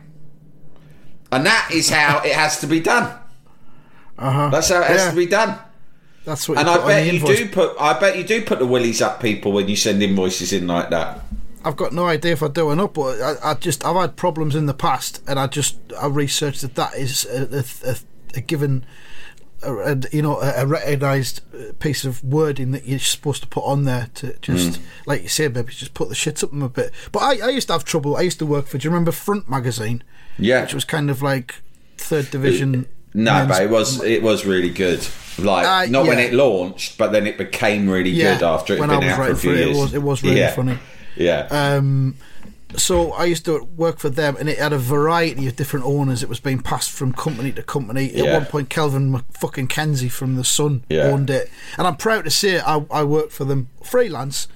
And 1.33 1.47
that 1.47 1.71
is 1.73 1.89
how 1.91 2.21
it 2.25 2.33
has 2.33 2.61
to 2.61 2.67
be 2.67 2.81
done. 2.81 3.17
Uh-huh. 4.19 4.51
That's 4.51 4.69
how 4.69 4.81
it 4.81 4.87
has 4.89 5.01
Yeah. 5.05 5.11
to 5.11 5.17
be 5.17 5.27
done. 5.27 5.59
That's 6.25 6.49
what 6.49 6.59
And 6.59 6.69
I 6.69 6.87
bet 6.87 7.13
you 7.13 7.21
do 7.21 7.49
put 7.49 7.77
I 7.81 7.99
bet 7.99 8.19
you 8.19 8.25
do 8.25 8.43
put 8.43 8.59
the 8.59 8.67
willies 8.67 9.01
up 9.01 9.23
people 9.23 9.53
when 9.53 9.69
you 9.69 9.77
send 9.77 10.03
invoices 10.03 10.53
in 10.53 10.67
like 10.67 10.91
that. 10.91 11.21
I've 11.65 11.77
got 11.77 11.93
no 11.93 12.07
idea 12.07 12.33
if 12.33 12.43
I 12.43 12.49
do 12.49 12.67
or 12.69 12.77
not, 12.77 12.95
but 12.95 13.21
I, 13.21 13.51
I 13.51 13.55
just 13.55 13.85
I've 13.85 13.97
had 13.97 14.17
problems 14.17 14.55
in 14.55 14.67
the 14.67 14.75
past, 14.75 15.23
and 15.27 15.39
I 15.39 15.47
just 15.47 15.79
I 16.01 16.07
researched 16.07 16.63
that 16.63 16.75
that 16.77 16.95
is 16.97 17.25
a, 17.27 17.59
a, 17.59 17.91
a, 17.91 17.97
a 18.37 18.41
given, 18.41 18.85
a, 19.63 19.75
a, 19.93 19.97
you 20.13 20.23
know, 20.23 20.41
a, 20.41 20.67
recognised 20.67 21.43
uh, 21.55 21.73
piece 21.79 22.05
of 22.07 22.25
wording 22.25 22.71
that 22.73 22.87
you're 22.87 22.99
supposed 22.99 23.43
to 23.43 23.49
put 23.49 23.65
on 23.65 23.85
there 23.85 24.09
to 24.15 24.33
just, 24.41 24.77
Hmm. 24.77 24.83
like 25.07 25.23
you 25.23 25.29
say, 25.29 25.49
maybe 25.49 25.73
just 25.73 25.93
put 25.95 26.09
the 26.09 26.15
shit 26.15 26.43
up 26.43 26.51
them 26.51 26.63
a 26.63 26.69
bit. 26.71 26.93
But 27.13 27.19
I, 27.21 27.47
I 27.47 27.51
used 27.51 27.67
to 27.69 27.75
have 27.75 27.85
trouble. 27.85 28.17
I 28.17 28.23
used 28.23 28.39
to 28.39 28.47
work 28.47 28.67
for. 28.67 28.79
Do 28.79 28.85
you 28.87 28.91
remember 28.91 29.13
Front 29.13 29.49
magazine? 29.51 30.03
Yeah. 30.39 30.63
which 30.63 30.73
was 30.73 30.85
kind 30.87 31.11
of 31.11 31.21
like 31.23 31.57
third 31.99 32.31
division. 32.31 32.87
No, 33.13 33.45
but 33.47 33.61
it 33.63 33.69
was 33.69 34.03
it 34.03 34.23
was 34.23 34.47
really 34.47 34.71
good. 34.71 35.07
Like 35.37 35.67
Uh, 35.67 35.91
not 35.91 36.07
when 36.07 36.19
it 36.19 36.33
launched, 36.33 36.97
but 36.97 37.13
then 37.13 37.27
it 37.27 37.37
became 37.37 37.91
really 37.91 38.11
Yeah, 38.11 38.35
good 38.35 38.45
after 38.45 38.75
it 38.75 38.81
when 38.81 38.89
had 38.89 38.97
I 38.99 39.01
been 39.01 39.09
was 39.09 39.19
out 39.19 39.27
for 39.27 39.33
a 39.33 39.37
few 39.37 39.51
for 39.51 39.57
it, 39.57 39.61
it 39.61 39.67
years. 39.67 39.79
was- 39.79 39.95
it 39.95 40.03
was 40.03 40.23
really 40.23 40.39
Yeah. 40.39 40.55
funny. 40.55 40.79
Yeah. 41.17 41.49
Um, 41.51 42.17
so 42.77 43.13
I 43.13 43.25
used 43.25 43.45
to 43.47 43.65
work 43.77 43.99
for 43.99 44.11
them, 44.11 44.37
and 44.39 44.49
it 44.49 44.59
had 44.59 44.73
a 44.73 44.79
variety 44.79 45.47
of 45.49 45.57
different 45.57 45.85
owners. 45.87 46.23
It 46.23 46.29
was 46.29 46.39
being 46.39 46.61
passed 46.61 46.91
from 46.93 47.13
company 47.13 47.51
to 47.53 47.63
company. 47.65 48.07
At 48.11 48.25
Yeah. 48.25 48.35
one 48.35 48.47
point, 48.47 48.71
Kelvin 48.71 49.23
fucking 49.33 49.67
Kenzie 49.67 50.09
from 50.09 50.37
the 50.37 50.45
Sun 50.45 50.85
Yeah. 50.89 51.03
owned 51.05 51.31
it, 51.31 51.51
and 51.77 51.87
I'm 51.87 51.97
proud 51.97 52.25
to 52.27 52.31
say 52.31 52.61
I, 52.61 52.85
I 52.91 53.03
worked 53.03 53.33
for 53.33 53.45
them 53.45 53.69
freelance, 53.83 54.47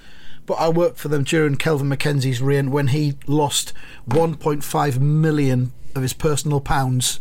but 0.45 0.53
I 0.53 0.69
worked 0.69 0.97
for 0.97 1.09
them 1.09 1.23
during 1.25 1.55
Kelvin 1.57 1.89
Mackenzie's 1.89 2.41
reign 2.41 2.71
when 2.71 2.87
he 2.87 3.15
lost 3.27 3.73
1.5 4.07 4.99
million 4.99 5.73
of 5.93 6.01
his 6.01 6.13
personal 6.13 6.61
pounds 6.61 7.19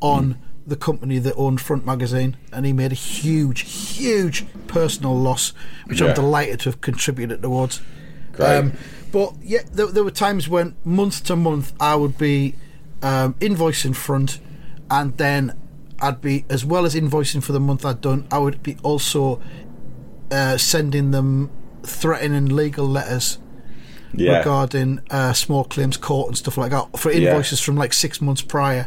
on 0.00 0.36
the 0.66 0.76
company 0.76 1.18
that 1.18 1.34
owned 1.36 1.60
Front 1.62 1.86
Magazine, 1.86 2.36
and 2.52 2.66
he 2.66 2.72
made 2.74 2.92
a 2.92 2.94
huge, 2.94 3.62
huge 3.62 4.44
personal 4.66 5.18
loss, 5.18 5.52
which 5.86 6.00
Yeah. 6.00 6.08
I'm 6.08 6.14
delighted 6.14 6.60
to 6.60 6.68
have 6.68 6.80
contributed 6.82 7.40
towards. 7.42 7.80
Great. 8.32 8.72
but 9.12 9.34
yeah, 9.42 9.60
there, 9.72 9.86
there 9.86 10.04
were 10.04 10.10
times 10.10 10.48
when 10.48 10.76
month 10.84 11.24
to 11.24 11.36
month 11.36 11.72
I 11.80 11.94
would 11.96 12.16
be 12.18 12.54
um, 13.02 13.34
invoicing 13.34 13.94
front, 13.94 14.40
and 14.90 15.16
then 15.16 15.56
I'd 16.00 16.20
be 16.20 16.44
as 16.48 16.64
well 16.64 16.84
as 16.86 16.94
invoicing 16.94 17.42
for 17.42 17.52
the 17.52 17.60
month 17.60 17.84
I'd 17.84 18.00
done. 18.00 18.26
I 18.30 18.38
would 18.38 18.62
be 18.62 18.76
also 18.82 19.40
uh, 20.30 20.56
sending 20.56 21.10
them 21.10 21.50
threatening 21.82 22.46
legal 22.46 22.86
letters 22.86 23.38
yeah. 24.14 24.38
regarding 24.38 25.00
uh, 25.10 25.32
small 25.32 25.64
claims 25.64 25.96
court 25.96 26.28
and 26.28 26.36
stuff 26.36 26.58
like 26.58 26.70
that 26.70 26.98
for 26.98 27.10
Yeah. 27.10 27.30
invoices 27.30 27.60
from 27.60 27.76
like 27.76 27.92
six 27.92 28.20
months 28.20 28.42
prior 28.42 28.86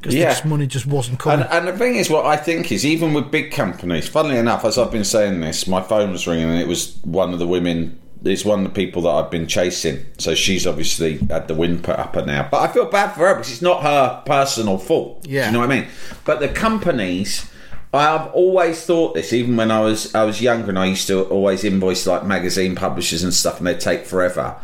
because 0.00 0.14
Yeah. 0.14 0.28
this 0.30 0.44
money 0.44 0.66
just 0.66 0.86
wasn't 0.86 1.18
coming. 1.18 1.46
And, 1.46 1.68
and 1.68 1.68
the 1.68 1.78
thing 1.78 1.96
is, 1.96 2.08
what 2.08 2.24
I 2.26 2.36
think 2.36 2.70
is, 2.70 2.84
even 2.86 3.14
with 3.14 3.30
big 3.30 3.50
companies, 3.50 4.08
funnily 4.08 4.36
enough, 4.36 4.64
as 4.64 4.78
I've 4.78 4.92
been 4.92 5.04
saying 5.04 5.40
this, 5.40 5.66
my 5.66 5.82
phone 5.82 6.12
was 6.12 6.26
ringing 6.26 6.48
and 6.48 6.58
it 6.58 6.68
was 6.68 6.98
one 7.02 7.32
of 7.32 7.38
the 7.38 7.46
women. 7.48 7.98
It's 8.24 8.44
one 8.44 8.60
of 8.60 8.64
the 8.64 8.70
people 8.74 9.02
that 9.02 9.10
I've 9.10 9.30
been 9.30 9.46
chasing. 9.46 10.04
So 10.18 10.34
she's 10.34 10.66
obviously 10.66 11.18
had 11.30 11.46
the 11.48 11.54
wind 11.54 11.84
put 11.84 11.98
up 11.98 12.14
her 12.16 12.24
now. 12.26 12.48
But 12.50 12.68
I 12.68 12.72
feel 12.72 12.86
bad 12.86 13.12
for 13.12 13.20
her 13.28 13.34
because 13.34 13.52
it's 13.52 13.62
not 13.62 13.82
her 13.82 14.22
personal 14.26 14.76
fault. 14.78 15.22
Do 15.22 15.30
Yeah. 15.30 15.46
you 15.46 15.52
know 15.52 15.60
what 15.60 15.70
I 15.70 15.80
mean? 15.80 15.86
But 16.24 16.40
the 16.40 16.48
companies, 16.48 17.48
I've 17.94 18.26
always 18.32 18.84
thought 18.84 19.14
this. 19.14 19.32
Even 19.32 19.56
when 19.56 19.70
I 19.70 19.80
was 19.80 20.14
I 20.14 20.24
was 20.24 20.40
younger, 20.42 20.68
and 20.70 20.78
I 20.78 20.86
used 20.86 21.06
to 21.06 21.22
always 21.24 21.62
invoice 21.64 22.06
like 22.06 22.24
magazine 22.24 22.74
publishers 22.74 23.22
and 23.22 23.32
stuff, 23.32 23.58
and 23.58 23.66
they'd 23.66 23.80
take 23.80 24.04
forever. 24.04 24.56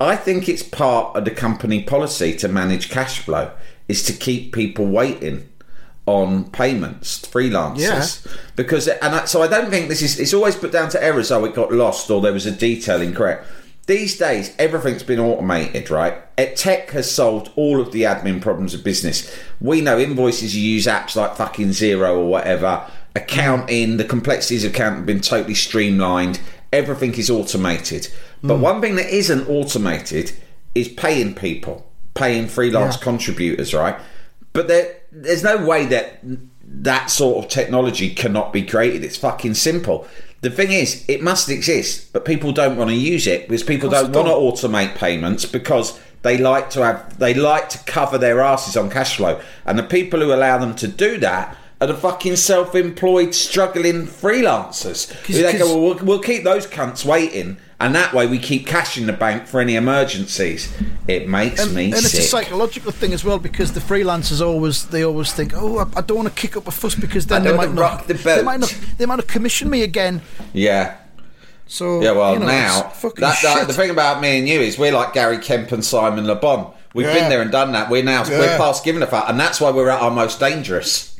I 0.00 0.16
think 0.16 0.48
it's 0.48 0.64
part 0.64 1.14
of 1.16 1.24
the 1.24 1.30
company 1.30 1.84
policy 1.84 2.34
to 2.38 2.48
manage 2.48 2.90
cash 2.90 3.20
flow 3.20 3.52
is 3.86 4.02
to 4.04 4.12
keep 4.12 4.52
people 4.52 4.84
waiting 4.86 5.48
on 6.06 6.50
payments, 6.50 7.20
freelancers, 7.20 8.26
because 8.56 8.88
and 8.88 9.14
I, 9.14 9.24
so 9.26 9.42
I 9.42 9.46
don't 9.48 9.70
think 9.70 9.88
this 9.88 10.02
is. 10.02 10.18
It's 10.18 10.34
always 10.34 10.56
put 10.56 10.72
down 10.72 10.88
to 10.90 11.02
errors. 11.02 11.30
Oh, 11.30 11.44
it 11.44 11.54
got 11.54 11.72
lost, 11.72 12.10
or 12.10 12.20
there 12.20 12.32
was 12.32 12.46
a 12.46 12.50
detail 12.52 13.00
incorrect. 13.00 13.46
these 13.86 14.16
days 14.16 14.54
everything's 14.58 15.02
been 15.02 15.18
automated, 15.18 15.90
right? 15.90 16.14
Tech 16.56 16.90
has 16.90 17.10
solved 17.10 17.50
all 17.56 17.80
of 17.80 17.92
the 17.92 18.02
admin 18.02 18.40
problems 18.40 18.74
of 18.74 18.84
business. 18.84 19.36
We 19.60 19.80
know 19.80 19.98
invoices. 19.98 20.56
You 20.56 20.62
use 20.62 20.86
apps 20.86 21.14
like 21.16 21.36
fucking 21.36 21.68
Xero 21.68 22.16
or 22.18 22.26
whatever. 22.26 22.88
Accounting, 23.14 23.90
mm. 23.90 23.98
the 23.98 24.04
complexities 24.04 24.64
of 24.64 24.72
accounting 24.72 24.98
have 24.98 25.06
been 25.06 25.20
totally 25.20 25.54
streamlined. 25.54 26.40
Everything 26.72 27.14
is 27.14 27.28
automated. 27.30 28.08
But 28.42 28.56
mm. 28.56 28.60
one 28.60 28.80
thing 28.80 28.96
that 28.96 29.14
isn't 29.14 29.48
automated 29.48 30.32
is 30.74 30.88
paying 30.88 31.34
people, 31.34 31.86
paying 32.14 32.48
freelance 32.48 32.96
Yeah. 32.96 33.02
contributors, 33.04 33.74
right? 33.74 33.96
But 34.52 34.68
there, 34.68 34.96
there's 35.12 35.44
no 35.44 35.64
way 35.64 35.86
that 35.86 36.20
that 36.64 37.10
sort 37.10 37.44
of 37.44 37.50
technology 37.50 38.14
cannot 38.14 38.52
be 38.52 38.62
created. 38.62 39.04
It's 39.04 39.16
fucking 39.16 39.54
simple. 39.54 40.08
The 40.40 40.50
thing 40.50 40.72
is, 40.72 41.04
it 41.06 41.22
must 41.22 41.48
exist, 41.48 42.12
but 42.12 42.24
people 42.24 42.50
don't 42.50 42.76
want 42.76 42.90
to 42.90 42.96
use 42.96 43.26
it 43.26 43.48
because 43.48 43.62
people 43.62 43.90
don't 43.90 44.12
want 44.12 44.26
to 44.26 44.66
automate 44.66 44.96
payments 44.96 45.44
because 45.44 46.00
they 46.22 46.38
like 46.38 46.70
to 46.70 46.84
have 46.84 47.18
they 47.18 47.34
like 47.34 47.68
to 47.70 47.78
cover 47.84 48.18
their 48.18 48.40
asses 48.40 48.76
on 48.76 48.90
cash 48.90 49.16
flow, 49.16 49.40
and 49.66 49.78
the 49.78 49.84
people 49.84 50.20
who 50.20 50.32
allow 50.32 50.58
them 50.58 50.74
to 50.76 50.88
do 50.88 51.18
that 51.18 51.56
are 51.80 51.86
the 51.88 51.94
fucking 51.94 52.36
self-employed, 52.36 53.34
struggling 53.34 54.06
freelancers. 54.06 55.12
They 55.26 55.58
go, 55.58 55.66
well, 55.66 55.80
we'll, 55.96 56.04
we'll 56.04 56.22
keep 56.22 56.44
those 56.44 56.64
cunts 56.64 57.04
waiting, 57.04 57.56
and 57.82 57.94
that 57.96 58.14
way 58.14 58.26
we 58.28 58.38
keep 58.38 58.64
cash 58.66 58.96
in 58.96 59.06
the 59.06 59.12
bank 59.12 59.46
for 59.46 59.60
any 59.60 59.74
emergencies. 59.74 60.72
It 61.08 61.28
makes 61.28 61.60
and, 61.60 61.74
me 61.74 61.86
and 61.86 61.94
it's 61.94 62.14
a 62.14 62.22
psychological 62.22 62.92
thing 62.92 63.12
as 63.12 63.24
well 63.24 63.40
because 63.40 63.72
the 63.72 63.80
freelancers 63.80 64.40
always 64.40 64.86
they 64.86 65.04
always 65.04 65.32
think, 65.32 65.52
oh, 65.54 65.78
I, 65.78 65.98
I 65.98 66.00
don't 66.00 66.16
want 66.18 66.28
to 66.28 66.34
kick 66.34 66.56
up 66.56 66.68
a 66.68 66.70
fuss 66.70 66.94
because 66.94 67.26
then 67.26 67.42
they 67.42 67.56
might 67.56 67.72
not 67.74 68.06
the 68.06 68.14
they 68.14 68.42
might 68.42 68.60
not 68.60 68.74
they 68.98 69.06
might 69.06 69.16
not 69.16 69.26
commission 69.26 69.68
me 69.68 69.82
again. 69.82 70.22
yeah. 70.52 70.98
So 71.66 72.02
Yeah, 72.02 72.12
well, 72.12 72.34
you 72.34 72.40
know, 72.40 72.46
now 72.46 72.92
that, 73.02 73.38
that- 73.42 73.66
the 73.66 73.72
thing 73.72 73.90
about 73.90 74.20
me 74.20 74.38
and 74.38 74.48
you 74.48 74.60
is 74.60 74.78
we're 74.78 74.92
like 74.92 75.12
Gary 75.12 75.38
Kemp 75.38 75.72
and 75.72 75.84
Simon 75.84 76.26
Le 76.26 76.36
Bon. 76.36 76.72
We've 76.94 77.06
Yeah. 77.06 77.14
been 77.14 77.30
there 77.30 77.40
and 77.40 77.50
done 77.50 77.72
that. 77.72 77.90
We're 77.90 78.04
now 78.04 78.22
we're 78.28 78.58
past 78.58 78.84
giving 78.84 79.02
a 79.02 79.06
fuck, 79.06 79.28
and 79.28 79.40
that's 79.40 79.60
why 79.60 79.70
we're 79.70 79.88
at 79.88 80.00
our 80.00 80.10
most 80.10 80.38
dangerous. 80.38 81.18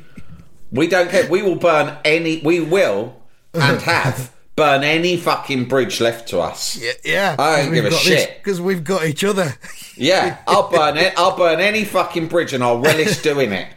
we 0.70 0.86
don't 0.86 1.10
care. 1.10 1.28
We 1.30 1.40
will 1.42 1.56
burn 1.56 1.96
any. 2.04 2.42
We 2.42 2.60
will 2.60 3.16
and 3.54 3.80
have 3.82 4.35
burn 4.56 4.82
any 4.82 5.16
fucking 5.16 5.66
bridge 5.66 6.00
left 6.00 6.28
to 6.30 6.40
us. 6.40 6.76
yeah, 6.80 6.92
yeah, 7.04 7.36
I 7.38 7.62
don't 7.62 7.74
give 7.74 7.84
a 7.84 7.90
shit. 7.92 8.38
because 8.42 8.60
we've 8.60 8.82
got 8.84 9.04
each 9.04 9.22
other. 9.22 9.54
Yeah, 9.96 10.38
I'll 10.46 10.70
burn 10.70 10.96
it. 10.96 11.14
I'll 11.16 11.36
burn 11.36 11.60
any 11.60 11.84
fucking 11.84 12.28
bridge, 12.28 12.52
and 12.52 12.64
I'll 12.64 12.78
relish 12.80 13.22
doing 13.22 13.52
it. 13.52 13.68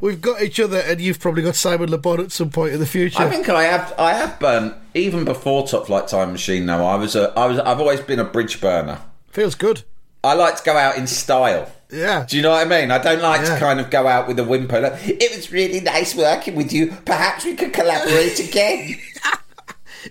We've 0.00 0.20
got 0.20 0.40
each 0.42 0.58
other, 0.58 0.78
and 0.78 0.98
you've 1.00 1.20
probably 1.20 1.42
got 1.42 1.54
Simon 1.56 1.90
Le 1.90 1.98
Bon 1.98 2.20
at 2.20 2.32
some 2.32 2.48
point 2.50 2.72
in 2.72 2.80
the 2.80 2.86
future. 2.86 3.22
I 3.22 3.28
think 3.28 3.48
I 3.48 3.64
have. 3.64 3.94
I 3.98 4.14
have 4.14 4.38
burnt 4.40 4.74
even 4.94 5.24
before 5.24 5.66
Top 5.66 5.86
Flight 5.86 6.08
Time 6.08 6.32
Machine. 6.32 6.64
Though 6.66 6.84
I 6.86 6.96
was 6.96 7.14
a. 7.16 7.32
I 7.38 7.46
was. 7.46 7.58
I've 7.58 7.80
always 7.80 8.00
been 8.00 8.18
a 8.18 8.24
bridge 8.24 8.60
burner. 8.60 8.98
Feels 9.30 9.54
good. 9.54 9.82
I 10.24 10.34
like 10.34 10.56
to 10.56 10.62
go 10.64 10.76
out 10.76 10.96
in 10.96 11.06
style. 11.06 11.70
Yeah. 11.92 12.24
Do 12.28 12.36
you 12.36 12.42
know 12.42 12.50
what 12.50 12.66
I 12.66 12.68
mean? 12.80 12.90
I 12.90 12.98
don't 12.98 13.20
like 13.22 13.40
Yeah. 13.42 13.54
to 13.54 13.60
kind 13.60 13.80
of 13.80 13.90
go 13.90 14.06
out 14.06 14.28
with 14.28 14.38
a 14.38 14.44
whimper. 14.44 14.80
Like, 14.80 15.00
it 15.06 15.34
was 15.36 15.50
really 15.50 15.80
nice 15.80 16.14
working 16.14 16.54
with 16.56 16.72
you. 16.72 16.94
Perhaps 17.04 17.44
we 17.44 17.54
could 17.54 17.72
collaborate 17.72 18.38
again. 18.38 18.96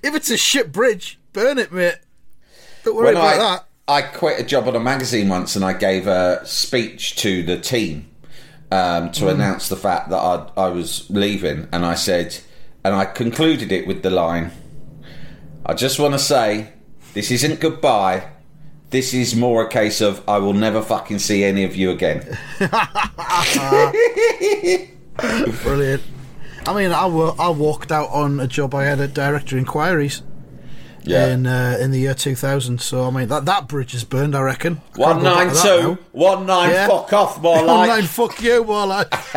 If 0.04 0.16
it's 0.16 0.30
a 0.30 0.38
shit 0.38 0.72
bridge, 0.72 1.20
burn 1.34 1.58
it, 1.58 1.72
mate. 1.72 1.98
Don't 2.84 2.96
worry 2.96 3.06
when 3.08 3.16
about 3.18 3.34
I, 3.34 3.38
that. 3.38 3.66
I 3.88 4.02
quit 4.04 4.40
a 4.40 4.44
job 4.44 4.68
on 4.68 4.76
a 4.76 4.80
magazine 4.80 5.30
once 5.30 5.56
and 5.56 5.66
I 5.66 5.74
gave 5.74 6.06
a 6.08 6.42
speech 6.46 7.16
to 7.18 7.44
the 7.44 7.58
team 7.60 8.08
um, 8.72 9.12
to 9.14 9.26
Mm. 9.26 9.32
announce 9.32 9.68
the 9.70 9.76
fact 9.76 10.10
that 10.12 10.18
I, 10.18 10.48
I 10.56 10.70
was 10.70 11.10
leaving. 11.10 11.68
And 11.72 11.86
I 11.86 11.96
said, 11.96 12.38
and 12.84 12.96
I 12.96 13.06
concluded 13.06 13.72
it 13.72 13.88
with 13.88 14.04
the 14.04 14.10
line 14.10 14.52
I 15.66 15.74
just 15.74 16.00
want 16.00 16.14
to 16.14 16.20
say, 16.20 16.72
this 17.14 17.32
isn't 17.32 17.60
goodbye. 17.60 18.30
This 18.90 19.14
is 19.14 19.36
more 19.36 19.64
a 19.66 19.70
case 19.70 20.02
of 20.02 20.24
I 20.28 20.40
will 20.40 20.54
never 20.54 20.82
fucking 20.82 21.20
see 21.20 21.44
any 21.44 21.64
of 21.64 21.76
you 21.76 21.92
again. 21.92 22.38
Brilliant. 25.64 26.02
I 26.66 26.74
mean, 26.74 26.92
I, 26.92 27.06
I 27.06 27.50
walked 27.50 27.92
out 27.92 28.10
on 28.10 28.40
a 28.40 28.48
job 28.48 28.76
I 28.76 28.86
had 28.86 29.00
at 29.00 29.14
Directory 29.14 29.60
Enquiries 29.60 30.22
Yeah. 31.04 31.28
in 31.28 31.48
uh, 31.48 31.78
in 31.80 31.92
the 31.92 32.00
year 32.00 32.14
2000. 32.14 32.80
So, 32.82 33.06
I 33.08 33.10
mean, 33.12 33.28
that, 33.30 33.46
that 33.46 33.68
bridge 33.68 33.94
is 33.96 34.04
burned, 34.04 34.36
I 34.36 34.42
reckon. 34.42 34.82
I 34.96 35.00
One 35.00 35.22
can't 35.22 35.24
go 35.24 35.24
back 35.24 35.38
nine 35.38 35.48
to 35.48 35.54
that 35.56 35.64
now. 35.64 35.82
two, 35.96 35.98
one 36.12 36.46
nine 36.46 36.70
Yeah. 36.72 36.88
fuck 36.88 37.14
off, 37.14 37.42
more 37.42 37.66
One 37.66 37.88
nine, 37.88 38.04
fuck 38.04 38.42
you, 38.42 38.64
more 38.64 38.86
like. 38.86 39.10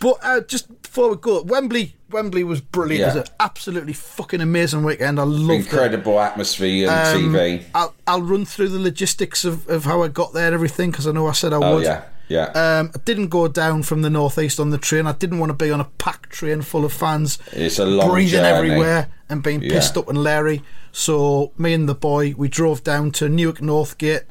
but 0.00 0.18
uh, 0.22 0.40
just 0.42 0.82
before 0.82 1.10
we 1.10 1.16
go, 1.16 1.42
Wembley 1.42 1.94
Wembley 2.10 2.44
was 2.44 2.60
brilliant. 2.60 3.00
Yeah. 3.00 3.06
It 3.10 3.16
was 3.20 3.28
an 3.28 3.34
absolutely 3.40 3.92
fucking 3.92 4.40
amazing 4.40 4.84
weekend. 4.84 5.18
I 5.18 5.24
loved 5.24 5.50
it. 5.50 5.54
Incredible 5.66 6.20
atmosphere 6.20 6.88
and 6.88 7.16
Um, 7.26 7.32
TV. 7.32 7.64
I'll, 7.74 7.92
I'll 8.06 8.22
run 8.22 8.44
through 8.44 8.68
the 8.68 8.78
logistics 8.78 9.44
of, 9.44 9.68
of 9.68 9.84
how 9.84 10.02
I 10.02 10.08
got 10.08 10.32
there 10.32 10.46
and 10.46 10.54
everything 10.54 10.92
because 10.92 11.08
I 11.08 11.12
know 11.12 11.26
I 11.26 11.32
said 11.32 11.52
I 11.52 11.56
Oh 11.56 11.74
would. 11.76 11.82
yeah, 11.84 12.04
yeah. 12.28 12.44
Um, 12.54 12.90
I 12.94 12.98
didn't 13.04 13.28
go 13.28 13.48
down 13.48 13.82
from 13.82 14.02
the 14.02 14.10
northeast 14.10 14.58
on 14.60 14.70
the 14.70 14.78
train. 14.78 15.06
I 15.06 15.12
didn't 15.12 15.38
want 15.38 15.50
to 15.50 15.54
be 15.64 15.70
on 15.70 15.80
a 15.80 15.84
packed 15.98 16.30
train 16.30 16.62
full 16.62 16.84
of 16.84 16.92
fans, 16.92 17.38
It's 17.52 17.78
a 17.78 17.84
long 17.86 18.10
breathing 18.10 18.40
journey. 18.40 18.48
everywhere 18.70 19.08
and 19.28 19.42
being 19.42 19.62
Yeah. 19.62 19.72
pissed 19.74 19.96
up 19.96 20.08
and 20.08 20.18
leery. 20.22 20.62
So 20.92 21.52
me 21.58 21.72
and 21.74 21.88
the 21.88 21.94
boy, 21.94 22.34
we 22.36 22.48
drove 22.48 22.84
down 22.84 23.10
to 23.12 23.28
Newark 23.28 23.58
Northgate, 23.58 24.24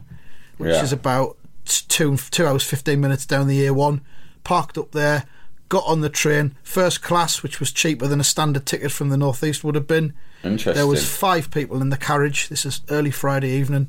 which 0.58 0.72
Yeah. 0.72 0.84
is 0.84 0.91
about 0.94 1.38
two 1.66 2.18
two 2.32 2.46
hours 2.46 2.64
fifteen 2.64 3.00
minutes 3.02 3.26
down 3.26 3.48
the 3.48 3.66
A1. 3.66 4.02
Parked 4.44 4.78
up 4.78 4.91
there, 4.91 5.26
got 5.70 5.84
on 5.88 6.02
the 6.02 6.10
train, 6.10 6.56
first 6.64 7.02
class, 7.02 7.41
which 7.44 7.60
was 7.60 7.72
cheaper 7.72 8.08
than 8.08 8.20
a 8.20 8.24
standard 8.24 8.66
ticket 8.66 8.91
from 8.91 9.10
the 9.10 9.18
northeast 9.18 9.64
would 9.64 9.76
have 9.76 9.88
been. 9.88 10.14
Interesting. 10.44 10.74
There 10.74 10.88
was 10.88 11.08
five 11.08 11.50
people 11.52 11.82
in 11.82 11.89
the 11.89 11.98
carriage. 11.98 12.50
This 12.50 12.66
is 12.66 12.82
early 12.89 13.12
Friday 13.12 13.50
evening. 13.52 13.88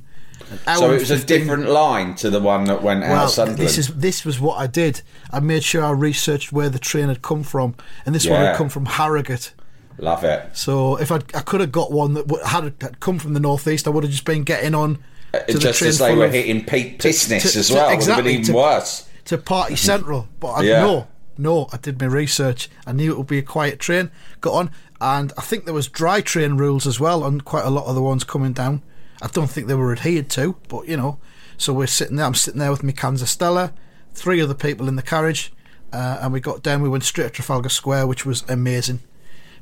Hour 0.67 0.77
so 0.77 0.91
it 0.93 1.01
was 1.01 1.11
a 1.11 1.25
different 1.25 1.69
line 1.69 2.15
to 2.17 2.31
the 2.31 2.41
one 2.41 2.65
that 2.65 2.83
went 2.83 3.03
out 3.03 3.11
well, 3.11 3.25
of 3.25 3.31
Sunderland. 3.31 3.63
this 3.63 3.79
is 3.79 3.89
this 3.89 4.25
was 4.25 4.39
what 4.41 4.59
I 4.59 4.67
did. 4.67 5.01
I 5.33 5.41
made 5.41 5.65
sure 5.65 5.83
I 5.85 5.91
researched 5.91 6.53
where 6.53 6.69
the 6.69 6.79
train 6.79 7.09
had 7.09 7.23
come 7.23 7.43
from, 7.43 7.75
and 8.05 8.15
this 8.15 8.27
one 8.27 8.41
had 8.41 8.57
come 8.57 8.69
from 8.69 8.87
Harrogate. 8.87 9.53
Love 9.99 10.25
it. 10.25 10.49
So 10.53 10.97
if 10.97 11.11
I'd, 11.13 11.35
I 11.35 11.41
could 11.41 11.61
have 11.61 11.71
got 11.73 11.93
one 11.93 12.15
that 12.15 12.27
w- 12.27 12.45
had, 12.45 12.65
had 12.81 13.01
come 13.01 13.19
from 13.19 13.33
the 13.35 13.41
northeast, 13.41 13.87
I 13.87 13.91
would 13.91 14.03
have 14.05 14.11
just 14.11 14.25
been 14.25 14.43
getting 14.43 14.75
on 14.75 14.97
to 14.97 15.03
the 15.33 15.55
Uh, 15.57 15.59
Just 15.61 15.79
train 15.79 15.89
as 15.89 15.99
they 15.99 16.15
were 16.17 16.27
of- 16.27 16.33
hitting 16.33 16.65
peak 16.65 16.99
to- 17.01 17.09
business 17.09 17.53
to- 17.53 17.59
as 17.61 17.69
to- 17.69 17.75
well, 17.75 17.87
would 17.89 17.95
exactly, 17.95 18.33
have 18.33 18.39
been 18.41 18.45
to- 18.47 18.51
even 18.53 18.61
worse. 18.61 19.05
to 19.27 19.39
Party 19.39 19.77
Central. 19.77 20.29
But 20.41 20.49
I 20.53 20.63
Yeah. 20.63 20.81
no, 20.83 21.07
no, 21.39 21.69
I 21.73 21.77
did 21.79 22.01
my 22.01 22.07
research. 22.09 22.69
I 22.87 22.93
knew 22.93 23.13
it 23.13 23.17
would 23.19 23.29
be 23.29 23.39
a 23.39 23.43
quiet 23.43 23.79
train. 23.79 24.11
Got 24.41 24.53
on, 24.55 24.71
and 25.01 25.33
I 25.39 25.43
think 25.43 25.65
there 25.65 25.75
was 25.75 25.87
dry 25.89 26.21
train 26.21 26.57
rules 26.57 26.87
as 26.89 26.99
well 26.99 27.23
on 27.23 27.41
quite 27.41 27.65
a 27.65 27.71
lot 27.71 27.87
of 27.87 27.95
the 27.95 28.03
ones 28.03 28.25
coming 28.25 28.53
down. 28.53 28.83
I 29.25 29.29
don't 29.29 29.49
think 29.49 29.69
they 29.69 29.75
were 29.75 29.91
adhered 29.91 30.29
to, 30.31 30.57
but 30.69 30.87
you 30.87 30.99
know. 30.99 31.19
So 31.57 31.73
we're 31.73 31.87
sitting 31.87 32.17
there. 32.17 32.27
I'm 32.27 32.35
sitting 32.35 32.61
there 32.61 32.71
with 32.71 32.83
my 32.83 32.93
cans 32.93 33.23
of 33.23 33.29
Stella, 33.31 33.73
three 34.13 34.41
other 34.41 34.55
people 34.55 34.87
in 34.87 34.97
the 34.97 35.03
carriage, 35.03 35.51
uh, 35.95 36.19
and 36.21 36.31
we 36.31 36.41
got 36.41 36.63
down. 36.63 36.83
We 36.83 36.91
went 36.91 37.05
straight 37.05 37.25
to 37.25 37.31
Trafalgar 37.31 37.71
Square, 37.71 38.07
which 38.07 38.27
was 38.27 38.45
amazing. 38.51 39.01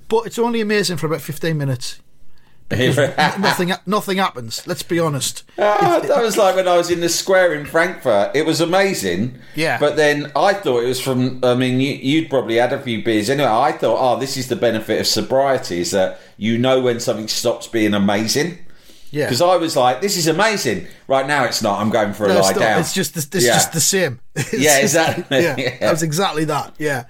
But 0.09 0.27
it's 0.27 0.39
only 0.39 0.61
amazing 0.61 0.97
for 0.97 1.07
about 1.07 1.21
15 1.21 1.57
minutes. 1.57 2.01
nothing, 2.73 3.73
nothing 3.87 4.17
happens. 4.17 4.67
Let's 4.67 4.83
be 4.83 4.99
honest. 4.99 5.45
Ah, 5.59 6.01
that 6.03 6.23
was 6.23 6.37
like 6.37 6.57
when 6.57 6.67
I 6.67 6.77
was 6.77 6.91
in 6.91 7.01
the 7.01 7.09
square 7.09 7.55
in 7.55 7.65
Frankfurt. 7.67 8.35
It 8.35 8.45
was 8.45 8.61
amazing. 8.61 9.39
Yeah. 9.55 9.79
But 9.79 9.97
then 9.97 10.33
I 10.35 10.55
thought 10.55 10.83
it 10.83 10.89
was 10.89 11.01
from. 11.01 11.39
I 11.45 11.55
mean, 11.55 11.81
you, 11.81 11.93
you'd 11.93 12.31
probably 12.31 12.57
had 12.57 12.73
a 12.73 12.81
few 12.81 13.05
beers 13.05 13.31
anyway. 13.31 13.49
I 13.49 13.73
thought, 13.73 13.99
oh, 14.01 14.19
this 14.19 14.37
is 14.37 14.49
the 14.49 14.57
benefit 14.57 15.01
of 15.01 15.07
sobriety: 15.07 15.81
is 15.81 15.93
that 15.93 16.19
you 16.37 16.59
know 16.59 16.81
when 16.81 16.99
something 16.99 17.29
stops 17.29 17.69
being 17.69 17.95
amazing. 17.95 18.59
Yeah. 19.13 19.27
Because 19.27 19.41
I 19.43 19.57
was 19.57 19.77
like, 19.77 20.01
this 20.01 20.17
is 20.17 20.27
amazing. 20.27 20.87
Right 21.07 21.27
now, 21.27 21.45
it's 21.45 21.63
not. 21.63 21.81
I'm 21.81 21.91
going 21.91 22.13
for 22.15 22.25
a 22.25 22.29
No, 22.29 22.41
lie 22.41 22.51
not. 22.53 22.59
down. 22.59 22.81
it's 22.81 22.93
just 22.95 23.15
the, 23.15 23.21
it's 23.37 23.47
Yeah. 23.47 23.53
just 23.53 23.73
the 23.73 23.81
same. 23.81 24.19
It's 24.35 24.53
Yeah, 24.55 24.81
just- 24.81 24.97
exactly. 24.97 25.43
Yeah, 25.43 25.55
Yeah. 25.59 25.79
that 25.81 25.91
was 25.93 26.03
exactly 26.03 26.45
that. 26.47 26.75
Yeah. 26.79 27.05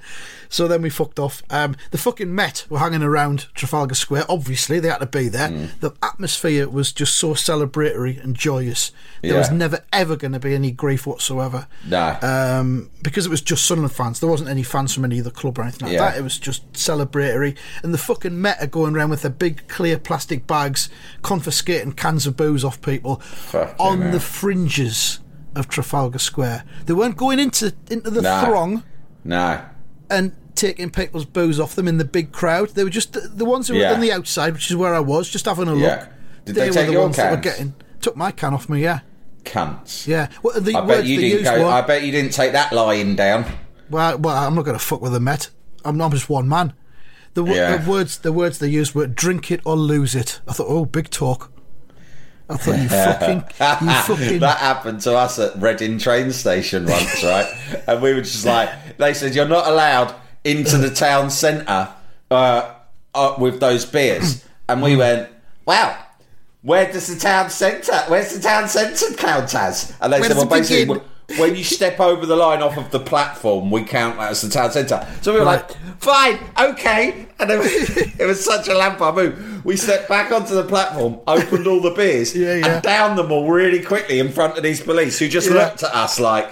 So 0.53 0.69
then 0.69 0.83
we 0.83 0.91
fucked 0.91 1.19
off. 1.19 1.43
Um, 1.49 1.77
the 1.93 1.97
fucking 1.99 2.35
Met 2.35 2.67
were 2.69 2.79
hanging 2.79 3.03
around 3.03 3.47
Trafalgar 3.55 3.95
Square. 3.95 4.25
Obviously, 4.29 4.81
they 4.81 4.89
had 4.89 4.99
to 4.99 5.07
be 5.07 5.29
there. 5.29 5.49
Mm. 5.49 5.81
The 5.81 5.93
atmosphere 6.03 6.69
was 6.69 6.93
just 6.93 7.17
so 7.17 7.33
celebratory 7.33 8.23
and 8.23 8.37
joyous. 8.37 8.93
There 9.23 9.39
was 9.39 9.51
never 9.51 9.83
ever 9.95 10.15
going 10.15 10.33
to 10.33 10.39
be 10.39 10.55
any 10.55 10.71
grief 10.71 11.07
whatsoever. 11.07 11.69
No. 11.89 12.19
Um, 12.21 12.91
because 13.03 13.25
it 13.25 13.31
was 13.31 13.41
just 13.41 13.65
Sunderland 13.65 13.95
fans. 13.95 14.21
There 14.21 14.29
wasn't 14.29 14.51
any 14.51 14.63
fans 14.63 14.93
from 14.95 15.07
any 15.07 15.21
other 15.21 15.31
club 15.31 15.59
or 15.59 15.63
anything 15.63 15.87
like 15.89 15.95
Yeah. 15.95 16.11
that. 16.11 16.19
It 16.19 16.23
was 16.23 16.37
just 16.39 16.71
celebratory. 16.75 17.57
And 17.83 17.95
the 17.95 17.99
fucking 17.99 18.39
Met 18.39 18.63
are 18.63 18.67
going 18.67 18.95
around 18.95 19.09
with 19.09 19.23
their 19.23 19.31
big 19.31 19.67
clear 19.69 19.97
plastic 19.99 20.47
bags, 20.47 20.91
confiscating 21.23 21.93
cans 21.93 22.27
of 22.27 22.37
booze 22.37 22.63
off 22.63 22.83
people 22.83 23.23
on 23.79 24.11
the 24.11 24.21
fringes 24.21 25.21
of 25.55 25.69
Trafalgar 25.69 26.19
Square. 26.19 26.65
They 26.85 26.93
weren't 26.93 27.17
going 27.17 27.39
into 27.39 27.73
into 27.91 28.11
the 28.11 28.21
No. 28.23 28.45
throng 28.45 28.83
no. 29.25 29.63
and 30.11 30.33
taking 30.55 30.91
people's 30.91 31.25
booze 31.25 31.59
off 31.59 31.75
them 31.75 31.89
in 31.89 31.99
the 31.99 32.05
big 32.05 32.33
crowd. 32.33 32.71
They 32.71 32.85
were 32.85 32.91
just 32.91 33.13
the, 33.15 33.21
the 33.21 33.45
ones 33.45 33.69
who 33.69 33.75
were 33.75 33.81
Yeah. 33.81 33.93
on 33.95 34.01
the 34.01 34.13
outside, 34.13 34.53
which 34.53 34.71
is 34.71 34.77
where 34.77 34.95
I 34.95 35.01
was, 35.01 35.29
just 35.31 35.45
having 35.47 35.69
a 35.69 35.73
look. 35.75 35.83
Yeah. 35.83 36.09
Did 36.45 36.55
they 36.57 36.69
were 36.69 36.75
take 36.75 36.87
the 36.87 36.93
your 36.93 37.03
ones 37.03 37.17
that 37.17 37.31
were 37.31 37.37
getting 37.37 37.75
took 38.01 38.17
my 38.17 38.31
can 38.33 38.53
off 38.53 38.69
me. 38.69 38.83
Yeah, 38.83 39.01
Cunts. 39.45 40.07
yeah. 40.07 40.29
Well, 40.43 40.61
the 40.61 40.75
I 40.75 40.81
words 40.81 41.01
bet 41.03 41.07
you 41.07 41.21
they 41.21 41.29
didn't 41.31 41.45
go. 41.45 41.65
were, 41.65 41.71
I 41.71 41.81
bet 41.83 42.03
you 42.03 42.11
didn't 42.13 42.33
take 42.33 42.53
that 42.53 42.73
lying 42.73 43.15
down. 43.17 43.45
well, 43.91 44.19
well, 44.19 44.37
I'm 44.37 44.55
not 44.55 44.65
going 44.65 44.77
to 44.79 44.85
fuck 44.85 45.01
with 45.01 45.13
the 45.13 45.21
Met. 45.21 45.51
I'm 45.85 45.97
not 45.97 46.11
just 46.13 46.29
one 46.29 46.49
man. 46.49 46.73
The, 47.35 47.45
Yeah. 47.45 47.77
the 47.77 47.91
words 47.91 48.19
the 48.19 48.33
words 48.33 48.59
they 48.59 48.69
used 48.69 48.95
were 48.95 49.07
"drink 49.07 49.51
it 49.51 49.61
or 49.65 49.77
lose 49.77 50.15
it." 50.15 50.41
I 50.49 50.53
thought, 50.53 50.67
oh, 50.69 50.85
big 50.85 51.11
talk. 51.11 51.51
I 52.51 52.57
thought 52.57 52.79
you 52.79 52.89
fucking, 52.89 53.39
you 53.87 53.95
fucking. 54.03 54.39
that 54.41 54.59
happened 54.61 55.01
to 55.03 55.17
us 55.17 55.39
at 55.39 55.61
Reading 55.63 55.99
train 55.99 56.33
station 56.33 56.85
once, 56.87 57.23
right? 57.25 57.47
and 57.87 58.03
we 58.03 58.13
were 58.15 58.21
just 58.21 58.45
like, 58.45 58.99
they 58.99 59.15
said 59.15 59.35
you're 59.35 59.49
not 59.49 59.67
allowed 59.67 60.15
into 60.45 60.79
the 60.79 60.91
town 60.91 61.31
centre 61.31 61.89
uh, 62.31 62.75
uh, 63.15 63.35
with 63.39 63.61
those 63.61 63.85
beers, 63.85 64.45
and 64.69 64.83
we 64.83 64.97
went, 64.97 65.29
wow. 65.67 65.97
Where 66.63 66.91
does 66.93 67.09
the 67.13 67.19
town 67.19 67.51
centre? 67.51 67.99
Where's 68.07 68.33
the 68.35 68.41
town 68.41 68.69
centre 68.69 69.13
count 69.17 69.53
as? 69.55 69.97
And 70.01 70.13
they 70.13 70.23
said, 70.23 70.37
well, 70.37 70.47
basically, 70.47 70.85
begin? 70.85 71.03
when 71.39 71.57
you 71.57 71.65
step 71.65 71.99
over 71.99 72.25
the 72.25 72.37
line 72.37 72.63
off 72.63 72.77
of 72.77 72.93
the 72.93 73.01
platform, 73.01 73.69
we 73.73 73.83
count 73.83 74.17
that 74.19 74.31
as 74.31 74.43
the 74.43 74.49
town 74.49 74.71
centre. 74.71 75.05
So 75.23 75.33
we 75.33 75.41
were 75.41 75.45
Right. 75.47 75.69
like, 75.69 76.01
fine, 76.01 76.39
okay. 76.71 77.27
And 77.41 77.51
it 77.51 77.59
was, 77.59 77.97
it 78.21 78.27
was 78.27 78.45
such 78.45 78.69
a 78.69 78.75
lamp 78.75 79.01
move. 79.01 79.65
We 79.65 79.77
stepped 79.77 80.09
back 80.09 80.31
onto 80.31 80.55
the 80.55 80.63
platform, 80.63 81.19
opened 81.27 81.67
all 81.67 81.81
the 81.81 81.91
beers, 81.91 82.33
Yeah, 82.37 82.55
yeah. 82.55 82.67
and 82.75 82.83
downed 82.83 83.19
them 83.19 83.33
all 83.33 83.51
really 83.51 83.83
quickly 83.83 84.21
in 84.21 84.31
front 84.31 84.57
of 84.57 84.63
these 84.63 84.81
police 84.81 85.19
who 85.19 85.27
just 85.27 85.49
Yeah. 85.51 85.55
looked 85.65 85.83
at 85.83 85.93
us 85.93 86.21
like, 86.21 86.49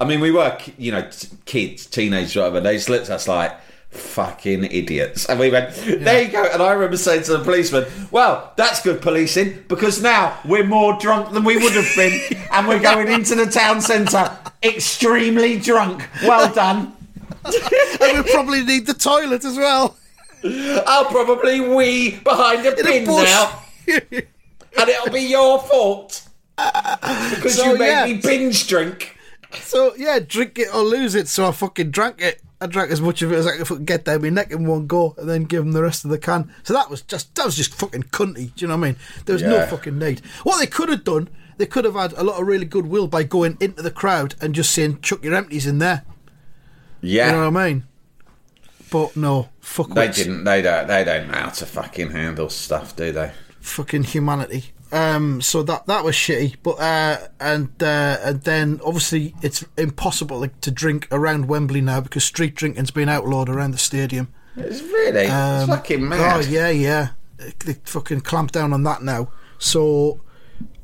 I 0.00 0.04
mean, 0.04 0.20
we 0.20 0.30
were, 0.30 0.56
you 0.76 0.92
know, 0.92 1.08
t- 1.10 1.28
kids, 1.44 1.86
teenagers, 1.86 2.36
whatever. 2.36 2.60
They 2.60 2.74
just 2.76 2.88
looked 2.88 3.04
at 3.06 3.10
us 3.10 3.28
like, 3.28 3.52
fucking 3.90 4.64
idiots. 4.64 5.26
And 5.26 5.40
we 5.40 5.50
went, 5.50 5.74
there 5.74 6.22
you 6.22 6.28
go. 6.30 6.44
And 6.44 6.62
I 6.62 6.72
remember 6.72 6.96
saying 6.96 7.22
to 7.24 7.38
the 7.38 7.44
policeman, 7.44 7.86
well, 8.10 8.52
that's 8.56 8.82
good 8.82 9.00
policing 9.00 9.64
because 9.66 10.02
now 10.02 10.38
we're 10.44 10.64
more 10.66 10.98
drunk 11.00 11.32
than 11.32 11.42
we 11.42 11.56
would 11.56 11.72
have 11.72 11.90
been. 11.96 12.20
and 12.52 12.68
we're 12.68 12.80
going 12.80 13.08
into 13.08 13.34
the 13.34 13.46
town 13.46 13.80
centre 13.80 14.30
extremely 14.62 15.58
drunk. 15.58 16.06
Well 16.22 16.52
done. 16.52 16.94
and 17.44 18.24
we 18.24 18.30
probably 18.30 18.62
need 18.64 18.86
the 18.86 18.94
toilet 18.94 19.44
as 19.44 19.56
well. 19.56 19.96
I'll 20.44 21.06
probably 21.06 21.60
wee 21.60 22.18
behind 22.18 22.64
a 22.66 22.76
In 22.78 22.84
bin 22.84 23.04
bush. 23.04 23.24
now. 23.24 23.62
And 24.78 24.88
it'll 24.88 25.12
be 25.12 25.22
your 25.22 25.58
fault. 25.60 26.28
Because 26.56 27.56
So, 27.56 27.72
you 27.72 27.78
made 27.78 27.88
yeah. 27.88 28.04
me 28.06 28.14
binge 28.14 28.68
drink. 28.68 29.17
So 29.54 29.94
yeah, 29.96 30.18
drink 30.18 30.58
it 30.58 30.74
or 30.74 30.82
lose 30.82 31.14
it. 31.14 31.28
So 31.28 31.46
I 31.46 31.52
fucking 31.52 31.90
drank 31.90 32.20
it. 32.20 32.42
I 32.60 32.66
drank 32.66 32.90
as 32.90 33.00
much 33.00 33.22
of 33.22 33.32
it 33.32 33.36
as 33.36 33.46
I 33.46 33.56
could 33.56 33.68
fucking 33.68 33.84
get 33.84 34.04
down 34.04 34.22
my 34.22 34.30
neck 34.30 34.50
in 34.50 34.66
one 34.66 34.86
go, 34.86 35.14
and 35.16 35.28
then 35.28 35.44
give 35.44 35.64
them 35.64 35.72
the 35.72 35.82
rest 35.82 36.04
of 36.04 36.10
the 36.10 36.18
can. 36.18 36.52
So 36.64 36.74
that 36.74 36.90
was 36.90 37.02
just 37.02 37.34
that 37.36 37.46
was 37.46 37.56
just 37.56 37.74
fucking 37.74 38.04
cunty. 38.04 38.54
Do 38.54 38.64
you 38.64 38.66
know 38.66 38.76
what 38.76 38.86
I 38.86 38.90
mean? 38.90 38.96
There 39.24 39.34
was 39.34 39.42
no 39.42 39.64
fucking 39.66 39.98
need. 39.98 40.20
What 40.42 40.58
they 40.58 40.66
could 40.66 40.88
have 40.88 41.04
done, 41.04 41.28
they 41.56 41.66
could 41.66 41.84
have 41.84 41.94
had 41.94 42.12
a 42.14 42.24
lot 42.24 42.40
of 42.40 42.46
really 42.46 42.66
goodwill 42.66 43.06
by 43.06 43.22
going 43.22 43.56
into 43.60 43.82
the 43.82 43.90
crowd 43.90 44.34
and 44.40 44.54
just 44.54 44.72
saying, 44.72 45.00
"Chuck 45.00 45.24
your 45.24 45.34
empties 45.34 45.66
in 45.66 45.78
there." 45.78 46.04
Yeah. 47.00 47.26
You 47.26 47.32
know 47.32 47.50
what 47.50 47.60
I 47.60 47.68
mean? 47.68 47.84
But 48.90 49.16
no, 49.16 49.50
fuck. 49.60 49.90
They 49.90 50.06
wits. 50.06 50.18
didn't. 50.18 50.44
They 50.44 50.62
don't. 50.62 50.88
They 50.88 51.04
don't 51.04 51.28
know 51.28 51.38
how 51.38 51.50
to 51.50 51.66
fucking 51.66 52.10
handle 52.10 52.48
stuff, 52.50 52.96
do 52.96 53.12
they? 53.12 53.32
fucking 53.60 54.04
humanity. 54.04 54.72
Um, 54.90 55.40
so 55.42 55.62
that 55.64 55.86
that 55.86 56.04
was 56.04 56.14
shitty. 56.14 56.56
But 56.62 56.80
uh, 56.80 57.28
and 57.40 57.70
uh, 57.82 58.18
and 58.22 58.42
then 58.42 58.80
obviously 58.84 59.34
it's 59.42 59.64
impossible 59.76 60.40
like, 60.40 60.60
to 60.62 60.70
drink 60.70 61.08
around 61.10 61.46
Wembley 61.46 61.80
now 61.80 62.00
because 62.00 62.24
street 62.24 62.54
drinking's 62.54 62.90
been 62.90 63.08
outlawed 63.08 63.48
around 63.48 63.72
the 63.72 63.78
stadium. 63.78 64.32
It's 64.56 64.80
really 64.80 65.26
it's 65.26 65.32
Um, 65.32 65.68
fucking 65.68 66.08
mad. 66.08 66.36
Oh 66.36 66.40
yeah, 66.40 66.70
yeah. 66.70 67.10
They, 67.64 67.74
fucking 67.84 68.22
clamped 68.22 68.54
down 68.54 68.72
on 68.72 68.82
that 68.84 69.02
now. 69.02 69.30
So 69.58 70.20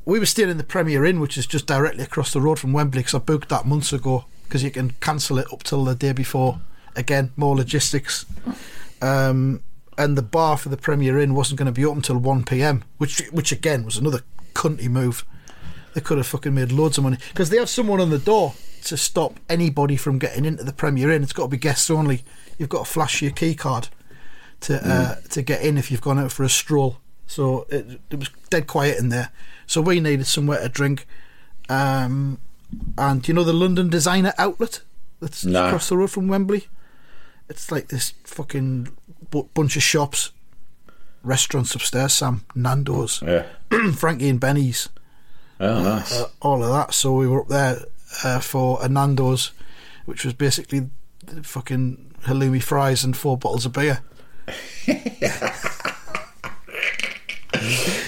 we 0.05 0.19
were 0.19 0.25
staying 0.25 0.49
in 0.49 0.57
the 0.57 0.63
Premier 0.63 1.03
Inn, 1.03 1.19
which 1.19 1.37
is 1.37 1.47
just 1.47 1.65
directly 1.65 2.03
across 2.03 2.31
the 2.31 2.39
road 2.41 2.59
from 2.59 2.73
Wembley, 2.73 2.99
because 2.99 3.15
I 3.15 3.19
booked 3.19 3.49
that 3.49 3.65
months 3.65 3.91
ago. 3.91 4.25
Because 4.43 4.63
you 4.63 4.69
can 4.69 4.91
cancel 5.01 5.39
it 5.39 5.47
up 5.51 5.63
till 5.63 5.83
the 5.83 5.95
day 5.95 6.11
before. 6.13 6.61
Again, 6.95 7.31
more 7.35 7.55
logistics. 7.55 8.27
Um, 9.01 9.63
and 9.97 10.17
the 10.17 10.21
bar 10.21 10.57
for 10.57 10.69
the 10.69 10.77
Premier 10.77 11.19
Inn 11.19 11.33
wasn't 11.35 11.57
going 11.59 11.65
to 11.67 11.71
be 11.71 11.85
open 11.85 12.01
till 12.01 12.17
one 12.17 12.43
p.m., 12.43 12.83
which 12.97 13.19
which 13.31 13.51
again 13.51 13.83
was 13.85 13.97
another 13.97 14.21
cunty 14.53 14.89
move. 14.89 15.25
They 15.93 16.01
could 16.01 16.17
have 16.17 16.27
fucking 16.27 16.53
made 16.53 16.71
loads 16.71 16.97
of 16.97 17.03
money 17.05 17.17
because 17.29 17.49
they 17.49 17.57
have 17.57 17.69
someone 17.69 18.01
on 18.01 18.09
the 18.09 18.17
door 18.19 18.53
to 18.83 18.97
stop 18.97 19.39
anybody 19.49 19.95
from 19.95 20.19
getting 20.19 20.45
into 20.45 20.63
the 20.63 20.73
Premier 20.73 21.09
Inn. 21.11 21.23
It's 21.23 21.33
got 21.33 21.43
to 21.43 21.49
be 21.49 21.57
guests 21.57 21.89
only. 21.89 22.23
You've 22.57 22.69
got 22.69 22.85
to 22.85 22.91
flash 22.91 23.21
your 23.21 23.31
key 23.31 23.55
card 23.55 23.87
to 24.61 24.79
uh, 24.85 25.15
to 25.29 25.41
get 25.41 25.61
in 25.61 25.77
if 25.77 25.89
you've 25.89 26.01
gone 26.01 26.19
out 26.19 26.31
for 26.31 26.43
a 26.43 26.49
stroll. 26.49 26.97
So 27.27 27.65
it, 27.69 27.99
it 28.11 28.19
was 28.19 28.29
dead 28.49 28.67
quiet 28.67 28.99
in 28.99 29.09
there. 29.09 29.31
So 29.65 29.81
we 29.81 29.99
needed 29.99 30.27
somewhere 30.27 30.61
to 30.61 30.69
drink. 30.69 31.07
Um, 31.69 32.39
and 32.97 33.27
you 33.27 33.33
know 33.33 33.43
the 33.43 33.53
London 33.53 33.89
Designer 33.89 34.33
Outlet 34.37 34.81
that's 35.19 35.45
No. 35.45 35.65
across 35.67 35.89
the 35.89 35.97
road 35.97 36.11
from 36.11 36.27
Wembley. 36.27 36.67
It's 37.49 37.71
like 37.71 37.87
this 37.89 38.13
fucking 38.23 38.89
bu- 39.29 39.47
bunch 39.53 39.75
of 39.75 39.83
shops, 39.83 40.31
restaurants 41.23 41.75
upstairs. 41.75 42.13
Sam 42.13 42.43
Nando's, 42.55 43.21
Yeah. 43.25 43.45
Frankie 43.95 44.29
and 44.29 44.39
Benny's, 44.39 44.89
Oh, 45.59 45.81
nice. 45.83 46.11
uh, 46.19 46.27
all 46.41 46.63
of 46.63 46.69
that. 46.71 46.93
So 46.93 47.13
we 47.13 47.27
were 47.27 47.41
up 47.41 47.47
there 47.47 47.77
uh, 48.23 48.39
for 48.39 48.79
a 48.83 48.89
Nando's, 48.89 49.51
which 50.05 50.25
was 50.25 50.33
basically 50.33 50.89
the 51.25 51.43
fucking 51.43 52.13
halloumi 52.23 52.61
fries 52.63 53.03
and 53.03 53.15
four 53.15 53.37
bottles 53.37 53.65
of 53.65 53.73
beer. 53.73 53.99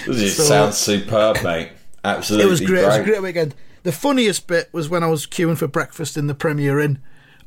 This 0.07 0.37
so- 0.37 0.43
sounds 0.43 0.77
superb, 0.77 1.37
mate. 1.43 1.71
Absolutely 2.03 2.47
It 2.47 2.49
was 2.49 2.61
great. 2.61 2.83
It 2.83 2.87
was 2.87 2.95
a 2.97 3.03
great 3.03 3.21
weekend. 3.21 3.55
The 3.83 3.91
funniest 3.91 4.47
bit 4.47 4.69
was 4.71 4.89
when 4.89 5.03
I 5.03 5.07
was 5.07 5.25
queuing 5.25 5.57
for 5.57 5.67
breakfast 5.67 6.15
in 6.17 6.27
the 6.27 6.35
Premier 6.35 6.79
Inn 6.79 6.99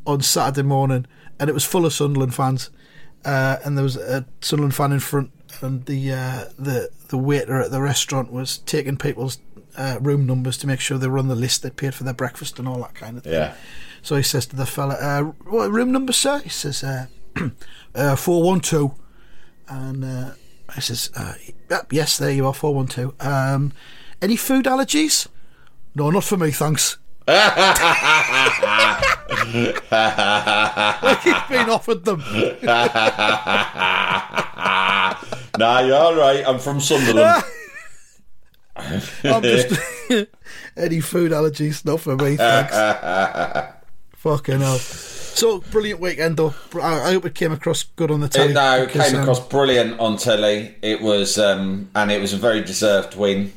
on 0.06 0.20
Saturday 0.20 0.66
morning, 0.66 1.06
and 1.40 1.50
it 1.50 1.54
was 1.54 1.64
full 1.64 1.84
of 1.86 1.92
Sunderland 1.92 2.34
fans. 2.34 2.70
Uh, 3.24 3.56
and 3.64 3.76
there 3.76 3.82
was 3.82 3.96
a 3.96 4.24
Sunderland 4.40 4.74
fan 4.74 4.92
in 4.92 5.00
front, 5.00 5.30
and 5.60 5.84
the 5.86 6.12
uh, 6.12 6.44
the 6.58 6.90
the 7.08 7.18
waiter 7.18 7.60
at 7.60 7.70
the 7.70 7.80
restaurant 7.82 8.32
was 8.32 8.58
taking 8.58 8.96
people's 8.96 9.38
uh, 9.76 9.98
room 10.00 10.26
numbers 10.26 10.56
to 10.58 10.66
make 10.66 10.80
sure 10.80 10.96
they 10.96 11.08
were 11.08 11.18
on 11.18 11.28
the 11.28 11.34
list. 11.34 11.62
They 11.62 11.70
paid 11.70 11.94
for 11.94 12.04
their 12.04 12.14
breakfast 12.14 12.58
and 12.58 12.68
all 12.68 12.78
that 12.78 12.94
kind 12.94 13.18
of 13.18 13.24
thing. 13.24 13.32
Yeah. 13.32 13.54
So 14.02 14.16
he 14.16 14.22
says 14.22 14.46
to 14.46 14.56
the 14.56 14.64
fella, 14.64 14.94
uh, 14.94 15.22
"What 15.48 15.70
room 15.70 15.92
number, 15.92 16.12
sir?" 16.12 16.38
He 16.38 16.48
says, 16.48 16.82
uh, 16.82 17.06
uh, 17.94 18.16
412. 18.16 18.94
And 19.68 20.04
uh, 20.04 20.30
I 20.68 20.80
says, 20.80 21.10
uh, 21.14 21.34
"Yes, 21.90 22.16
there 22.16 22.30
you 22.30 22.46
are, 22.46 22.54
412. 22.54 23.14
Um, 23.20 23.72
any 24.22 24.36
food 24.36 24.64
allergies?" 24.64 25.26
No, 25.94 26.10
not 26.10 26.24
for 26.24 26.38
me, 26.38 26.52
thanks. 26.52 26.96
Like 29.90 31.22
he's 31.22 31.42
been 31.48 31.70
offered 31.70 32.04
them. 32.04 32.18
nah, 35.58 35.80
you're 35.80 35.96
all 35.96 36.16
right. 36.16 36.44
I'm 36.46 36.58
from 36.58 36.80
Sunderland. 36.80 37.44
I'm 38.76 39.42
just 39.42 39.80
any 40.76 41.00
food 41.00 41.32
allergies, 41.32 41.84
not 41.84 42.00
for 42.00 42.16
me, 42.16 42.36
thanks. 42.36 42.74
Fucking 44.16 44.60
hell. 44.60 44.78
So 44.78 45.60
brilliant 45.70 46.00
weekend 46.00 46.36
though. 46.36 46.54
I, 46.80 47.12
hope 47.12 47.24
it 47.24 47.34
came 47.34 47.52
across 47.52 47.84
good 47.84 48.10
on 48.10 48.20
the 48.20 48.28
telly. 48.28 48.50
It, 48.50 48.54
no, 48.54 48.82
it 48.82 48.90
came 48.90 49.14
um, 49.14 49.22
across 49.22 49.40
brilliant 49.40 49.98
on 49.98 50.16
telly. 50.18 50.74
It 50.82 51.00
was, 51.00 51.38
um, 51.38 51.88
and 51.94 52.10
it 52.12 52.20
was 52.20 52.32
a 52.32 52.36
very 52.36 52.60
deserved 52.60 53.16
win. 53.16 53.52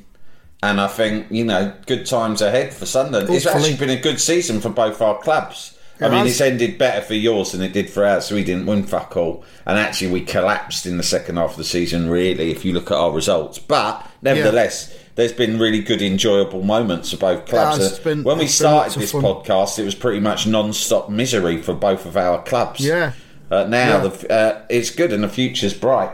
And 0.64 0.80
I 0.80 0.88
think 0.88 1.28
you 1.30 1.44
know, 1.44 1.74
good 1.88 2.06
times 2.06 2.42
ahead 2.42 2.74
for 2.74 2.86
Sunderland. 2.86 3.30
It's 3.30 3.46
actually 3.46 3.76
been 3.76 3.90
a 3.90 4.00
good 4.00 4.20
season 4.20 4.62
for 4.62 4.70
both 4.70 5.02
our 5.02 5.20
clubs. 5.20 5.78
I 6.00 6.10
mean, 6.10 6.26
it's 6.26 6.42
ended 6.42 6.78
better 6.78 7.02
for 7.02 7.14
yours 7.14 7.52
than 7.52 7.62
it 7.62 7.72
did 7.74 7.90
for 7.90 8.06
ours. 8.06 8.26
So 8.26 8.36
we 8.36 8.44
didn't 8.44 8.66
win 8.66 8.84
fuck 8.84 9.16
all, 9.18 9.44
and 9.66 9.78
actually 9.78 10.12
we 10.12 10.22
collapsed 10.22 10.86
in 10.86 10.98
the 10.98 11.04
second 11.04 11.36
half 11.38 11.52
of 11.52 11.58
the 11.58 11.64
season. 11.66 12.10
Really, 12.10 12.50
if 12.52 12.64
you 12.66 12.72
look 12.74 12.92
at 12.92 12.98
our 12.98 13.12
results, 13.12 13.60
but 13.60 14.06
nevertheless. 14.22 14.98
There's 15.16 15.32
been 15.32 15.60
really 15.60 15.84
good, 15.84 16.02
enjoyable 16.02 16.64
moments 16.64 17.12
for 17.12 17.18
both 17.18 17.46
clubs. 17.46 17.78
has. 17.78 18.00
Been- 18.00 18.24
when 18.24 18.40
we 18.40 18.46
it's 18.46 18.58
been 18.58 18.72
lots 18.72 18.94
started 18.96 19.00
this 19.00 19.12
fun. 19.12 19.22
podcast, 19.22 19.78
it 19.78 19.84
was 19.86 19.94
pretty 19.94 20.20
much 20.20 20.48
non-stop 20.48 21.08
misery 21.08 21.62
for 21.62 21.76
both 21.76 22.08
of 22.08 22.18
our 22.18 22.42
clubs. 22.42 22.80
Yeah. 22.80 23.12
Uh, 23.52 23.66
now 23.66 24.02
Yeah. 24.04 24.08
the, 24.08 24.34
uh, 24.34 24.62
it's 24.70 24.90
good 24.90 25.14
and 25.14 25.24
the 25.24 25.28
future's 25.30 25.76
bright. 25.76 26.10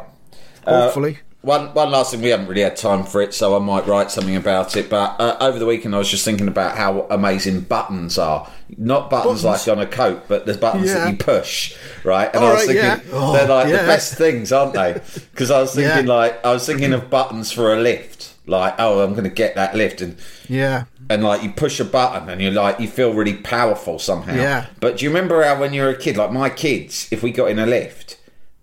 Uh, 0.68 0.82
Hopefully. 0.82 1.20
One 1.42 1.74
one 1.74 1.90
last 1.90 2.12
thing, 2.12 2.22
we 2.22 2.30
haven't 2.30 2.48
really 2.48 2.64
had 2.64 2.76
time 2.76 3.04
for 3.06 3.22
it, 3.22 3.34
so 3.34 3.56
I 3.56 3.60
might 3.60 3.88
write 3.88 4.12
something 4.12 4.36
about 4.36 4.76
it. 4.76 4.90
But 4.90 5.18
uh, 5.22 5.38
over 5.40 5.58
the 5.58 5.66
weekend, 5.66 5.96
I 5.96 5.98
was 5.98 6.10
just 6.10 6.26
thinking 6.26 6.50
about 6.50 6.76
how 6.78 7.08
amazing 7.10 7.62
buttons 7.62 8.18
are. 8.18 8.46
Not 8.78 9.10
buttons, 9.10 9.44
Buttons? 9.44 9.66
like 9.68 9.78
on 9.78 9.82
a 9.82 9.88
coat, 9.88 10.24
but 10.28 10.46
the 10.46 10.56
buttons 10.56 10.88
Yeah. 10.88 10.96
that 11.06 11.12
you 11.12 11.18
push, 11.18 11.78
right? 12.04 12.30
And 12.34 12.44
All 12.44 12.50
I 12.50 12.54
was 12.56 12.68
right, 12.68 12.68
thinking 12.68 13.10
yeah. 13.10 13.18
Oh, 13.18 13.32
they're 13.34 13.48
like 13.48 13.68
the 13.68 13.74
best 13.78 14.16
things, 14.16 14.52
aren't 14.52 14.74
they? 14.74 15.00
Because 15.32 15.50
I 15.50 15.62
was 15.62 15.74
thinking 15.74 16.08
Yeah. 16.08 16.14
like 16.14 16.46
I 16.46 16.52
was 16.52 16.66
thinking 16.66 16.92
of 16.92 17.10
buttons 17.10 17.54
for 17.54 17.74
a 17.74 17.80
lift, 17.80 18.34
like 18.46 18.76
oh, 18.78 19.00
I'm 19.00 19.12
going 19.12 19.24
to 19.24 19.30
get 19.30 19.56
that 19.56 19.74
lift, 19.76 20.02
and 20.02 20.18
Yeah. 20.50 20.84
and 21.10 21.24
like 21.24 21.42
you 21.42 21.52
push 21.52 21.80
a 21.80 21.86
button 21.86 22.28
and 22.30 22.42
you're 22.42 22.52
like 22.52 22.82
you 22.82 22.90
feel 22.90 23.14
really 23.14 23.36
powerful 23.36 23.98
somehow. 23.98 24.36
Yeah. 24.36 24.66
But 24.82 24.98
do 24.98 25.06
you 25.06 25.10
remember 25.10 25.42
how 25.42 25.58
when 25.58 25.72
you 25.72 25.84
were 25.84 25.90
a 25.90 25.98
kid, 25.98 26.18
like 26.18 26.34
my 26.34 26.50
kids, 26.50 27.08
if 27.12 27.24
we 27.24 27.32
got 27.32 27.50
in 27.50 27.60
a 27.60 27.66
lift, 27.66 28.18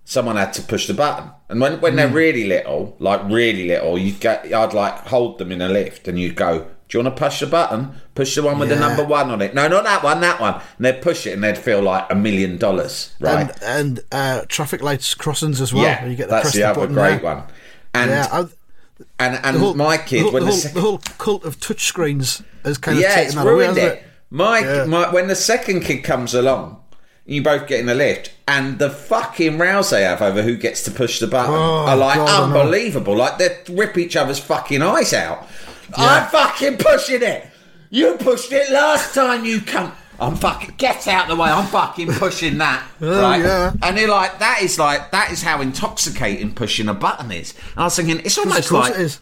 someone 0.08 0.36
had 0.36 0.52
to 0.54 0.62
push 0.62 0.86
the 0.86 0.94
button, 0.94 1.30
and 1.50 1.60
when 1.60 1.80
when 1.82 1.92
Hmm. 1.92 1.96
they're 1.98 2.08
really 2.08 2.46
little, 2.46 2.96
like 2.98 3.20
really 3.28 3.66
little, 3.68 3.98
you 3.98 4.12
get 4.12 4.50
I'd 4.54 4.72
like 4.72 5.06
hold 5.08 5.36
them 5.38 5.52
in 5.52 5.60
a 5.60 5.68
lift 5.68 6.08
and 6.08 6.18
you'd 6.18 6.36
go 6.36 6.66
Do 6.88 6.96
you 6.98 7.02
want 7.04 7.16
to 7.16 7.24
push 7.24 7.40
the 7.40 7.46
button? 7.48 8.00
Push 8.14 8.36
the 8.36 8.42
one 8.44 8.60
with 8.60 8.68
the 8.68 8.76
number 8.76 9.04
one 9.04 9.28
on 9.30 9.42
it. 9.42 9.52
No, 9.54 9.66
not 9.66 9.82
that 9.82 10.04
one, 10.04 10.20
that 10.20 10.40
one. 10.40 10.54
And 10.54 10.84
they'd 10.86 11.02
push 11.02 11.26
it 11.26 11.32
and 11.32 11.42
they'd 11.42 11.58
feel 11.58 11.82
like 11.82 12.06
a 12.10 12.14
million 12.14 12.58
dollars, 12.58 13.12
right? 13.18 13.50
And, 13.50 13.62
and 13.62 14.00
uh, 14.12 14.44
traffic 14.48 14.80
lights 14.82 15.12
crossings 15.14 15.60
as 15.60 15.74
well. 15.74 15.82
yeah, 15.82 16.06
you 16.06 16.14
get 16.14 16.26
to 16.26 16.30
that's 16.30 16.52
the, 16.52 16.60
the 16.60 16.68
other 16.70 16.86
great 16.86 17.22
there. 17.22 17.34
one. 17.34 17.42
And 17.92 18.10
Yeah, 18.12 18.46
and, 19.18 19.40
and 19.44 19.56
the 19.56 19.60
whole, 19.60 19.74
my 19.74 19.96
the 19.96 20.20
whole, 20.20 20.32
when 20.32 20.44
the, 20.44 20.46
the, 20.46 20.52
whole, 20.52 20.60
sec- 20.60 20.74
the 20.74 20.80
whole 20.80 20.98
cult 21.18 21.44
of 21.44 21.58
touchscreens 21.58 22.44
has 22.64 22.78
kind 22.78 22.98
of 22.98 23.04
taken 23.04 23.34
that 23.34 23.42
away, 23.42 23.50
ruined 23.50 23.76
hasn't 23.78 23.98
it. 23.98 24.04
My, 24.30 24.60
Yeah. 24.60 24.84
my 24.84 25.12
when 25.12 25.26
the 25.26 25.34
second 25.34 25.80
kid 25.80 26.04
comes 26.04 26.34
along, 26.34 26.80
you 27.26 27.42
both 27.42 27.66
get 27.66 27.80
in 27.80 27.86
the 27.86 27.94
lift, 27.94 28.32
and 28.48 28.78
the 28.78 28.88
fucking 28.90 29.58
rows 29.58 29.90
they 29.90 30.02
have 30.02 30.22
over 30.22 30.42
who 30.42 30.56
gets 30.56 30.84
to 30.84 30.90
push 30.90 31.18
the 31.20 31.26
button 31.26 31.54
Oh, 31.54 31.86
are 31.86 31.96
like 31.96 32.16
God, 32.16 32.44
unbelievable. 32.56 33.16
Like 33.16 33.38
they 33.38 33.58
rip 33.68 33.98
each 33.98 34.16
other's 34.16 34.38
fucking 34.38 34.80
eyes 34.82 35.12
out. 35.12 35.46
I'm 35.96 36.28
fucking 36.28 36.78
pushing 36.78 37.22
it. 37.22 37.46
You 37.90 38.14
pushed 38.16 38.50
it 38.52 38.70
last 38.70 39.14
time, 39.14 39.44
you 39.44 39.58
cunt. 39.60 39.92
I'm 40.18 40.34
fucking 40.34 40.74
get 40.78 41.06
out 41.08 41.28
the 41.28 41.36
way. 41.36 41.50
I'm 41.50 41.66
fucking 41.66 42.08
pushing 42.12 42.58
that, 42.58 42.82
Oh, 43.02 43.20
right? 43.22 43.42
yeah. 43.42 43.72
And 43.82 43.98
you're 43.98 44.08
like, 44.08 44.38
that 44.38 44.62
is 44.62 44.78
like 44.78 45.10
that 45.10 45.30
is 45.30 45.42
how 45.42 45.60
intoxicating 45.60 46.54
pushing 46.54 46.88
a 46.88 46.94
button 46.94 47.30
is. 47.30 47.52
And 47.74 47.80
I 47.80 47.84
was 47.84 47.96
thinking, 47.96 48.20
it's 48.20 48.38
almost 48.38 48.72
like 48.72 48.94
it 48.94 49.00
is. 49.00 49.20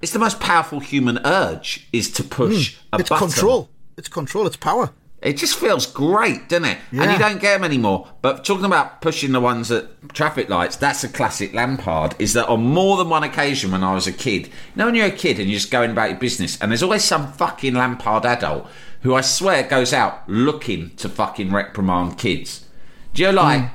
it's 0.00 0.12
the 0.12 0.18
most 0.20 0.38
powerful 0.40 0.78
human 0.80 1.18
urge 1.26 1.88
is 1.92 2.10
to 2.12 2.22
push 2.24 2.76
a 2.92 2.96
Hmm. 2.96 3.00
It's 3.00 3.08
button. 3.10 3.28
control. 3.28 3.70
It's 3.96 4.08
control. 4.08 4.46
It's 4.46 4.56
power. 4.56 4.90
It 5.22 5.36
just 5.36 5.58
feels 5.58 5.84
great, 5.84 6.48
doesn't 6.48 6.64
it? 6.64 6.78
And 6.92 7.12
you 7.12 7.18
don't 7.18 7.40
get 7.40 7.54
them 7.54 7.64
anymore. 7.64 8.08
But 8.22 8.42
talking 8.44 8.64
about 8.64 9.02
pushing 9.02 9.32
the 9.32 9.40
ones 9.40 9.70
at 9.70 10.14
traffic 10.14 10.48
lights, 10.48 10.76
that's 10.76 11.04
a 11.04 11.08
classic 11.08 11.52
Lampard. 11.52 12.14
Is 12.18 12.32
that 12.32 12.48
on 12.48 12.64
more 12.64 12.96
than 12.96 13.10
one 13.10 13.22
occasion 13.22 13.70
when 13.70 13.84
I 13.84 13.94
was 13.94 14.06
a 14.06 14.12
kid? 14.12 14.46
You 14.46 14.52
know, 14.76 14.86
when 14.86 14.94
you're 14.94 15.06
a 15.06 15.10
kid 15.10 15.38
and 15.38 15.50
you're 15.50 15.58
just 15.58 15.70
going 15.70 15.90
about 15.90 16.10
your 16.10 16.18
business, 16.18 16.58
and 16.60 16.70
there's 16.70 16.82
always 16.82 17.04
some 17.04 17.32
fucking 17.32 17.74
Lampard 17.74 18.24
adult 18.24 18.66
who 19.02 19.14
I 19.14 19.20
swear 19.20 19.62
goes 19.62 19.92
out 19.92 20.28
looking 20.28 20.90
to 20.96 21.08
fucking 21.08 21.52
reprimand 21.52 22.18
kids. 22.18 22.66
Do 23.12 23.22
you 23.22 23.28
know, 23.28 23.42
like 23.42 23.60
hmm. 23.60 23.66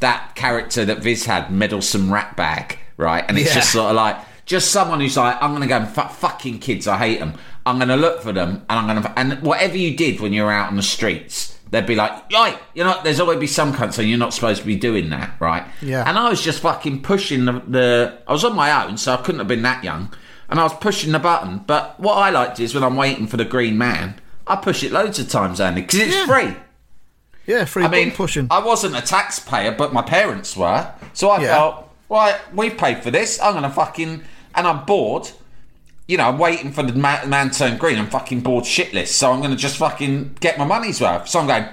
that 0.00 0.34
character 0.34 0.84
that 0.84 0.98
Viz 0.98 1.26
had, 1.26 1.50
meddlesome 1.50 2.12
rat 2.12 2.36
bag, 2.36 2.78
right? 2.96 3.24
And 3.28 3.38
it's 3.38 3.48
Yeah. 3.48 3.54
just 3.56 3.72
sort 3.72 3.90
of 3.90 3.96
like 3.96 4.16
just 4.46 4.70
someone 4.70 5.00
who's 5.00 5.16
like, 5.16 5.42
I'm 5.42 5.52
gonna 5.52 5.66
go 5.66 5.76
and 5.76 5.88
fuck 5.88 6.12
fucking 6.12 6.60
kids. 6.60 6.86
I 6.86 6.98
hate 6.98 7.18
them. 7.18 7.34
I'm 7.66 7.78
gonna 7.78 7.96
look 7.96 8.22
for 8.22 8.32
them, 8.32 8.64
and 8.70 8.78
I'm 8.78 8.86
gonna 8.86 9.12
and 9.16 9.42
whatever 9.42 9.76
you 9.76 9.96
did 9.96 10.20
when 10.20 10.32
you 10.32 10.44
were 10.44 10.52
out 10.52 10.68
on 10.68 10.76
the 10.76 10.82
streets, 10.82 11.58
they'd 11.70 11.84
be 11.84 11.96
like, 11.96 12.30
"Right, 12.32 12.56
you 12.74 12.84
know, 12.84 12.98
there's 13.02 13.18
always 13.20 13.38
be 13.40 13.46
some 13.48 13.72
cunt 13.74 13.92
saying 13.92 14.08
you're 14.08 14.18
not 14.18 14.32
supposed 14.32 14.60
to 14.60 14.66
be 14.66 14.76
doing 14.76 15.10
that, 15.10 15.32
right?" 15.40 15.64
Yeah. 15.82 16.08
And 16.08 16.16
I 16.16 16.30
was 16.30 16.40
just 16.42 16.60
fucking 16.60 17.02
pushing 17.02 17.44
the, 17.44 17.52
the. 17.66 18.18
I 18.26 18.32
was 18.32 18.44
on 18.44 18.54
my 18.54 18.84
own, 18.86 18.96
so 18.96 19.12
I 19.12 19.16
couldn't 19.18 19.40
have 19.40 19.48
been 19.48 19.62
that 19.62 19.82
young, 19.84 20.14
and 20.48 20.60
I 20.60 20.62
was 20.62 20.74
pushing 20.74 21.12
the 21.12 21.18
button. 21.18 21.58
But 21.66 21.98
what 21.98 22.14
I 22.14 22.30
liked 22.30 22.60
is 22.60 22.72
when 22.74 22.84
I'm 22.84 22.96
waiting 22.96 23.26
for 23.26 23.36
the 23.36 23.44
green 23.44 23.76
man, 23.76 24.20
I 24.46 24.56
push 24.56 24.84
it 24.84 24.92
loads 24.92 25.18
of 25.18 25.28
times, 25.28 25.60
Andy, 25.60 25.82
because 25.82 26.00
it's 26.00 26.14
Yeah. 26.14 26.26
free. 26.26 26.54
Yeah, 27.46 27.64
free 27.64 27.84
I 27.84 27.88
mean, 27.88 28.10
pushing. 28.12 28.46
I 28.50 28.58
wasn't 28.60 28.96
a 28.96 29.00
taxpayer, 29.02 29.72
but 29.72 29.92
my 29.92 30.02
parents 30.02 30.56
were. 30.56 30.88
So 31.14 31.30
I 31.30 31.40
Yeah. 31.40 31.54
felt, 31.54 31.88
right, 32.08 32.36
we 32.54 32.70
paid 32.70 33.02
for 33.04 33.10
this. 33.12 33.40
I'm 33.40 33.52
going 33.52 33.62
to 33.64 33.70
fucking. 33.70 34.22
And 34.54 34.66
I'm 34.66 34.84
bored. 34.84 35.30
You 36.08 36.16
know, 36.18 36.28
I'm 36.28 36.38
waiting 36.38 36.70
for 36.72 36.82
the 36.84 36.92
man, 36.92 37.28
man 37.28 37.50
turn 37.50 37.78
green. 37.78 37.98
I'm 37.98 38.06
fucking 38.08 38.40
bored 38.40 38.64
shitless. 38.64 39.08
So 39.08 39.32
I'm 39.32 39.40
going 39.40 39.50
to 39.50 39.56
just 39.56 39.76
fucking 39.76 40.36
get 40.40 40.56
my 40.58 40.64
money's 40.64 41.00
worth. 41.00 41.28
So 41.28 41.40
I'm 41.40 41.46
going, 41.48 41.66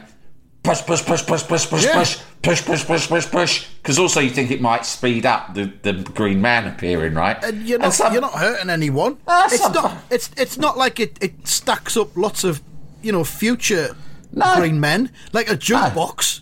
push, 0.63 0.81
push, 0.81 1.05
push, 1.05 1.25
push, 1.25 1.43
push, 1.45 1.67
push, 1.69 1.83
Yeah. 1.85 1.93
push, 1.93 2.17
push, 2.41 2.65
push, 2.65 2.85
push, 2.85 3.07
push, 3.07 3.25
push. 3.29 3.67
Because 3.81 3.99
also 3.99 4.19
you 4.21 4.31
think 4.31 4.49
it 4.49 4.59
might 4.59 4.85
speed 4.87 5.25
up 5.27 5.53
the, 5.53 5.71
the 5.83 5.93
green 5.93 6.41
man 6.41 6.65
appearing, 6.67 7.13
right? 7.13 7.41
and 7.43 7.67
you're 7.67 7.77
not, 7.77 7.93
some- 7.93 8.11
you're 8.11 8.21
not 8.21 8.33
hurting 8.33 8.69
anyone. 8.71 9.17
Ah, 9.27 9.45
it's 9.45 9.59
some- 9.61 9.71
not. 9.73 9.97
It's 10.09 10.31
it's 10.35 10.57
not 10.57 10.77
like 10.77 10.99
it, 10.99 11.17
it 11.21 11.47
stacks 11.47 11.95
up 11.95 12.15
lots 12.17 12.43
of 12.43 12.61
you 13.03 13.11
know 13.11 13.23
future 13.23 13.95
No. 14.31 14.55
green 14.55 14.79
men 14.79 15.11
like 15.31 15.49
a 15.51 15.55
jukebox. 15.55 16.41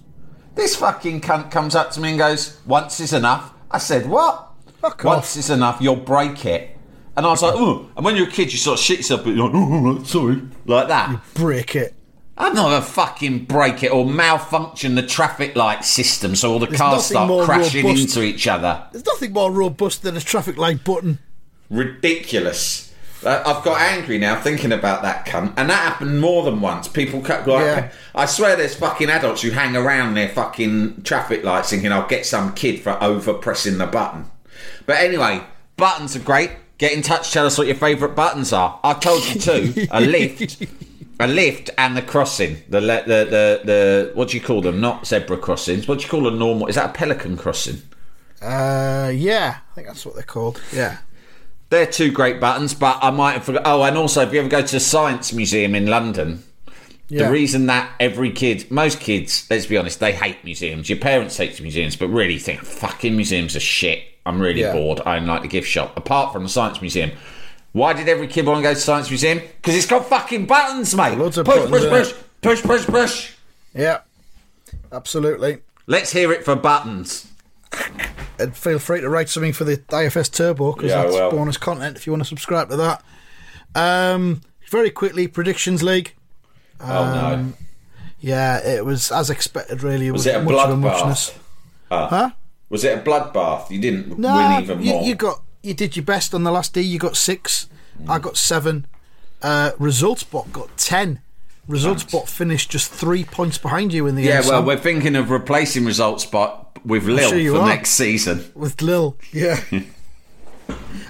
This 0.56 0.76
fucking 0.78 1.22
cunt 1.22 1.50
comes 1.52 1.76
up 1.76 1.92
to 1.92 2.00
me 2.00 2.10
and 2.12 2.18
goes, 2.20 2.58
"Once 2.66 3.00
is 3.00 3.12
enough." 3.14 3.52
I 3.70 3.80
said, 3.80 4.08
"What?" 4.08 4.48
Fuck 4.82 5.04
Once 5.04 5.34
off. 5.34 5.38
is 5.38 5.50
enough. 5.50 5.78
You'll 5.82 5.96
break 5.96 6.46
it. 6.46 6.78
And 7.18 7.26
I 7.26 7.30
was 7.30 7.42
like, 7.42 7.54
"Oh!" 7.56 7.90
And 7.96 8.06
when 8.06 8.16
you're 8.16 8.28
a 8.28 8.32
kid, 8.32 8.52
you 8.54 8.58
sort 8.58 8.80
of 8.80 8.86
shit 8.86 8.98
yourself, 9.00 9.24
but 9.24 9.36
you're 9.36 9.46
like, 9.50 9.56
"Oh, 9.56 10.04
sorry," 10.04 10.42
like 10.66 10.88
that. 10.88 11.20
Break 11.34 11.76
it. 11.76 11.94
I'm 12.38 12.54
not 12.56 12.70
gonna 12.70 12.82
fucking 12.82 13.46
break 13.46 13.84
it 13.84 13.92
or 13.92 14.06
malfunction 14.06 14.96
the 14.96 15.04
traffic 15.04 15.56
light 15.56 15.84
system 15.86 16.36
so 16.36 16.54
all 16.54 16.60
the 16.60 16.66
There's 16.66 16.80
cars 16.80 17.06
start 17.06 17.46
crashing 17.46 17.86
robust. 17.86 18.16
into 18.16 18.24
each 18.26 18.48
other. 18.48 18.84
There's 18.92 19.06
nothing 19.06 19.34
more 19.34 19.52
robust 19.52 20.02
than 20.02 20.16
a 20.18 20.22
traffic 20.22 20.58
light 20.58 20.84
button. 20.84 21.20
ridiculous. 21.70 22.94
Uh, 23.24 23.44
I've 23.46 23.64
got 23.64 23.80
angry 23.80 24.18
now 24.18 24.42
thinking 24.42 24.72
about 24.72 25.04
that 25.04 25.28
cunt, 25.28 25.54
and 25.56 25.70
that 25.70 25.78
happened 25.84 26.20
more 26.20 26.44
than 26.44 26.60
once. 26.60 26.88
People 26.88 27.22
cut 27.22 27.48
like, 27.48 27.64
Yeah. 27.64 27.92
I 28.16 28.26
swear, 28.26 28.56
there's 28.56 28.74
fucking 28.76 29.10
adults 29.12 29.44
who 29.44 29.52
hang 29.52 29.76
around 29.76 30.16
their 30.16 30.30
fucking 30.30 31.04
traffic 31.04 31.44
lights 31.44 31.70
thinking 31.70 31.92
I'll 31.92 32.08
get 32.08 32.26
some 32.26 32.54
kid 32.56 32.80
for 32.82 33.02
over 33.04 33.34
pressing 33.36 33.78
the 33.78 33.86
button. 33.86 34.26
But 34.88 34.98
anyway, 34.98 35.42
buttons 35.78 36.16
are 36.16 36.20
great. 36.20 36.50
Get 36.82 36.94
in 36.94 37.04
touch. 37.04 37.32
Tell 37.32 37.46
us 37.46 37.58
what 37.60 37.68
your 37.68 37.76
favourite 37.76 38.16
buttons 38.16 38.52
are. 38.52 38.80
I 38.84 38.94
told 38.96 39.24
you 39.30 39.40
two: 39.40 39.88
a 39.92 40.02
lift, 40.16 40.66
a 41.20 41.28
lift, 41.28 41.70
and 41.78 41.96
the 41.96 42.02
crossing. 42.02 42.58
The 42.70 42.82
le- 42.82 43.04
the 43.04 43.26
the 43.26 43.62
the 43.64 44.12
what 44.16 44.30
do 44.30 44.38
you 44.38 44.44
call 44.44 44.62
them? 44.62 44.82
Not 44.82 45.06
zebra 45.06 45.38
crossings. 45.38 45.88
What 45.88 46.00
do 46.00 46.06
you 46.06 46.10
call 46.10 46.28
a 46.28 46.32
normal? 46.32 46.66
Is 46.66 46.76
that 46.76 46.90
a 46.90 46.94
pelican 46.94 47.38
crossing? 47.38 47.84
Uh, 48.42 49.12
yeah, 49.14 49.58
I 49.72 49.76
think 49.76 49.86
that's 49.86 50.04
what 50.04 50.16
they're 50.16 50.24
called. 50.24 50.60
Yeah. 50.74 50.98
They're 51.70 51.86
two 51.86 52.12
great 52.12 52.40
buttons, 52.42 52.74
but 52.74 52.98
I 53.02 53.12
might 53.12 53.34
have 53.34 53.44
forgot. 53.44 53.62
Oh, 53.66 53.84
and 53.84 53.96
also, 53.96 54.22
if 54.24 54.34
you 54.34 54.40
ever 54.40 54.50
go 54.50 54.64
to 54.64 54.72
the 54.72 54.80
Science 54.80 55.32
Museum 55.32 55.76
in 55.76 55.86
London, 55.86 56.42
Yeah. 57.10 57.28
the 57.28 57.32
reason 57.32 57.68
that 57.68 57.92
every 58.00 58.32
kid, 58.32 58.72
most 58.72 59.00
kids, 59.00 59.46
let's 59.52 59.68
be 59.68 59.78
honest, 59.78 60.00
they 60.00 60.14
hate 60.14 60.44
museums. 60.44 60.90
Your 60.90 60.98
parents 60.98 61.38
hate 61.38 61.62
museums, 61.62 61.96
but 61.96 62.08
really 62.08 62.40
think 62.40 62.62
fucking 62.62 63.16
museums 63.16 63.56
are 63.56 63.60
shit. 63.62 64.04
I'm 64.26 64.40
really 64.42 64.62
Yeah. 64.62 64.74
bored. 64.74 65.02
I 65.06 65.18
don't 65.18 65.28
like 65.28 65.42
the 65.42 65.48
gift 65.48 65.68
shop. 65.68 65.96
Apart 65.98 66.34
from 66.34 66.44
the 66.44 66.50
Science 66.50 66.80
Museum. 66.82 67.12
Why 67.74 67.94
did 67.94 68.08
every 68.10 68.28
kid 68.28 68.46
want 68.46 68.58
to 68.60 68.64
go 68.64 68.70
to 68.70 68.76
the 68.76 68.82
Science 68.82 69.10
Museum? 69.10 69.40
Because 69.40 69.76
it's 69.76 69.86
got 69.86 70.08
fucking 70.08 70.46
buttons, 70.46 70.94
mate. 70.96 71.18
Loads 71.18 71.38
of 71.38 71.46
push, 71.46 71.70
buttons, 71.70 71.86
push, 71.88 72.14
push, 72.42 72.62
push, 72.62 72.64
push, 72.64 72.86
push. 72.86 73.32
Yeah. 73.74 74.00
Absolutely. 74.92 75.60
Let's 75.88 76.12
hear 76.12 76.32
it 76.34 76.44
for 76.46 76.56
buttons. 76.56 77.28
And 78.38 78.56
feel 78.56 78.80
free 78.80 79.00
to 79.02 79.10
write 79.10 79.30
something 79.30 79.54
for 79.54 79.64
the 79.64 79.82
IFS 79.92 80.28
Turbo 80.30 80.74
because 80.74 80.90
Yeah, 80.92 81.04
that's 81.04 81.16
bonus 81.34 81.58
content 81.58 81.96
if 81.96 82.06
you 82.06 82.12
want 82.14 82.24
to 82.24 82.28
subscribe 82.28 82.70
to 82.70 82.76
that. 82.78 83.04
Um, 83.76 84.42
very 84.70 84.90
quickly, 84.90 85.28
predictions 85.28 85.82
league. 85.82 86.14
oh 86.82 86.86
no. 86.86 87.54
Yeah, 88.20 88.58
it 88.68 88.84
was 88.86 89.12
as 89.12 89.30
expected. 89.30 89.82
Really, 89.84 90.08
it 90.08 90.12
Was 90.12 90.20
was, 90.26 90.28
it 90.28 90.36
a 90.36 90.42
much 90.44 90.54
of 90.56 90.70
a 90.70 90.74
bloodbath? 90.74 90.80
muchness. 90.82 91.34
huh? 91.90 92.32
Was 92.72 92.84
it 92.84 92.98
a 92.98 93.02
bloodbath? 93.02 93.70
You 93.70 93.80
didn't 93.80 94.18
No, 94.18 94.34
win 94.36 94.64
even 94.64 94.82
you, 94.82 94.94
more. 94.94 95.04
you 95.04 95.14
got 95.16 95.42
you 95.62 95.74
did 95.76 95.96
your 95.96 96.06
best 96.06 96.34
on 96.34 96.44
the 96.44 96.52
last 96.52 96.74
day. 96.74 96.82
You 96.82 96.98
got 96.98 97.16
six. 97.16 97.68
I 98.08 98.18
got 98.18 98.36
seven. 98.38 98.88
Uh, 99.44 99.72
results 99.78 100.24
bot 100.24 100.52
got 100.52 100.76
ten. 100.78 101.20
Results 101.68 102.04
bot 102.04 102.28
finished 102.28 102.72
just 102.72 102.90
three 102.92 103.24
points 103.24 103.58
behind 103.60 103.94
you 103.94 104.08
in 104.08 104.16
the 104.16 104.24
yeah, 104.24 104.38
end. 104.38 104.46
well, 104.48 104.60
Sam, 104.60 104.66
we're 104.66 104.78
thinking 104.78 105.16
of 105.16 105.30
replacing 105.30 105.86
results 105.86 106.26
bot 106.26 106.80
with 106.86 107.04
Lil 107.06 107.30
sure 107.30 107.56
for 107.56 107.62
are. 107.62 107.68
next 107.68 107.92
season. 107.92 108.52
with 108.56 108.82
Lil. 108.82 109.16
Yeah. 109.32 109.62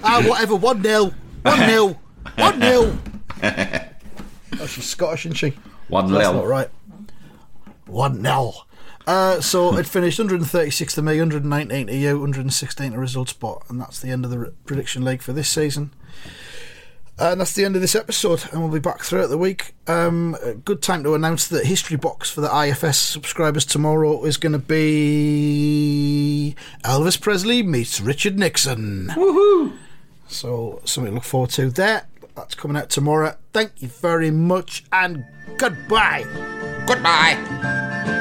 ah, 0.04 0.22
whatever. 0.26 0.56
One 0.56 0.82
0 0.82 1.14
One 1.42 1.58
0 1.70 1.98
One 2.36 2.60
0 2.60 2.98
Oh, 4.60 4.66
she's 4.66 4.84
Scottish, 4.84 5.24
isn't 5.26 5.36
she? 5.36 5.54
One 5.88 6.10
That's 6.12 6.24
Lil. 6.26 6.34
not 6.34 6.46
right. 6.46 6.68
One 7.86 8.22
0 8.22 8.52
Uh, 9.06 9.40
so 9.40 9.76
it 9.76 9.86
finished 9.86 10.18
136 10.18 10.94
to 10.94 11.02
me, 11.02 11.18
119 11.18 11.86
to 11.88 11.96
you, 11.96 12.18
116 12.20 12.92
to 12.92 12.98
results 12.98 13.32
bot, 13.32 13.64
and 13.68 13.80
that's 13.80 14.00
the 14.00 14.10
end 14.10 14.24
of 14.24 14.30
the 14.30 14.38
re- 14.38 14.50
prediction 14.64 15.04
league 15.04 15.22
for 15.22 15.32
this 15.32 15.48
season. 15.48 15.90
And 17.18 17.40
that's 17.40 17.52
the 17.52 17.64
end 17.64 17.76
of 17.76 17.82
this 17.82 17.94
episode, 17.94 18.44
and 18.50 18.60
we'll 18.62 18.72
be 18.72 18.78
back 18.80 19.02
throughout 19.02 19.28
the 19.28 19.38
week. 19.38 19.74
Um, 19.86 20.36
good 20.64 20.82
time 20.82 21.04
to 21.04 21.14
announce 21.14 21.46
that 21.48 21.66
history 21.66 21.96
box 21.96 22.30
for 22.30 22.40
the 22.40 22.48
IFS 22.66 22.98
subscribers 22.98 23.64
tomorrow 23.64 24.24
is 24.24 24.36
going 24.38 24.52
to 24.52 24.58
be 24.58 26.56
Elvis 26.84 27.20
Presley 27.20 27.62
meets 27.62 28.00
Richard 28.00 28.38
Nixon. 28.38 29.08
Woohoo! 29.08 29.76
So 30.26 30.80
something 30.84 31.10
to 31.10 31.16
look 31.16 31.24
forward 31.24 31.50
to 31.50 31.70
there. 31.70 32.06
That's 32.34 32.54
coming 32.54 32.76
out 32.78 32.88
tomorrow. 32.88 33.36
Thank 33.52 33.82
you 33.82 33.88
very 33.88 34.30
much, 34.30 34.84
and 34.90 35.24
goodbye. 35.58 36.24
Goodbye. 36.86 38.20